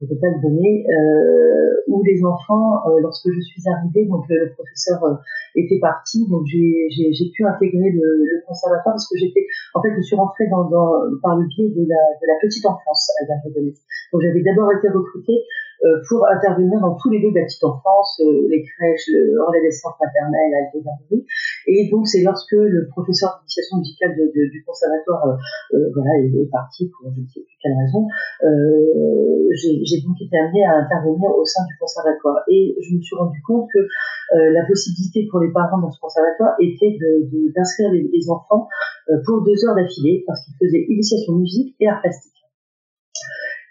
ne 0.00 0.08
peux 0.08 0.20
pas 0.20 0.30
le 0.30 0.40
donner, 0.42 0.86
euh, 0.86 1.82
où 1.88 2.02
les 2.04 2.22
enfants, 2.24 2.86
euh, 2.86 3.00
lorsque 3.00 3.28
je 3.30 3.40
suis 3.40 3.62
arrivée, 3.66 4.06
donc 4.06 4.24
le, 4.28 4.52
professeur 4.54 5.02
euh, 5.04 5.14
était 5.56 5.78
parti, 5.80 6.26
donc 6.28 6.46
j'ai 6.46 7.30
pu 7.34 7.44
intégrer 7.44 7.90
le, 7.90 8.06
le, 8.22 8.46
conservatoire 8.46 8.94
parce 8.94 9.08
que 9.08 9.18
j'étais, 9.18 9.46
en 9.74 9.82
fait, 9.82 9.90
je 9.96 10.02
suis 10.02 10.16
rentrée 10.16 10.46
dans, 10.50 10.70
dans, 10.70 10.92
par 11.22 11.36
le 11.36 11.46
biais 11.46 11.68
de 11.68 11.82
la, 11.82 12.02
de 12.14 12.26
la 12.26 12.36
petite 12.40 12.64
enfance 12.64 13.10
à 13.22 13.26
la 13.26 13.36
Donc 13.42 14.22
j'avais 14.22 14.42
d'abord 14.42 14.70
été 14.72 14.88
recrutée 14.88 15.42
euh, 15.42 15.67
pour 16.08 16.26
intervenir 16.28 16.80
dans 16.80 16.96
tous 16.96 17.10
les 17.10 17.18
lieux 17.18 17.30
de 17.30 17.38
la 17.38 17.44
petite 17.44 17.62
enfance, 17.64 18.20
euh, 18.20 18.48
les 18.50 18.62
crèches, 18.62 19.06
le 19.08 19.38
relais 19.42 19.62
des 19.62 19.70
centres 19.70 19.98
maternels, 20.02 20.50
la 20.50 21.16
Et 21.66 21.88
donc 21.90 22.06
c'est 22.06 22.22
lorsque 22.22 22.52
le 22.52 22.88
professeur 22.88 23.38
d'initiation 23.38 23.78
musicale 23.78 24.14
du 24.34 24.64
conservatoire, 24.66 25.38
voilà, 25.70 26.10
est, 26.18 26.50
parti 26.50 26.90
pour 26.90 27.10
je 27.14 27.20
ne 27.20 27.26
sais 27.26 27.40
plus 27.40 27.56
quelle 27.62 27.76
raison, 27.78 28.06
j'ai 29.54 30.00
donc 30.02 30.16
été 30.20 30.36
amenée 30.38 30.64
à 30.64 30.82
intervenir 30.82 31.30
au 31.30 31.44
sein 31.44 31.64
du 31.66 31.76
conservatoire. 31.78 32.42
Et 32.48 32.76
je 32.80 32.94
me 32.96 33.00
suis 33.00 33.16
rendu 33.16 33.40
compte 33.46 33.68
que 33.72 33.78
euh, 33.78 34.52
la 34.52 34.66
possibilité 34.66 35.26
pour 35.30 35.40
les 35.40 35.50
parents 35.52 35.80
dans 35.80 35.90
ce 35.90 36.00
conservatoire 36.00 36.54
était 36.60 36.98
d'inscrire 37.56 37.90
les, 37.92 38.08
les, 38.12 38.30
enfants 38.30 38.68
euh, 39.08 39.14
pour 39.24 39.42
deux 39.42 39.56
heures 39.64 39.74
d'affilée 39.74 40.22
parce 40.26 40.44
qu'ils 40.44 40.54
faisaient 40.60 40.84
initiation 40.88 41.34
musique 41.34 41.74
et 41.80 41.88
art 41.88 42.00
plastique. 42.00 42.37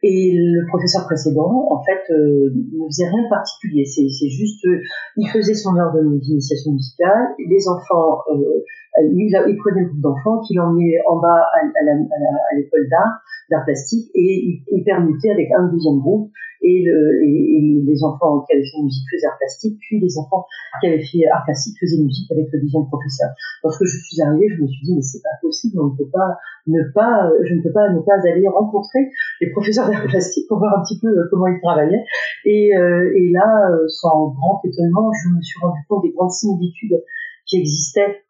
Et 0.10 0.32
le 0.32 0.66
professeur 0.70 1.04
précédent, 1.04 1.68
en 1.70 1.84
fait, 1.84 2.00
euh, 2.14 2.48
ne 2.56 2.88
faisait 2.88 3.10
rien 3.10 3.24
de 3.24 3.30
particulier. 3.30 3.84
C'est 3.84 4.30
juste, 4.30 4.64
euh, 4.66 4.80
il 5.18 5.28
faisait 5.28 5.54
son 5.54 5.76
heure 5.76 5.92
d'initiation 6.24 6.72
musicale. 6.72 7.36
Les 7.38 7.68
enfants, 7.68 8.24
euh, 8.32 8.64
il, 9.02 9.30
il, 9.48 9.58
prenait 9.58 9.82
le 9.82 9.88
groupe 9.88 10.02
d'enfants, 10.02 10.42
qu'il 10.42 10.60
emmenait 10.60 10.98
en 11.08 11.20
bas 11.20 11.46
à, 11.54 12.56
l'école 12.56 12.88
d'art, 12.90 13.22
d'art 13.50 13.64
plastique, 13.66 14.10
et 14.16 14.44
il, 14.46 14.64
il, 14.72 14.84
permutait 14.84 15.32
avec 15.32 15.50
un 15.58 15.68
deuxième 15.68 16.00
groupe 16.00 16.32
et, 16.62 16.84
le, 16.84 17.24
et, 17.24 17.84
les 17.86 18.04
enfants 18.04 18.42
qui 18.42 18.54
avaient 18.54 18.66
fait 18.66 18.82
musique 18.82 19.06
faisaient 19.12 19.28
art 19.28 19.38
plastique, 19.38 19.78
puis 19.80 20.00
les 20.00 20.18
enfants 20.18 20.46
qui 20.82 20.88
avaient 20.88 21.04
fait 21.04 21.28
art 21.32 21.44
plastique 21.46 21.78
faisaient 21.80 22.02
musique 22.02 22.32
avec 22.32 22.48
le 22.52 22.60
deuxième 22.62 22.88
professeur. 22.88 23.30
Lorsque 23.64 23.86
je 23.86 23.98
suis 23.98 24.22
arrivée, 24.22 24.50
je 24.50 24.62
me 24.62 24.68
suis 24.68 24.86
dit 24.86 24.96
mais 24.96 25.02
c'est 25.02 25.22
pas 25.22 25.38
possible, 25.42 25.80
on 25.80 25.94
ne 25.94 25.98
peut 25.98 26.10
pas 26.12 26.38
ne 26.68 26.84
pas, 26.94 27.32
je 27.44 27.54
ne 27.54 27.62
peux 27.62 27.72
pas 27.72 27.90
ne 27.90 28.02
pas 28.02 28.18
aller 28.28 28.48
rencontrer 28.48 29.10
les 29.42 29.52
professeurs 29.52 29.90
d'art 29.90 30.04
plastique 30.06 30.48
pour 30.48 30.60
voir 30.60 30.80
un 30.80 30.84
petit 30.84 31.00
peu 31.00 31.08
euh, 31.08 31.28
comment 31.30 31.48
ils 31.48 31.62
travaillaient. 31.62 32.04
Et, 32.46 32.76
euh, 32.76 33.14
et 33.16 33.30
là, 33.30 33.72
euh, 33.72 33.88
sans 33.88 34.30
grand 34.30 34.62
étonnement, 34.66 35.12
je 35.24 35.30
me 35.30 35.42
suis 35.42 35.60
rendu 35.62 35.80
compte 35.88 36.04
des 36.04 36.12
grandes 36.12 36.32
similitudes 36.32 37.02
qui 37.46 37.58
existaient 37.60 38.04
euh, 38.10 38.27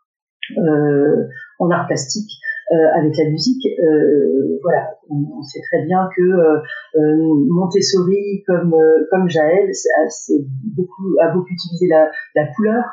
en 0.56 1.70
art 1.70 1.88
plastique 1.88 2.32
euh, 2.74 3.00
avec 3.00 3.15
la 3.15 3.30
musique, 3.30 3.65
euh, 3.65 4.60
voilà, 4.62 4.92
on, 5.10 5.42
sait 5.42 5.62
très 5.71 5.86
bien 5.86 6.10
que 6.13 6.21
euh, 6.21 7.46
Montessori, 7.50 8.44
comme 8.46 8.76
comme 9.10 9.30
Jaël, 9.30 9.69
c'est 10.10 10.44
beaucoup 10.76 11.15
a 11.21 11.32
beaucoup 11.32 11.48
utilisé 11.48 11.88
la, 11.88 12.12
la 12.36 12.48
couleur. 12.48 12.84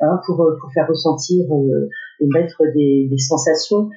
hein, 0.00 0.18
pour, 0.24 0.36
pour 0.36 0.72
faire 0.72 0.88
ressentir 0.88 1.44
et 2.20 2.26
mettre 2.32 2.62
des, 2.74 3.08
des 3.10 3.18
sensations 3.18 3.90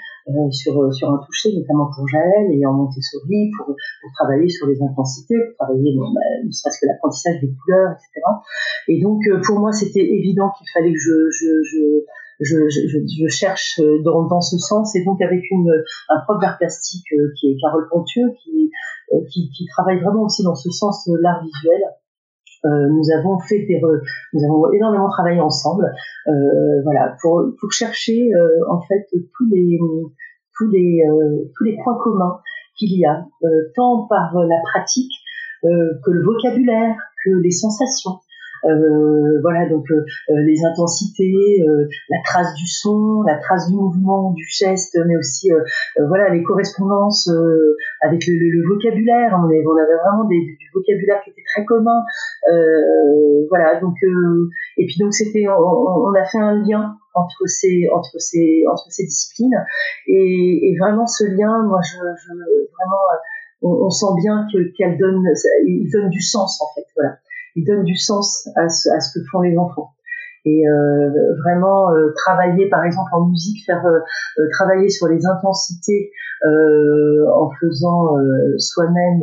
sur, 0.52 0.94
sur 0.94 1.10
un 1.10 1.20
toucher, 1.26 1.56
notamment 1.56 1.90
pour 1.96 2.06
Jaël 2.10 2.52
et 2.52 2.66
en 2.66 2.74
Montessori, 2.74 3.52
pour, 3.56 3.68
pour 3.68 4.12
travailler 4.20 4.50
sur 4.50 4.68
les 4.68 4.82
intensités, 4.84 5.36
pour 5.48 5.66
travailler 5.66 5.96
bon, 5.96 6.12
bah, 6.14 6.22
ne 6.44 6.52
serait-ce 6.52 6.82
que 6.82 6.88
l'apprentissage 6.88 7.40
des 7.40 7.54
couleurs, 7.64 7.92
etc. 7.92 8.20
Et 8.90 9.00
donc 9.00 9.22
pour 9.46 9.60
moi 9.60 9.72
c'était 9.72 10.04
évident 10.04 10.52
qu'il 10.58 10.68
fallait 10.74 10.92
que 10.92 11.00
je, 11.00 11.30
je, 11.32 11.64
je 11.64 12.04
je, 12.42 13.28
cherche 13.30 13.80
dans, 14.04 14.24
dans 14.28 14.42
ce 14.42 14.58
sens 14.58 14.96
et 14.96 15.04
donc 15.06 15.22
avec 15.22 15.44
un 16.10 16.20
prof 16.26 16.40
d'art 16.42 16.58
plastique 16.58 17.08
qui 17.40 17.52
est 17.52 17.58
Carole 17.62 17.88
Pontieux 17.90 18.32
qui, 18.44 18.72
qui, 19.32 19.66
travaille 19.76 20.00
vraiment 20.02 20.24
aussi 20.24 20.44
dans 20.44 20.56
ce 20.56 20.70
sens 20.70 21.08
l'art 21.22 21.44
visuel 21.44 21.82
euh, 22.64 22.88
nous 22.90 23.04
avons 23.18 23.40
fait 23.40 23.66
des 23.66 23.82
nous 24.34 24.44
avons 24.46 24.72
énormément 24.72 25.10
travaillé 25.10 25.42
ensemble, 25.42 25.92
euh, 26.28 26.82
voilà, 26.84 27.16
pour, 27.22 27.72
chercher 27.72 28.32
euh, 28.36 28.60
en 28.70 28.82
fait 28.82 29.08
tous 29.12 29.50
les 29.50 29.80
points 31.84 31.98
communs 32.04 32.40
qu'il 32.78 33.00
y 33.00 33.06
a, 33.06 33.26
tant 33.76 34.06
par 34.08 34.36
la 34.36 34.58
pratique 34.72 35.12
que 35.64 36.12
le 36.12 36.24
vocabulaire, 36.24 36.96
que 37.24 37.32
les 37.42 37.52
sensations. 37.52 38.20
Euh, 38.66 39.40
voilà 39.42 39.68
donc 39.68 39.90
euh, 39.90 40.06
euh, 40.30 40.34
les 40.46 40.64
intensités, 40.66 41.64
la 42.10 42.18
trace 42.24 42.54
du 42.56 42.68
son, 42.68 43.24
la 43.24 43.38
trace 43.38 43.68
du 43.70 43.76
mouvement, 43.76 44.32
du 44.32 44.46
geste, 44.46 44.98
mais 45.08 45.18
aussi 45.18 45.50
voilà 46.08 46.30
les 46.30 46.44
correspondances 46.44 47.30
avec 48.02 48.26
le, 48.28 48.34
le, 48.34 48.68
vocabulaire. 48.68 49.32
On, 49.34 49.46
on, 49.46 49.50
avait 49.50 49.64
vraiment 49.64 50.26
des, 50.26 50.40
du 50.40 50.70
vocabulaire 50.74 51.22
qui 51.24 51.32
était 51.32 51.44
très 51.54 51.66
commun. 51.66 52.04
voilà 53.50 53.80
donc 53.80 53.96
et 54.78 54.86
puis 54.86 54.98
donc 55.00 55.14
c'était 55.14 55.46
on, 55.48 56.10
on, 56.10 56.14
a 56.14 56.24
fait 56.26 56.40
un 56.40 56.62
lien 56.64 56.96
entre 57.14 57.46
ces 57.48 57.88
entre 57.94 58.20
ces 58.20 58.64
entre 58.72 58.86
ces 58.90 59.04
disciplines 59.04 59.58
et, 60.08 60.70
et 60.70 60.78
vraiment 60.80 61.08
ce 61.08 61.26
lien 61.26 61.64
moi 61.64 61.80
je, 61.84 61.98
je 61.98 62.34
vraiment 62.34 63.02
on, 63.62 63.86
on, 63.86 63.90
sent 63.90 64.14
bien 64.22 64.48
que 64.52 64.72
qu'elle 64.78 64.98
donne 64.98 65.24
il 65.66 65.90
donne 65.92 66.10
du 66.10 66.22
sens 66.22 66.62
en 66.62 66.74
fait 66.74 66.86
voilà 66.96 67.18
il 67.56 67.66
donne 67.66 67.84
du 67.84 67.96
sens 67.96 68.48
à 68.56 68.70
ce, 68.70 68.90
à 68.90 69.00
ce 69.00 69.18
que 69.18 69.26
font 69.32 69.42
les 69.42 69.58
enfants. 69.58 69.94
Et 70.44 70.68
euh, 70.68 71.36
vraiment 71.44 71.92
euh, 71.92 72.12
travailler 72.16 72.68
par 72.68 72.84
exemple 72.84 73.12
en 73.14 73.28
musique 73.28 73.64
faire 73.64 73.86
euh, 73.86 74.48
travailler 74.54 74.90
sur 74.90 75.08
les 75.08 75.24
intensités 75.28 76.12
en 76.44 77.52
faisant 77.62 78.18
soi-même 78.58 79.22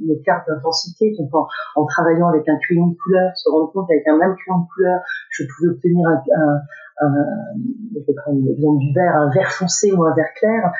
une 0.00 0.22
carte 0.24 0.48
d'intensité. 0.48 1.14
Donc 1.18 1.28
en, 1.76 1.84
travaillant 1.84 2.28
avec 2.28 2.48
un 2.48 2.56
crayon 2.66 2.86
de 2.86 2.96
couleur 2.96 3.36
se 3.36 3.50
rendre 3.50 3.70
compte 3.70 3.86
qu'avec 3.86 4.08
un 4.08 4.16
même 4.16 4.34
crayon 4.34 4.60
de 4.60 4.66
couleur 4.74 5.00
je 5.28 5.44
pouvais 5.44 5.68
obtenir 5.68 6.08
un, 6.08 6.22
un 6.40 6.60
un, 7.00 7.12
je 7.92 7.98
vais 7.98 8.14
prendre 8.14 8.78
du 8.78 8.94
vert, 8.94 9.16
un 9.16 9.28
vert 9.34 9.50
foncé 9.50 9.92
ou 9.92 10.04
un 10.04 10.14
vert 10.14 10.32
clair. 10.38 10.72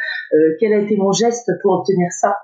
quel 0.58 0.72
a 0.72 0.78
été 0.78 0.96
mon 0.96 1.12
geste 1.12 1.50
pour 1.60 1.80
obtenir 1.80 2.10
ça? 2.12 2.34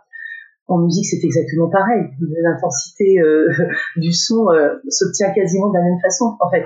En 0.71 0.79
musique, 0.79 1.07
c'est 1.07 1.25
exactement 1.25 1.69
pareil. 1.69 2.05
L'intensité 2.21 3.21
euh, 3.21 3.49
du 3.97 4.13
son 4.13 4.51
euh, 4.51 4.77
s'obtient 4.89 5.31
quasiment 5.33 5.69
de 5.69 5.75
la 5.75 5.85
même 5.85 6.01
façon, 6.01 6.37
en 6.41 6.51
fait. 6.51 6.65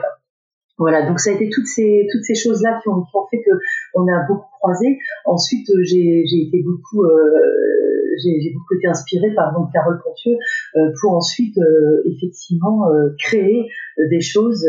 Voilà, 0.76 1.06
donc 1.06 1.20
ça 1.20 1.30
a 1.30 1.34
été 1.34 1.48
toutes 1.50 1.66
ces 1.66 2.06
toutes 2.10 2.24
ces 2.24 2.34
choses 2.34 2.60
là 2.62 2.80
qui 2.82 2.88
ont, 2.88 3.04
fait 3.30 3.42
que 3.42 3.50
on 3.94 4.02
a 4.08 4.26
beaucoup 4.26 4.48
croisé. 4.60 4.98
Ensuite, 5.24 5.68
euh, 5.70 5.82
j'ai 5.84 6.24
j'ai 6.26 6.48
été 6.48 6.62
beaucoup 6.64 7.04
j'ai 8.22 8.52
beaucoup 8.52 8.74
été 8.74 8.86
inspirée 8.88 9.32
par 9.34 9.52
donc 9.52 9.72
Carole 9.72 10.00
Pontieux 10.02 10.36
euh, 10.76 10.92
pour 11.00 11.16
ensuite 11.16 11.56
euh, 11.58 12.02
effectivement 12.04 12.88
euh, 12.88 13.10
créer 13.18 13.68
des 14.10 14.20
choses 14.20 14.66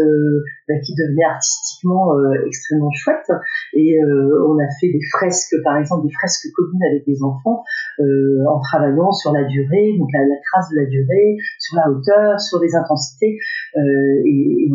bah, 0.68 0.76
qui 0.86 0.94
devenaient 0.94 1.26
artistiquement 1.26 2.14
extrêmement 2.46 2.92
chouettes. 2.92 3.32
Et 3.74 3.98
on 4.04 4.54
a 4.60 4.68
fait 4.80 4.88
des 4.88 5.00
fresques, 5.12 5.56
par 5.64 5.78
exemple 5.78 6.06
des 6.06 6.14
fresques 6.14 6.46
communes 6.56 6.84
avec 6.92 7.08
des 7.08 7.24
enfants, 7.24 7.64
en 8.00 8.60
travaillant 8.60 9.12
sur 9.12 9.34
la 9.34 9.46
durée, 9.46 9.98
donc 9.98 10.10
la, 10.14 10.20
trace 10.52 10.70
de 10.70 10.76
la 10.76 10.86
durée, 10.86 11.38
sur 11.58 11.76
la 11.76 11.90
hauteur, 11.90 12.40
sur 12.40 12.60
les 12.62 12.76
intensités. 12.76 13.40
et, 13.76 14.70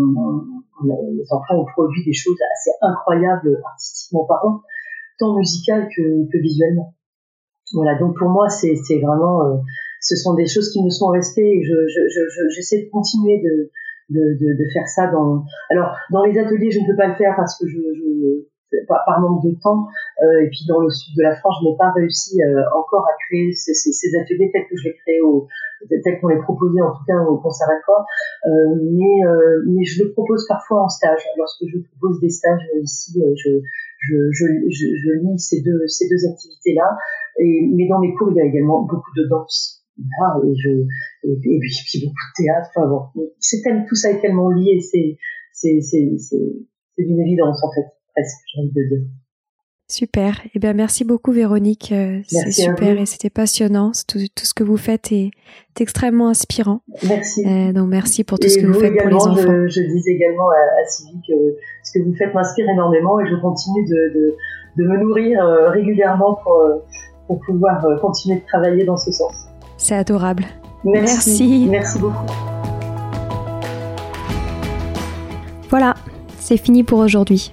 les 0.84 1.26
enfants 1.30 1.60
ont 1.60 1.66
produit 1.66 2.04
des 2.04 2.12
choses 2.12 2.38
assez 2.56 2.70
incroyables 2.80 3.60
artistiquement 3.64 4.24
parlant, 4.26 4.62
tant 5.18 5.36
musicales 5.36 5.88
que, 5.94 6.38
visuellement. 6.38 6.94
Voilà, 7.72 7.98
donc 7.98 8.16
pour 8.18 8.30
moi, 8.30 8.48
c'est 8.48 8.74
vraiment, 9.00 9.46
euh, 9.46 9.56
ce 10.00 10.16
sont 10.16 10.34
des 10.34 10.46
choses 10.46 10.72
qui 10.72 10.82
me 10.82 10.90
sont 10.90 11.08
restées 11.08 11.58
et 11.58 11.62
je 11.62 11.74
j'essaie 12.54 12.80
je, 12.80 12.86
de 12.86 12.90
continuer 12.90 13.40
de, 13.42 13.70
de, 14.10 14.20
de, 14.40 14.58
de, 14.58 14.70
faire 14.72 14.88
ça 14.88 15.06
dans. 15.06 15.44
Alors, 15.70 15.94
dans 16.10 16.24
les 16.24 16.36
ateliers, 16.38 16.70
je 16.70 16.80
ne 16.80 16.86
peux 16.86 16.96
pas 16.96 17.08
le 17.08 17.14
faire 17.14 17.34
parce 17.36 17.58
que 17.58 17.68
je 17.68 17.78
par, 18.88 19.04
par 19.06 19.20
manque 19.20 19.42
de 19.44 19.54
temps 19.62 19.86
euh, 20.22 20.44
et 20.44 20.48
puis 20.48 20.64
dans 20.68 20.80
le 20.80 20.90
sud 20.90 21.16
de 21.16 21.22
la 21.22 21.36
France, 21.36 21.56
je 21.62 21.68
n'ai 21.68 21.76
pas 21.76 21.90
réussi 21.92 22.40
euh, 22.42 22.62
encore 22.76 23.06
à 23.06 23.14
créer 23.26 23.52
ces, 23.52 23.74
ces, 23.74 23.92
ces, 23.92 24.08
ateliers 24.16 24.50
tels 24.52 24.66
que 24.68 24.76
je 24.76 24.88
les 24.88 24.96
créés 24.96 25.20
au 25.22 25.46
tels 25.88 26.20
qu'on 26.20 26.28
les 26.28 26.38
proposait 26.38 26.82
en 26.82 26.92
tout 26.92 27.04
cas 27.06 27.18
au 27.24 27.38
conservatoire. 27.38 28.04
Euh, 28.46 28.50
mais 28.92 29.26
euh, 29.26 29.64
mais 29.66 29.84
je 29.84 30.04
les 30.04 30.10
propose 30.10 30.46
parfois 30.48 30.84
en 30.84 30.88
stage. 30.88 31.22
Lorsque 31.36 31.64
je 31.66 31.78
propose 31.78 32.20
des 32.20 32.30
stages 32.30 32.68
ici, 32.82 33.20
je 33.36 33.50
je, 33.98 34.16
je, 34.32 34.44
je, 34.68 34.86
je 34.96 35.10
lis 35.20 35.38
ces 35.38 35.62
deux 35.62 35.86
ces 35.86 36.08
deux 36.08 36.24
activités 36.30 36.74
là 36.74 36.96
et, 37.38 37.68
mais 37.74 37.88
dans 37.88 38.00
mes 38.00 38.12
cours, 38.14 38.30
il 38.30 38.36
y 38.36 38.40
a 38.40 38.44
également 38.44 38.82
beaucoup 38.82 39.10
de 39.16 39.28
danse. 39.28 39.84
et, 39.98 40.54
je, 40.56 40.70
et, 41.24 41.36
puis, 41.42 42.00
beaucoup 42.04 42.26
de 42.30 42.44
théâtre. 42.44 42.68
Enfin 42.74 42.88
bon, 42.88 43.32
c'est 43.38 43.62
tout 43.88 43.94
ça 43.94 44.10
est 44.10 44.20
tellement 44.20 44.50
lié, 44.50 44.80
c'est, 44.80 45.16
c'est, 45.52 45.80
c'est, 45.80 46.16
c'est, 46.18 47.04
d'une 47.04 47.20
évidence 47.20 47.62
en 47.64 47.72
fait, 47.72 47.86
presque, 48.20 48.38
j'ai 48.54 48.60
envie 48.60 48.70
de 48.70 48.96
dire. 48.96 49.06
Super. 49.88 50.40
Eh 50.54 50.60
bien, 50.60 50.72
merci 50.72 51.04
beaucoup, 51.04 51.32
Véronique. 51.32 51.90
Euh, 51.90 52.20
c'est 52.28 52.52
super 52.52 52.96
et 53.00 53.06
c'était 53.06 53.30
passionnant. 53.30 53.90
Tout, 54.06 54.20
tout, 54.36 54.44
ce 54.44 54.54
que 54.54 54.62
vous 54.62 54.76
faites 54.76 55.10
est, 55.10 55.30
extrêmement 55.80 56.28
inspirant. 56.28 56.82
Merci. 57.08 57.44
Euh, 57.44 57.72
donc, 57.72 57.88
merci 57.88 58.22
pour 58.22 58.38
tout 58.38 58.48
ce 58.48 58.58
que 58.58 58.66
vous, 58.66 58.78
faites 58.78 58.96
pour 58.96 59.08
les 59.08 59.16
enfants. 59.16 59.34
Je, 59.36 59.68
je 59.68 59.80
dis 59.80 60.02
également 60.08 60.48
à, 60.50 60.80
à 60.80 60.86
Sylvie 60.86 61.20
que 61.26 61.34
ce 61.82 61.98
que 61.98 62.04
vous 62.04 62.14
faites 62.14 62.32
m'inspire 62.34 62.68
énormément 62.68 63.18
et 63.18 63.26
je 63.26 63.34
continue 63.40 63.84
de, 63.88 64.14
de, 64.14 64.36
de 64.76 64.88
me 64.88 64.96
nourrir 64.98 65.42
euh, 65.42 65.70
régulièrement 65.70 66.36
pour, 66.44 66.62
pour 67.26 67.40
pouvoir 67.46 67.84
euh, 67.84 67.96
continuer 67.98 68.40
de 68.40 68.46
travailler 68.46 68.84
dans 68.84 68.96
ce 68.96 69.12
sens. 69.12 69.48
C'est 69.76 69.94
adorable. 69.94 70.44
Merci. 70.84 71.66
Merci, 71.70 71.98
beaucoup. 71.98 72.26
Voilà, 75.68 75.94
c'est 76.38 76.56
fini 76.56 76.82
pour 76.82 76.98
aujourd'hui. 76.98 77.52